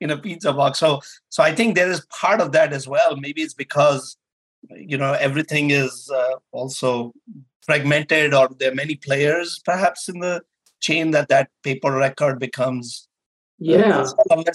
in 0.00 0.10
a 0.10 0.18
pizza 0.18 0.52
box. 0.52 0.78
So 0.78 1.00
so 1.30 1.42
i 1.42 1.54
think 1.54 1.74
there 1.74 1.90
is 1.90 2.06
part 2.06 2.40
of 2.40 2.52
that 2.52 2.72
as 2.72 2.86
well. 2.86 3.16
Maybe 3.16 3.42
it's 3.42 3.54
because 3.54 4.16
you 4.74 4.98
know 4.98 5.12
everything 5.12 5.70
is 5.70 6.10
uh, 6.14 6.36
also 6.52 7.12
fragmented 7.62 8.32
or 8.32 8.48
there 8.58 8.72
are 8.72 8.74
many 8.74 8.94
players 8.94 9.60
perhaps 9.64 10.08
in 10.08 10.20
the 10.20 10.42
chain 10.80 11.10
that 11.10 11.28
that 11.28 11.50
paper 11.62 11.92
record 11.92 12.38
becomes 12.38 13.08
yeah 13.58 14.04
uh, 14.30 14.52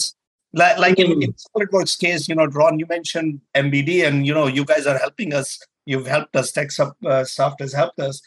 like, 0.53 0.77
like 0.77 0.99
in, 0.99 1.23
in 1.23 1.33
SolidWorks 1.33 1.97
case, 1.97 2.27
you 2.27 2.35
know, 2.35 2.45
Ron, 2.45 2.77
you 2.77 2.85
mentioned 2.87 3.39
MBD, 3.55 4.05
and 4.05 4.25
you 4.25 4.33
know, 4.33 4.47
you 4.47 4.65
guys 4.65 4.85
are 4.85 4.97
helping 4.97 5.33
us. 5.33 5.59
You've 5.85 6.07
helped 6.07 6.35
us. 6.35 6.51
TechSoft 6.51 7.05
uh, 7.05 7.23
Soft 7.23 7.61
has 7.61 7.73
helped 7.73 7.99
us, 7.99 8.21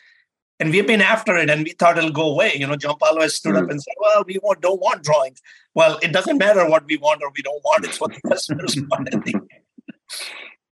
and 0.59 0.71
we've 0.71 0.87
been 0.87 1.03
after 1.03 1.37
it, 1.37 1.51
and 1.51 1.65
we 1.65 1.73
thought 1.73 1.99
it'll 1.99 2.11
go 2.11 2.31
away. 2.31 2.53
You 2.55 2.67
know, 2.67 2.77
Gian 2.77 2.95
Paolo 3.01 3.21
has 3.21 3.35
stood 3.35 3.55
mm-hmm. 3.55 3.65
up 3.65 3.71
and 3.71 3.83
said, 3.83 3.95
"Well, 4.01 4.25
we 4.27 4.41
don't 4.61 4.81
want 4.81 5.03
drawings." 5.03 5.41
Well, 5.75 5.99
it 6.03 6.13
doesn't 6.13 6.39
matter 6.39 6.69
what 6.69 6.87
we 6.87 6.97
want 6.97 7.23
or 7.23 7.31
we 7.37 7.43
don't 7.43 7.63
want; 7.63 7.85
it's 7.85 8.01
what 8.01 8.13
the 8.13 8.21
customers 8.29 8.77
want. 8.91 9.09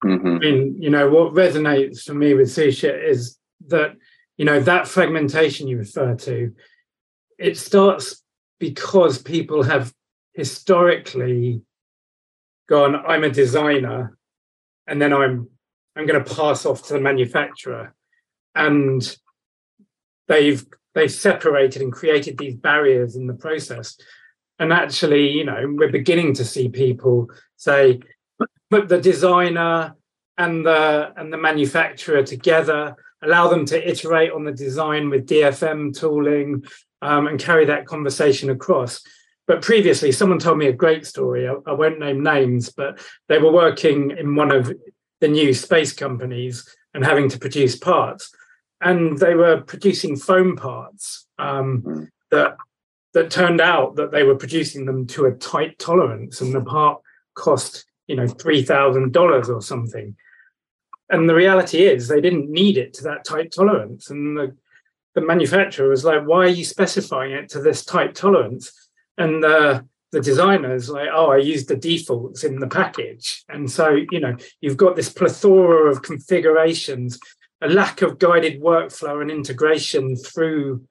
Mm-hmm. 0.03 0.27
I 0.27 0.39
mean, 0.39 0.81
you 0.81 0.89
know, 0.89 1.09
what 1.09 1.33
resonates 1.33 2.03
for 2.03 2.13
me 2.13 2.33
with 2.33 2.49
Suchit 2.49 3.07
is 3.09 3.39
that 3.67 3.95
you 4.37 4.45
know 4.45 4.59
that 4.59 4.87
fragmentation 4.87 5.67
you 5.67 5.77
refer 5.77 6.15
to 6.15 6.53
it 7.37 7.57
starts 7.57 8.23
because 8.59 9.21
people 9.21 9.63
have 9.63 9.93
historically 10.33 11.61
gone 12.67 12.95
i'm 13.07 13.23
a 13.23 13.29
designer 13.29 14.17
and 14.87 15.01
then 15.01 15.13
i'm 15.13 15.47
i'm 15.95 16.05
going 16.05 16.21
to 16.23 16.35
pass 16.35 16.65
off 16.65 16.85
to 16.85 16.93
the 16.93 16.99
manufacturer 16.99 17.93
and 18.53 19.17
they've 20.27 20.65
they've 20.93 21.11
separated 21.11 21.81
and 21.81 21.93
created 21.93 22.37
these 22.37 22.55
barriers 22.55 23.15
in 23.15 23.27
the 23.27 23.33
process 23.33 23.97
and 24.59 24.73
actually 24.73 25.29
you 25.29 25.43
know 25.43 25.61
we're 25.75 25.91
beginning 25.91 26.33
to 26.33 26.43
see 26.43 26.69
people 26.69 27.29
say 27.55 27.99
put 28.75 28.89
the 28.89 28.99
designer 28.99 29.95
and 30.37 30.65
the 30.65 31.13
and 31.15 31.31
the 31.31 31.37
manufacturer 31.37 32.23
together 32.23 32.95
allow 33.21 33.47
them 33.47 33.65
to 33.65 33.89
iterate 33.89 34.31
on 34.33 34.43
the 34.43 34.51
design 34.51 35.09
with 35.09 35.25
dfm 35.25 35.97
tooling 35.97 36.61
um, 37.01 37.27
and 37.27 37.39
carry 37.39 37.65
that 37.65 37.85
conversation 37.85 38.49
across. 38.49 39.01
But 39.47 39.61
previously 39.61 40.11
someone 40.11 40.39
told 40.39 40.57
me 40.57 40.67
a 40.67 40.81
great 40.83 41.05
story. 41.05 41.47
I, 41.47 41.53
I 41.65 41.71
won't 41.71 41.99
name 41.99 42.21
names 42.21 42.69
but 42.69 42.99
they 43.29 43.37
were 43.37 43.51
working 43.51 44.11
in 44.11 44.35
one 44.35 44.51
of 44.51 44.73
the 45.21 45.29
new 45.29 45.53
space 45.53 45.93
companies 45.93 46.67
and 46.93 47.05
having 47.05 47.29
to 47.29 47.39
produce 47.39 47.77
parts. 47.77 48.29
And 48.81 49.17
they 49.17 49.35
were 49.35 49.61
producing 49.61 50.17
foam 50.17 50.57
parts 50.57 51.27
um, 51.39 51.81
mm. 51.81 52.07
that 52.31 52.57
that 53.13 53.31
turned 53.31 53.61
out 53.61 53.95
that 53.95 54.11
they 54.11 54.23
were 54.23 54.35
producing 54.35 54.85
them 54.85 55.07
to 55.07 55.25
a 55.25 55.31
tight 55.31 55.79
tolerance 55.79 56.41
and 56.41 56.53
the 56.53 56.59
part 56.59 56.99
cost 57.35 57.85
you 58.07 58.15
know 58.15 58.27
three 58.27 58.63
thousand 58.63 59.13
dollars 59.13 59.49
or 59.49 59.61
something. 59.61 60.15
And 61.09 61.29
the 61.29 61.35
reality 61.35 61.83
is 61.83 62.07
they 62.07 62.21
didn't 62.21 62.49
need 62.49 62.77
it 62.77 62.93
to 62.95 63.03
that 63.03 63.25
tight 63.25 63.51
tolerance. 63.51 64.09
And 64.09 64.35
the, 64.35 64.55
the 65.13 65.21
manufacturer 65.21 65.89
was 65.89 66.03
like 66.03 66.25
why 66.25 66.45
are 66.45 66.47
you 66.47 66.65
specifying 66.65 67.31
it 67.31 67.49
to 67.49 67.61
this 67.61 67.85
tight 67.85 68.15
tolerance? 68.15 68.71
And 69.17 69.43
the 69.43 69.85
the 70.11 70.21
designers 70.21 70.89
like 70.89 71.09
oh 71.11 71.31
i 71.31 71.37
used 71.37 71.67
the 71.67 71.75
defaults 71.75 72.43
in 72.43 72.59
the 72.59 72.67
package. 72.67 73.43
And 73.49 73.69
so 73.69 73.97
you 74.11 74.19
know 74.19 74.35
you've 74.61 74.77
got 74.77 74.95
this 74.95 75.09
plethora 75.09 75.91
of 75.91 76.01
configurations 76.01 77.19
a 77.61 77.69
lack 77.69 78.01
of 78.01 78.19
guided 78.19 78.61
workflow 78.61 79.21
and 79.21 79.31
integration 79.31 80.15
through 80.15 80.85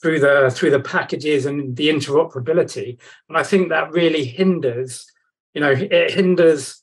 through 0.00 0.20
the 0.20 0.50
through 0.54 0.70
the 0.70 0.80
packages 0.80 1.46
and 1.46 1.76
the 1.76 1.88
interoperability. 1.88 2.98
And 3.28 3.36
i 3.36 3.42
think 3.42 3.68
that 3.68 3.92
really 3.92 4.24
hinders 4.24 5.06
you 5.54 5.60
know 5.60 5.70
it 5.70 6.12
hinders 6.12 6.82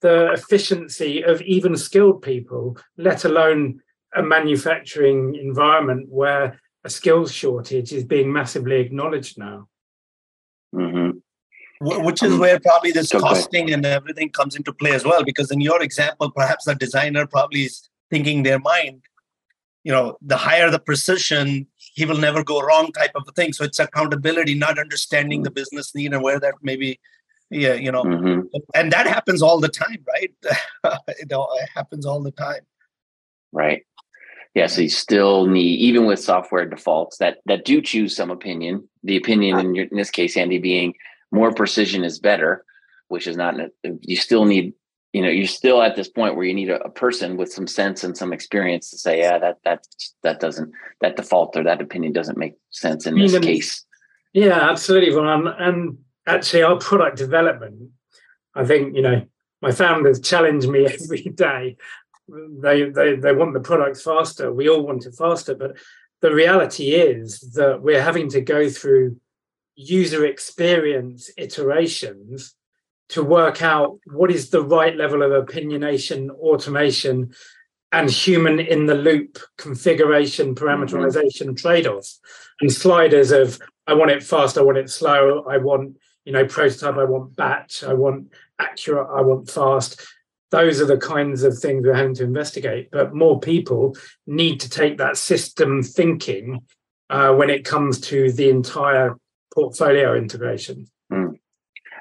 the 0.00 0.32
efficiency 0.32 1.22
of 1.22 1.42
even 1.42 1.76
skilled 1.76 2.22
people 2.22 2.76
let 2.96 3.24
alone 3.24 3.80
a 4.14 4.22
manufacturing 4.22 5.34
environment 5.36 6.08
where 6.08 6.60
a 6.84 6.90
skills 6.90 7.32
shortage 7.32 7.92
is 7.92 8.04
being 8.04 8.32
massively 8.32 8.80
acknowledged 8.80 9.38
now. 9.38 9.68
Mm-hmm. 10.74 11.18
which 12.04 12.22
is 12.22 12.32
um, 12.32 12.38
where 12.38 12.60
probably 12.60 12.92
this 12.92 13.10
costing 13.10 13.72
and 13.72 13.84
everything 13.84 14.28
comes 14.30 14.54
into 14.54 14.72
play 14.72 14.92
as 14.92 15.04
well 15.04 15.24
because 15.24 15.50
in 15.50 15.60
your 15.60 15.82
example 15.82 16.30
perhaps 16.30 16.66
the 16.66 16.76
designer 16.76 17.26
probably 17.26 17.62
is 17.62 17.88
thinking 18.08 18.44
their 18.44 18.60
mind 18.60 19.02
you 19.82 19.90
know 19.90 20.16
the 20.22 20.36
higher 20.36 20.70
the 20.70 20.78
precision 20.78 21.66
he 21.94 22.04
will 22.04 22.16
never 22.16 22.42
go 22.44 22.60
wrong 22.60 22.92
type 22.92 23.10
of 23.14 23.24
a 23.28 23.32
thing. 23.32 23.52
So 23.52 23.64
it's 23.64 23.78
accountability 23.78 24.54
not 24.54 24.78
understanding 24.78 25.42
the 25.42 25.50
business 25.50 25.94
need 25.94 26.12
and 26.12 26.22
where 26.22 26.40
that 26.40 26.54
maybe 26.62 27.00
yeah 27.50 27.74
you 27.74 27.90
know 27.90 28.04
mm-hmm. 28.04 28.40
and 28.74 28.92
that 28.92 29.06
happens 29.06 29.42
all 29.42 29.60
the 29.60 29.68
time 29.68 30.04
right? 30.08 30.32
It, 31.08 31.30
it 31.30 31.68
happens 31.74 32.06
all 32.06 32.22
the 32.22 32.30
time. 32.30 32.62
Right. 33.52 33.82
Yeah 34.54 34.66
so 34.66 34.82
you 34.82 34.88
still 34.88 35.46
need 35.46 35.78
even 35.80 36.06
with 36.06 36.20
software 36.20 36.66
defaults 36.66 37.18
that 37.18 37.38
that 37.46 37.64
do 37.64 37.80
choose 37.80 38.16
some 38.16 38.30
opinion 38.30 38.88
the 39.02 39.16
opinion 39.16 39.58
in, 39.58 39.74
your, 39.74 39.86
in 39.86 39.96
this 39.96 40.10
case 40.10 40.36
andy 40.36 40.58
being 40.58 40.94
more 41.30 41.52
precision 41.52 42.04
is 42.04 42.18
better 42.18 42.64
which 43.08 43.26
is 43.26 43.36
not 43.36 43.54
you 44.02 44.16
still 44.16 44.44
need 44.44 44.72
you 45.12 45.22
know 45.22 45.28
you're 45.28 45.46
still 45.46 45.82
at 45.82 45.96
this 45.96 46.08
point 46.08 46.36
where 46.36 46.44
you 46.44 46.54
need 46.54 46.70
a, 46.70 46.82
a, 46.84 46.90
person 46.90 47.36
with 47.36 47.52
some 47.52 47.66
sense 47.66 48.04
and 48.04 48.16
some 48.16 48.32
experience 48.32 48.90
to 48.90 48.98
say 48.98 49.18
yeah 49.18 49.38
that 49.38 49.58
that 49.64 49.86
that 50.22 50.40
doesn't 50.40 50.72
that 51.00 51.16
default 51.16 51.56
or 51.56 51.64
that 51.64 51.80
opinion 51.80 52.12
doesn't 52.12 52.38
make 52.38 52.54
sense 52.70 53.06
in 53.06 53.18
this 53.18 53.38
case. 53.38 53.84
Yeah 54.32 54.70
absolutely 54.70 55.14
ron 55.14 55.48
and 55.48 55.98
actually 56.34 56.62
our 56.62 56.78
product 56.78 57.16
development 57.16 57.90
i 58.54 58.64
think 58.64 58.94
you 58.94 59.02
know 59.02 59.22
my 59.62 59.72
founders 59.72 60.20
challenge 60.20 60.66
me 60.66 60.86
every 61.02 61.22
day. 61.22 61.76
They 62.28 62.90
they 62.90 63.16
they 63.16 63.32
want 63.32 63.54
the 63.54 63.60
products 63.60 64.02
faster. 64.02 64.52
We 64.52 64.68
all 64.68 64.82
want 64.82 65.06
it 65.06 65.14
faster. 65.14 65.54
But 65.54 65.76
the 66.20 66.32
reality 66.32 66.92
is 66.92 67.40
that 67.54 67.82
we're 67.82 68.02
having 68.02 68.28
to 68.30 68.40
go 68.40 68.68
through 68.68 69.16
user 69.74 70.24
experience 70.26 71.30
iterations 71.36 72.54
to 73.08 73.24
work 73.24 73.62
out 73.62 73.98
what 74.06 74.30
is 74.30 74.50
the 74.50 74.62
right 74.62 74.96
level 74.96 75.22
of 75.22 75.32
opinionation, 75.32 76.30
automation, 76.30 77.34
and 77.90 78.08
human 78.08 78.60
in 78.60 78.86
the 78.86 78.94
loop 78.94 79.38
configuration, 79.58 80.54
parameterization 80.54 81.46
mm-hmm. 81.46 81.54
trade 81.54 81.88
offs, 81.88 82.20
and 82.60 82.72
sliders 82.72 83.32
of 83.32 83.58
I 83.88 83.94
want 83.94 84.12
it 84.12 84.22
fast, 84.22 84.56
I 84.56 84.62
want 84.62 84.78
it 84.78 84.90
slow, 84.90 85.44
I 85.48 85.56
want 85.56 85.96
you 86.24 86.32
know 86.32 86.44
prototype, 86.44 86.96
I 86.96 87.04
want 87.04 87.36
batch, 87.36 87.84
I 87.84 87.92
want 87.92 88.32
accurate, 88.58 89.08
I 89.10 89.22
want 89.22 89.50
fast. 89.50 90.00
Those 90.50 90.80
are 90.80 90.86
the 90.86 90.98
kinds 90.98 91.44
of 91.44 91.58
things 91.58 91.84
we're 91.84 91.94
having 91.94 92.14
to 92.14 92.24
investigate. 92.24 92.90
But 92.90 93.14
more 93.14 93.38
people 93.38 93.96
need 94.26 94.58
to 94.60 94.68
take 94.68 94.98
that 94.98 95.16
system 95.16 95.82
thinking 95.82 96.62
uh, 97.08 97.32
when 97.34 97.50
it 97.50 97.64
comes 97.64 98.00
to 98.00 98.32
the 98.32 98.50
entire 98.50 99.16
portfolio 99.54 100.16
integration. 100.16 100.86
Mm. 101.12 101.38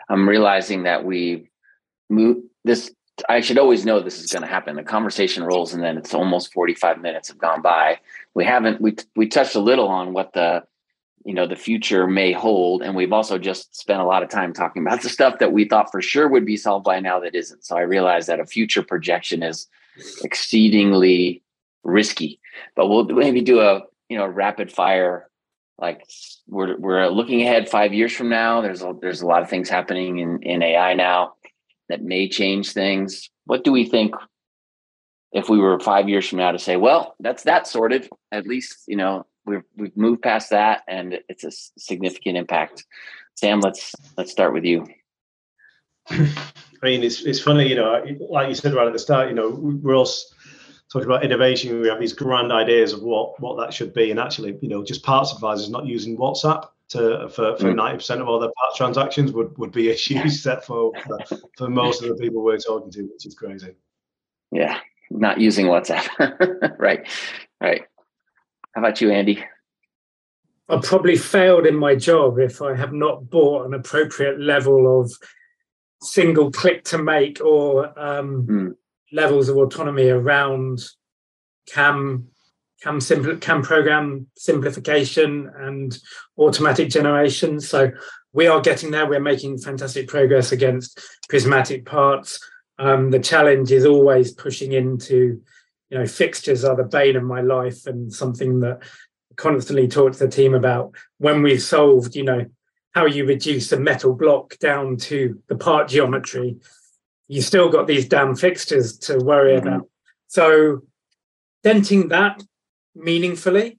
I'm 0.09 0.27
realizing 0.27 0.83
that 0.83 1.05
we 1.05 1.49
move 2.09 2.43
this. 2.63 2.91
I 3.27 3.41
should 3.41 3.57
always 3.57 3.85
know 3.85 3.99
this 3.99 4.19
is 4.19 4.31
going 4.31 4.43
to 4.43 4.47
happen. 4.47 4.75
The 4.75 4.83
conversation 4.83 5.43
rolls, 5.43 5.73
and 5.73 5.83
then 5.83 5.97
it's 5.97 6.13
almost 6.13 6.53
45 6.53 7.01
minutes 7.01 7.27
have 7.27 7.37
gone 7.37 7.61
by. 7.61 7.99
We 8.33 8.45
haven't. 8.45 8.81
We 8.81 8.95
we 9.15 9.27
touched 9.27 9.55
a 9.55 9.59
little 9.59 9.87
on 9.87 10.13
what 10.13 10.33
the 10.33 10.63
you 11.25 11.33
know 11.33 11.47
the 11.47 11.55
future 11.55 12.07
may 12.07 12.31
hold, 12.31 12.81
and 12.81 12.95
we've 12.95 13.13
also 13.13 13.37
just 13.37 13.75
spent 13.75 14.01
a 14.01 14.05
lot 14.05 14.23
of 14.23 14.29
time 14.29 14.53
talking 14.53 14.81
about 14.81 15.01
the 15.01 15.09
stuff 15.09 15.39
that 15.39 15.51
we 15.51 15.65
thought 15.65 15.91
for 15.91 16.01
sure 16.01 16.27
would 16.27 16.45
be 16.45 16.57
solved 16.57 16.85
by 16.85 16.99
now 16.99 17.19
that 17.19 17.35
isn't. 17.35 17.65
So 17.65 17.77
I 17.77 17.81
realize 17.81 18.25
that 18.27 18.39
a 18.39 18.45
future 18.45 18.83
projection 18.83 19.43
is 19.43 19.67
exceedingly 20.23 21.43
risky. 21.83 22.39
But 22.75 22.87
we'll 22.87 23.05
maybe 23.05 23.41
do 23.41 23.59
a 23.59 23.81
you 24.09 24.17
know 24.17 24.27
rapid 24.27 24.71
fire 24.71 25.29
like 25.77 26.05
we're 26.47 26.77
we're 26.77 27.07
looking 27.07 27.41
ahead 27.41 27.69
five 27.69 27.93
years 27.93 28.13
from 28.13 28.29
now. 28.29 28.61
There's 28.61 28.81
a, 28.81 28.93
there's 28.99 29.21
a 29.21 29.27
lot 29.27 29.41
of 29.41 29.49
things 29.49 29.69
happening 29.69 30.19
in 30.19 30.41
in 30.43 30.61
AI 30.61 30.93
now 30.93 31.33
that 31.89 32.01
may 32.01 32.29
change 32.29 32.71
things. 32.71 33.29
What 33.45 33.63
do 33.63 33.71
we 33.71 33.85
think 33.85 34.13
if 35.31 35.49
we 35.49 35.59
were 35.59 35.79
five 35.79 36.09
years 36.09 36.27
from 36.27 36.39
now 36.39 36.51
to 36.51 36.59
say, 36.59 36.75
well, 36.75 37.15
that's 37.19 37.43
that 37.43 37.67
sorted? 37.67 38.09
At 38.31 38.47
least 38.47 38.83
you 38.87 38.95
know 38.95 39.25
we've 39.49 39.63
we've 39.75 39.97
moved 39.97 40.21
past 40.21 40.51
that, 40.51 40.83
and 40.87 41.19
it's 41.27 41.43
a 41.43 41.51
significant 41.77 42.37
impact. 42.37 42.85
Sam, 43.35 43.59
let's 43.59 43.93
let's 44.17 44.31
start 44.31 44.53
with 44.53 44.63
you. 44.63 44.85
I 46.09 46.85
mean, 46.85 47.03
it's 47.03 47.21
it's 47.23 47.41
funny, 47.41 47.67
you 47.67 47.75
know, 47.75 48.03
like 48.29 48.47
you 48.47 48.55
said 48.55 48.73
right 48.73 48.87
at 48.87 48.93
the 48.93 48.99
start, 48.99 49.29
you 49.29 49.35
know, 49.35 49.49
we're 49.49 49.95
all 49.95 50.09
talking 50.91 51.07
about 51.07 51.23
innovation, 51.23 51.81
we 51.81 51.87
have 51.87 51.99
these 51.99 52.13
grand 52.13 52.51
ideas 52.51 52.93
of 52.93 53.01
what 53.01 53.39
what 53.39 53.57
that 53.57 53.73
should 53.73 53.93
be, 53.93 54.11
and 54.11 54.19
actually, 54.19 54.57
you 54.61 54.69
know, 54.69 54.83
just 54.83 55.03
parts 55.03 55.33
advisors 55.33 55.69
not 55.69 55.85
using 55.85 56.17
WhatsApp 56.17 56.67
to 56.89 57.29
for 57.29 57.55
for 57.57 57.71
mm. 57.71 57.75
ninety 57.75 57.97
percent 57.97 58.21
of 58.21 58.27
all 58.27 58.39
their 58.39 58.51
parts 58.57 58.77
transactions 58.77 59.31
would 59.31 59.57
would 59.57 59.71
be 59.71 59.91
a 59.91 59.93
huge 59.93 60.31
step 60.31 60.63
for 60.63 60.91
for 61.57 61.69
most 61.69 62.01
of 62.01 62.09
the 62.09 62.15
people 62.15 62.43
we're 62.43 62.57
talking 62.57 62.91
to, 62.91 63.03
which 63.03 63.25
is 63.25 63.35
crazy. 63.35 63.75
Yeah, 64.51 64.79
not 65.09 65.39
using 65.39 65.67
WhatsApp. 65.67 66.07
right, 66.79 67.07
right. 67.61 67.83
How 68.79 68.85
about 68.85 69.01
you, 69.01 69.11
Andy? 69.11 69.43
I 70.69 70.79
probably 70.81 71.17
failed 71.17 71.65
in 71.65 71.75
my 71.75 71.95
job 71.95 72.39
if 72.39 72.61
I 72.61 72.77
have 72.77 72.93
not 72.93 73.29
bought 73.29 73.65
an 73.65 73.73
appropriate 73.73 74.39
level 74.39 75.01
of 75.01 75.11
single 76.01 76.49
click 76.49 76.85
to 76.85 76.97
make 76.97 77.41
or 77.41 77.87
um, 77.99 78.47
mm 78.47 78.75
levels 79.11 79.49
of 79.49 79.57
autonomy 79.57 80.07
around 80.07 80.79
CAM 81.67 82.27
CAM 82.83 83.01
simple 83.01 83.35
CAM 83.37 83.63
program 83.63 84.27
simplification 84.37 85.51
and 85.57 85.97
automatic 86.37 86.89
generation. 86.89 87.59
So 87.59 87.91
we 88.31 88.45
are 88.45 88.61
getting 88.61 88.91
there. 88.91 89.09
We're 89.09 89.19
making 89.19 89.57
fantastic 89.57 90.07
progress 90.07 90.51
against 90.51 91.01
prismatic 91.27 91.85
parts. 91.85 92.39
Um, 92.77 93.09
the 93.09 93.19
challenge 93.19 93.71
is 93.71 93.83
always 93.83 94.31
pushing 94.31 94.73
into, 94.73 95.41
you 95.89 95.97
know, 95.97 96.05
fixtures 96.05 96.63
are 96.63 96.75
the 96.75 96.83
bane 96.83 97.15
of 97.15 97.23
my 97.23 97.41
life 97.41 97.85
and 97.85 98.13
something 98.13 98.59
that 98.59 98.79
I 98.81 99.35
constantly 99.35 99.87
talk 99.87 100.13
to 100.13 100.19
the 100.19 100.27
team 100.27 100.53
about. 100.53 100.95
When 101.17 101.41
we've 101.41 101.61
solved, 101.61 102.15
you 102.15 102.23
know, 102.23 102.45
how 102.93 103.05
you 103.05 103.25
reduce 103.25 103.71
a 103.71 103.79
metal 103.79 104.13
block 104.13 104.57
down 104.59 104.97
to 104.97 105.41
the 105.47 105.55
part 105.55 105.89
geometry, 105.89 106.57
you 107.27 107.41
still 107.41 107.69
got 107.69 107.87
these 107.87 108.07
damn 108.07 108.35
fixtures 108.35 108.97
to 108.99 109.17
worry 109.19 109.53
mm-hmm. 109.53 109.67
about. 109.67 109.89
So 110.27 110.81
denting 111.63 112.09
that 112.09 112.41
meaningfully. 112.95 113.77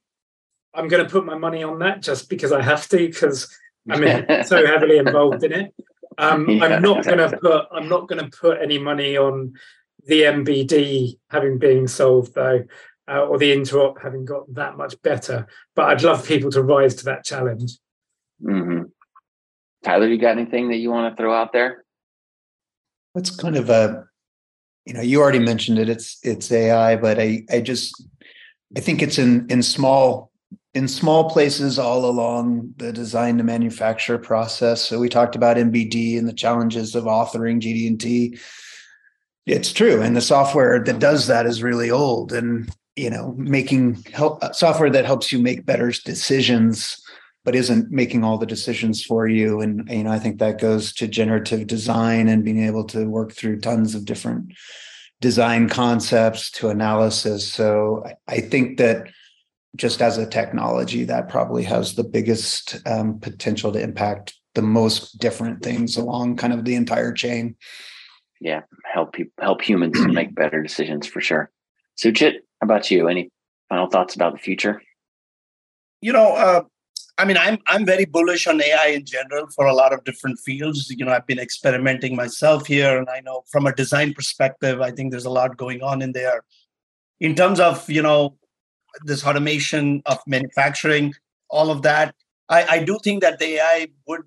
I'm 0.72 0.88
going 0.88 1.04
to 1.04 1.10
put 1.10 1.26
my 1.26 1.36
money 1.36 1.62
on 1.62 1.80
that 1.80 2.00
just 2.00 2.28
because 2.28 2.52
I 2.52 2.62
have 2.62 2.88
to, 2.88 2.98
because 2.98 3.56
I'm 3.88 4.44
so 4.44 4.64
heavily 4.64 4.98
involved 4.98 5.42
in 5.42 5.52
it. 5.52 5.74
Um, 6.18 6.48
yeah. 6.48 6.64
I'm 6.64 6.82
not 6.82 7.04
going 7.04 7.18
to 7.18 7.36
put 7.36 7.66
I'm 7.72 7.88
not 7.88 8.08
going 8.08 8.22
to 8.22 8.36
put 8.36 8.60
any 8.60 8.78
money 8.78 9.16
on 9.16 9.54
the 10.06 10.22
MBD 10.22 11.18
having 11.30 11.58
been 11.58 11.88
solved 11.88 12.34
though, 12.34 12.64
uh, 13.08 13.26
or 13.26 13.38
the 13.38 13.52
interop 13.52 14.02
having 14.02 14.24
got 14.24 14.52
that 14.54 14.76
much 14.76 15.00
better. 15.02 15.46
But 15.74 15.88
I'd 15.88 16.02
love 16.02 16.26
people 16.26 16.50
to 16.52 16.62
rise 16.62 16.94
to 16.96 17.04
that 17.06 17.24
challenge. 17.24 17.72
Mm-hmm. 18.42 18.84
Tyler, 19.84 20.06
you 20.06 20.18
got 20.18 20.38
anything 20.38 20.68
that 20.68 20.76
you 20.76 20.90
want 20.90 21.14
to 21.14 21.20
throw 21.20 21.34
out 21.34 21.52
there? 21.52 21.84
That's 23.14 23.34
kind 23.34 23.56
of 23.56 23.70
a, 23.70 24.04
you 24.86 24.94
know, 24.94 25.00
you 25.00 25.20
already 25.20 25.38
mentioned 25.38 25.78
it. 25.78 25.88
It's 25.88 26.18
it's 26.22 26.52
AI, 26.52 26.96
but 26.96 27.18
I 27.18 27.44
I 27.50 27.60
just 27.60 28.04
I 28.76 28.80
think 28.80 29.02
it's 29.02 29.18
in 29.18 29.46
in 29.50 29.62
small 29.62 30.30
in 30.74 30.86
small 30.86 31.28
places 31.30 31.78
all 31.78 32.04
along 32.04 32.72
the 32.76 32.92
design 32.92 33.38
to 33.38 33.44
manufacture 33.44 34.18
process. 34.18 34.82
So 34.82 35.00
we 35.00 35.08
talked 35.08 35.34
about 35.34 35.56
MBD 35.56 36.16
and 36.16 36.28
the 36.28 36.32
challenges 36.32 36.94
of 36.94 37.04
authoring 37.04 37.60
GD&T. 37.60 38.38
It's 39.46 39.72
true, 39.72 40.02
and 40.02 40.16
the 40.16 40.20
software 40.20 40.82
that 40.84 40.98
does 40.98 41.26
that 41.26 41.46
is 41.46 41.62
really 41.62 41.90
old, 41.90 42.32
and 42.32 42.70
you 42.96 43.10
know, 43.10 43.34
making 43.38 44.04
help 44.12 44.42
software 44.54 44.90
that 44.90 45.06
helps 45.06 45.32
you 45.32 45.38
make 45.38 45.64
better 45.64 45.90
decisions 45.90 47.02
but 47.44 47.54
isn't 47.54 47.90
making 47.90 48.22
all 48.22 48.38
the 48.38 48.46
decisions 48.46 49.02
for 49.02 49.26
you. 49.26 49.60
And 49.60 49.88
you 49.90 50.04
know, 50.04 50.10
I 50.10 50.18
think 50.18 50.38
that 50.38 50.60
goes 50.60 50.92
to 50.94 51.08
generative 51.08 51.66
design 51.66 52.28
and 52.28 52.44
being 52.44 52.64
able 52.64 52.84
to 52.88 53.08
work 53.08 53.32
through 53.32 53.60
tons 53.60 53.94
of 53.94 54.04
different 54.04 54.52
design 55.20 55.68
concepts 55.68 56.50
to 56.52 56.68
analysis. 56.68 57.50
So 57.50 58.04
I 58.28 58.40
think 58.40 58.78
that 58.78 59.08
just 59.76 60.02
as 60.02 60.18
a 60.18 60.26
technology, 60.26 61.04
that 61.04 61.28
probably 61.28 61.62
has 61.64 61.94
the 61.94 62.04
biggest 62.04 62.76
um, 62.86 63.20
potential 63.20 63.72
to 63.72 63.80
impact 63.80 64.34
the 64.54 64.62
most 64.62 65.18
different 65.18 65.62
things 65.62 65.96
along 65.96 66.36
kind 66.36 66.52
of 66.52 66.64
the 66.64 66.74
entire 66.74 67.12
chain. 67.12 67.54
Yeah, 68.40 68.62
help 68.92 69.12
people, 69.12 69.32
help 69.40 69.62
humans 69.62 69.98
make 70.06 70.34
better 70.42 70.62
decisions 70.62 71.06
for 71.06 71.20
sure. 71.20 71.50
Suchit, 71.96 72.34
how 72.60 72.64
about 72.64 72.90
you? 72.90 73.08
Any 73.08 73.30
final 73.68 73.88
thoughts 73.88 74.14
about 74.14 74.32
the 74.32 74.38
future? 74.38 74.82
You 76.00 76.12
know, 76.12 76.34
uh, 76.34 76.62
I 77.18 77.24
mean, 77.26 77.36
I'm 77.36 77.58
I'm 77.66 77.84
very 77.84 78.06
bullish 78.06 78.46
on 78.46 78.62
AI 78.62 78.86
in 78.86 79.04
general 79.04 79.46
for 79.54 79.66
a 79.66 79.74
lot 79.74 79.92
of 79.92 80.04
different 80.04 80.38
fields. 80.38 80.88
You 80.90 81.04
know, 81.04 81.12
I've 81.12 81.26
been 81.26 81.38
experimenting 81.38 82.16
myself 82.16 82.66
here, 82.66 82.96
and 82.96 83.08
I 83.10 83.20
know 83.20 83.42
from 83.52 83.66
a 83.66 83.74
design 83.74 84.14
perspective, 84.14 84.80
I 84.80 84.90
think 84.90 85.10
there's 85.10 85.26
a 85.26 85.30
lot 85.30 85.58
going 85.58 85.82
on 85.82 86.00
in 86.00 86.12
there. 86.12 86.42
In 87.20 87.34
terms 87.34 87.60
of 87.60 87.88
you 87.90 88.02
know 88.02 88.38
this 89.04 89.24
automation 89.24 90.02
of 90.06 90.18
manufacturing, 90.26 91.12
all 91.50 91.70
of 91.70 91.82
that, 91.82 92.14
I, 92.48 92.64
I 92.76 92.84
do 92.84 92.98
think 93.04 93.20
that 93.22 93.38
the 93.38 93.56
AI 93.56 93.88
would 94.06 94.22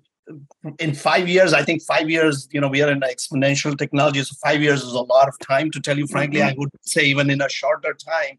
in 0.78 0.94
five 0.94 1.28
years, 1.28 1.52
I 1.52 1.62
think 1.62 1.82
five 1.82 2.08
years, 2.08 2.48
you 2.50 2.60
know, 2.60 2.68
we 2.68 2.82
are 2.82 2.90
in 2.90 3.00
exponential 3.00 3.76
technology. 3.76 4.22
So 4.22 4.34
five 4.42 4.62
years 4.62 4.82
is 4.82 4.92
a 4.92 5.00
lot 5.00 5.28
of 5.28 5.38
time 5.38 5.70
to 5.72 5.80
tell 5.80 5.98
you 5.98 6.06
frankly. 6.06 6.40
Mm-hmm. 6.40 6.50
I 6.50 6.54
would 6.58 6.70
say 6.82 7.04
even 7.04 7.30
in 7.30 7.40
a 7.40 7.48
shorter 7.48 7.94
time, 7.94 8.38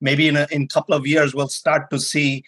maybe 0.00 0.28
in 0.28 0.36
a 0.36 0.46
in 0.50 0.68
couple 0.68 0.94
of 0.94 1.06
years, 1.06 1.34
we'll 1.34 1.48
start 1.48 1.90
to 1.90 1.98
see 1.98 2.44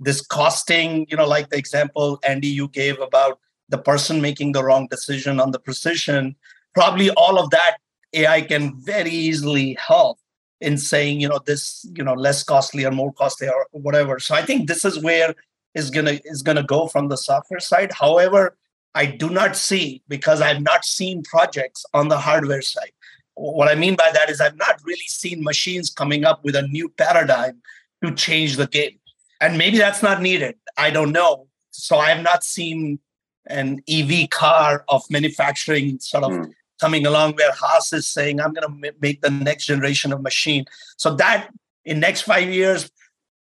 this 0.00 0.20
costing, 0.20 1.06
you 1.08 1.16
know, 1.16 1.26
like 1.26 1.50
the 1.50 1.56
example 1.56 2.18
Andy 2.24 2.48
you 2.48 2.68
gave 2.68 3.00
about 3.00 3.38
the 3.68 3.78
person 3.78 4.20
making 4.20 4.52
the 4.52 4.64
wrong 4.64 4.88
decision 4.90 5.40
on 5.40 5.52
the 5.52 5.60
precision, 5.60 6.36
probably 6.74 7.10
all 7.10 7.38
of 7.38 7.50
that 7.50 7.76
AI 8.12 8.42
can 8.42 8.74
very 8.82 9.10
easily 9.10 9.74
help 9.74 10.18
in 10.60 10.78
saying, 10.78 11.20
you 11.20 11.28
know, 11.28 11.40
this, 11.44 11.86
you 11.96 12.04
know, 12.04 12.14
less 12.14 12.42
costly 12.42 12.84
or 12.84 12.90
more 12.90 13.12
costly 13.12 13.48
or 13.48 13.66
whatever. 13.72 14.18
So 14.18 14.34
I 14.34 14.42
think 14.42 14.68
this 14.68 14.84
is 14.84 15.02
where 15.02 15.34
is 15.74 15.90
gonna 15.90 16.20
is 16.24 16.42
gonna 16.42 16.62
go 16.62 16.86
from 16.86 17.08
the 17.08 17.16
software 17.16 17.60
side. 17.60 17.92
However, 17.92 18.56
I 18.94 19.06
do 19.06 19.30
not 19.30 19.56
see 19.56 20.02
because 20.08 20.40
I've 20.40 20.62
not 20.62 20.84
seen 20.84 21.22
projects 21.22 21.84
on 21.94 22.08
the 22.08 22.18
hardware 22.18 22.62
side. 22.62 22.92
What 23.34 23.68
I 23.68 23.74
mean 23.74 23.96
by 23.96 24.10
that 24.12 24.28
is 24.28 24.40
I've 24.40 24.56
not 24.56 24.80
really 24.84 25.08
seen 25.08 25.42
machines 25.42 25.88
coming 25.88 26.24
up 26.24 26.44
with 26.44 26.54
a 26.54 26.68
new 26.68 26.90
paradigm 26.90 27.62
to 28.04 28.14
change 28.14 28.56
the 28.56 28.66
game 28.66 28.98
and 29.42 29.58
maybe 29.58 29.76
that's 29.76 30.02
not 30.02 30.22
needed. 30.22 30.54
I 30.78 30.90
don't 30.90 31.10
know. 31.10 31.48
So 31.72 31.98
I 31.98 32.10
have 32.10 32.22
not 32.22 32.44
seen 32.44 33.00
an 33.46 33.82
EV 33.88 34.30
car 34.30 34.84
of 34.88 35.02
manufacturing 35.10 35.98
sort 35.98 36.22
of 36.22 36.30
mm. 36.30 36.52
coming 36.80 37.06
along 37.06 37.32
where 37.34 37.50
Haas 37.50 37.92
is 37.92 38.06
saying, 38.06 38.40
I'm 38.40 38.52
going 38.52 38.68
to 38.68 38.92
make 39.00 39.20
the 39.20 39.30
next 39.30 39.66
generation 39.66 40.12
of 40.12 40.22
machine. 40.22 40.64
So 40.96 41.16
that 41.16 41.48
in 41.84 41.98
next 41.98 42.22
five 42.22 42.48
years 42.48 42.88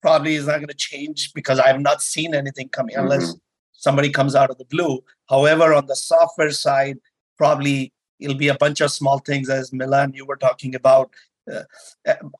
probably 0.03 0.35
is 0.35 0.47
not 0.47 0.57
going 0.57 0.69
to 0.69 0.75
change 0.75 1.33
because 1.35 1.59
I 1.59 1.69
have 1.69 1.81
not 1.81 2.03
seen 2.03 2.35
anything 2.35 2.69
coming 2.69 2.97
mm-hmm. 2.97 3.05
unless 3.05 3.35
somebody 3.73 4.11
comes 4.11 4.35
out 4.35 4.51
of 4.51 4.59
the 4.59 4.65
blue. 4.65 5.03
However, 5.29 5.75
on 5.75 5.87
the 5.87 5.97
software 5.97 6.51
side, 6.51 6.99
probably 7.37 7.93
it'll 8.19 8.37
be 8.37 8.49
a 8.49 8.55
bunch 8.55 8.81
of 8.81 8.91
small 8.91 9.19
things 9.19 9.49
as 9.51 9.73
Milan 9.73 10.13
you 10.15 10.25
were 10.25 10.37
talking 10.37 10.75
about 10.75 11.11
uh, 11.53 11.63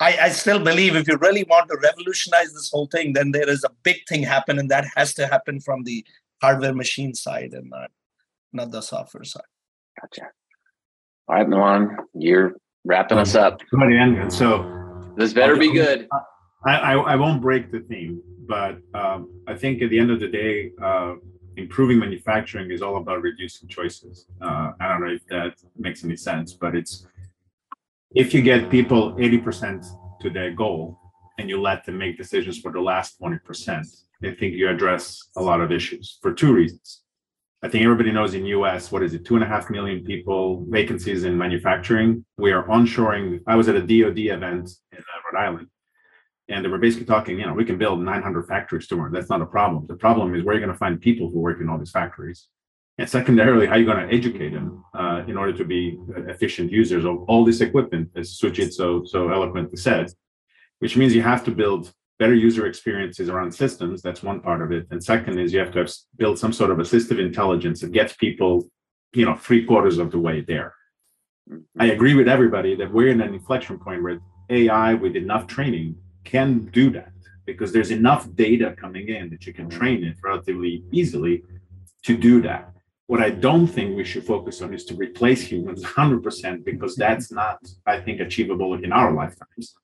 I, 0.01 0.17
I, 0.23 0.29
still 0.31 0.59
believe 0.59 0.97
if 0.97 1.07
you 1.07 1.17
really 1.19 1.45
want 1.45 1.69
to 1.69 1.79
revolutionize 1.81 2.53
this 2.53 2.71
whole 2.73 2.87
thing, 2.87 3.13
then 3.13 3.31
there 3.31 3.49
is 3.49 3.63
a 3.63 3.71
big 3.85 3.99
thing 4.09 4.23
happen, 4.23 4.59
and 4.59 4.69
that 4.71 4.85
has 4.97 5.15
to 5.15 5.29
happen 5.29 5.61
from 5.61 5.85
the 5.85 6.05
hardware 6.43 6.75
machine 6.75 7.15
side 7.15 7.53
and 7.53 7.71
not 7.71 7.91
not 8.53 8.73
the 8.73 8.81
software 8.81 9.25
side. 9.25 9.43
Gotcha. 10.01 10.23
All 11.29 11.37
right, 11.37 11.49
Milan, 11.49 11.97
you're 12.15 12.55
wrapping 12.85 13.19
us 13.19 13.35
up. 13.35 13.61
Good 13.71 13.93
end. 13.93 14.33
So 14.33 15.13
this 15.17 15.33
better 15.33 15.57
be 15.57 15.73
good. 15.73 16.09
I, 16.67 16.77
I, 16.77 16.93
I 17.13 17.17
won't 17.17 17.41
break 17.41 17.71
the 17.71 17.81
theme, 17.81 18.21
but 18.49 18.79
um, 18.95 19.31
I 19.47 19.55
think 19.55 19.83
at 19.83 19.91
the 19.91 19.99
end 19.99 20.11
of 20.11 20.21
the 20.21 20.29
day, 20.29 20.73
uh, 20.83 21.15
improving 21.57 21.99
manufacturing 21.99 22.71
is 22.71 22.83
all 22.83 22.97
about 22.97 23.23
reducing 23.23 23.69
choices. 23.69 24.27
Uh, 24.43 24.73
I 24.81 24.89
don't 24.89 25.01
know 25.01 25.13
if 25.13 25.27
that 25.29 25.55
makes 25.77 26.05
any 26.05 26.17
sense, 26.17 26.53
but 26.53 26.75
it's 26.75 27.07
if 28.15 28.35
you 28.35 28.43
get 28.43 28.71
people 28.71 29.13
80% 29.15 29.87
to 30.23 30.31
their 30.31 30.51
goal 30.51 30.99
and 31.39 31.49
you 31.49 31.61
let 31.61 31.85
them 31.85 31.99
make 31.99 32.17
decisions 32.17 32.59
for 32.59 32.73
the 32.73 32.81
last 32.81 33.21
20%, 33.21 33.87
I 34.25 34.31
think 34.35 34.55
you 34.55 34.69
address 34.69 35.29
a 35.37 35.43
lot 35.43 35.61
of 35.61 35.71
issues 35.71 36.19
for 36.23 36.33
two 36.33 36.53
reasons. 36.53 37.03
I 37.63 37.69
think 37.69 37.85
everybody 37.85 38.13
knows 38.13 38.35
in 38.35 38.45
US, 38.47 38.91
what 38.91 39.03
is 39.03 39.15
it, 39.15 39.25
two 39.25 39.35
and 39.35 39.45
a 39.45 39.47
half 39.47 39.71
million 39.71 40.05
people, 40.05 40.65
vacancies 40.69 41.25
in 41.25 41.37
manufacturing. 41.37 42.25
We 42.39 42.53
are 42.53 42.65
onshoring. 42.65 43.41
I 43.47 43.57
was 43.57 43.69
at 43.69 43.77
a 43.77 43.81
DOD 43.81 44.19
event 44.19 44.71
in 44.93 44.99
uh, 44.99 45.33
Rhode 45.33 45.43
Island, 45.45 45.67
and 46.49 46.65
they 46.65 46.69
were 46.69 46.79
basically 46.79 47.07
talking, 47.07 47.39
you 47.41 47.47
know, 47.47 47.55
we 47.55 47.65
can 47.65 47.79
build 47.79 48.01
900 48.01 48.47
factories 48.47 48.87
tomorrow. 48.87 49.11
That's 49.13 49.31
not 49.31 49.43
a 49.43 49.47
problem. 49.47 49.87
The 49.87 49.97
problem 49.97 50.35
is 50.35 50.45
where 50.45 50.55
are 50.55 50.59
you 50.59 50.65
going 50.65 50.73
to 50.73 50.79
find 50.79 51.01
people 51.01 51.29
who 51.29 51.41
work 51.41 51.61
in 51.61 51.69
all 51.69 51.79
these 51.79 51.91
factories? 51.91 52.49
And 52.99 53.09
secondarily, 53.09 53.67
how 53.67 53.75
are 53.75 53.79
you 53.79 53.85
going 53.85 54.09
to 54.09 54.15
educate 54.15 54.51
them 54.55 54.85
uh, 54.95 55.23
in 55.27 55.37
order 55.37 55.53
to 55.53 55.65
be 55.65 55.99
efficient 56.29 56.73
users 56.73 57.05
of 57.05 57.25
all 57.29 57.45
this 57.45 57.61
equipment, 57.61 58.11
as 58.17 58.39
Suchit 58.39 58.73
so 58.73 59.05
so 59.05 59.31
eloquently 59.31 59.77
said, 59.77 60.11
which 60.79 60.97
means 60.97 61.15
you 61.15 61.23
have 61.23 61.45
to 61.45 61.51
build 61.51 61.93
better 62.19 62.35
user 62.35 62.67
experiences 62.67 63.29
around 63.29 63.53
systems. 63.53 64.01
That's 64.01 64.23
one 64.23 64.41
part 64.41 64.63
of 64.63 64.73
it. 64.73 64.87
And 64.91 65.03
second 65.03 65.39
is 65.39 65.53
you 65.53 65.59
have 65.59 65.73
to 65.73 65.81
have 65.81 65.93
build 66.17 66.39
some 66.39 66.53
sort 66.53 66.71
of 66.71 66.79
assistive 66.79 67.19
intelligence 67.19 67.81
that 67.81 67.93
gets 67.93 68.15
people, 68.15 68.71
you 69.13 69.27
know, 69.27 69.35
three 69.35 69.67
quarters 69.67 69.99
of 69.99 70.11
the 70.11 70.19
way 70.19 70.41
there. 70.41 70.75
I 71.79 71.87
agree 71.87 72.15
with 72.15 72.29
everybody 72.29 72.75
that 72.77 72.91
we're 72.91 73.09
in 73.09 73.21
an 73.21 73.35
inflection 73.35 73.79
point 73.79 74.03
where 74.03 74.21
AI 74.49 74.95
with 74.95 75.17
enough 75.17 75.47
training 75.47 75.97
can 76.27 76.67
do 76.81 76.91
that 76.91 77.13
because 77.47 77.73
there's 77.73 77.93
enough 77.93 78.23
data 78.35 78.75
coming 78.77 79.09
in 79.09 79.31
that 79.31 79.47
you 79.47 79.53
can 79.53 79.69
mm-hmm. 79.69 79.79
train 79.79 80.05
it 80.05 80.17
relatively 80.23 80.85
easily 80.93 81.43
to 82.03 82.17
do 82.17 82.43
that 82.43 82.73
what 83.07 83.23
I 83.23 83.31
don't 83.31 83.67
think 83.67 83.97
we 83.97 84.05
should 84.05 84.25
focus 84.25 84.61
on 84.63 84.75
is 84.75 84.85
to 84.87 84.95
replace 84.95 85.43
humans 85.43 85.85
100% 85.97 86.65
because 86.65 86.93
mm-hmm. 86.93 87.01
that's 87.01 87.31
not, 87.33 87.59
I 87.87 88.01
think, 88.01 88.21
achievable 88.21 88.75
in 88.75 88.93
our 88.93 89.13
lifetimes. 89.13 89.75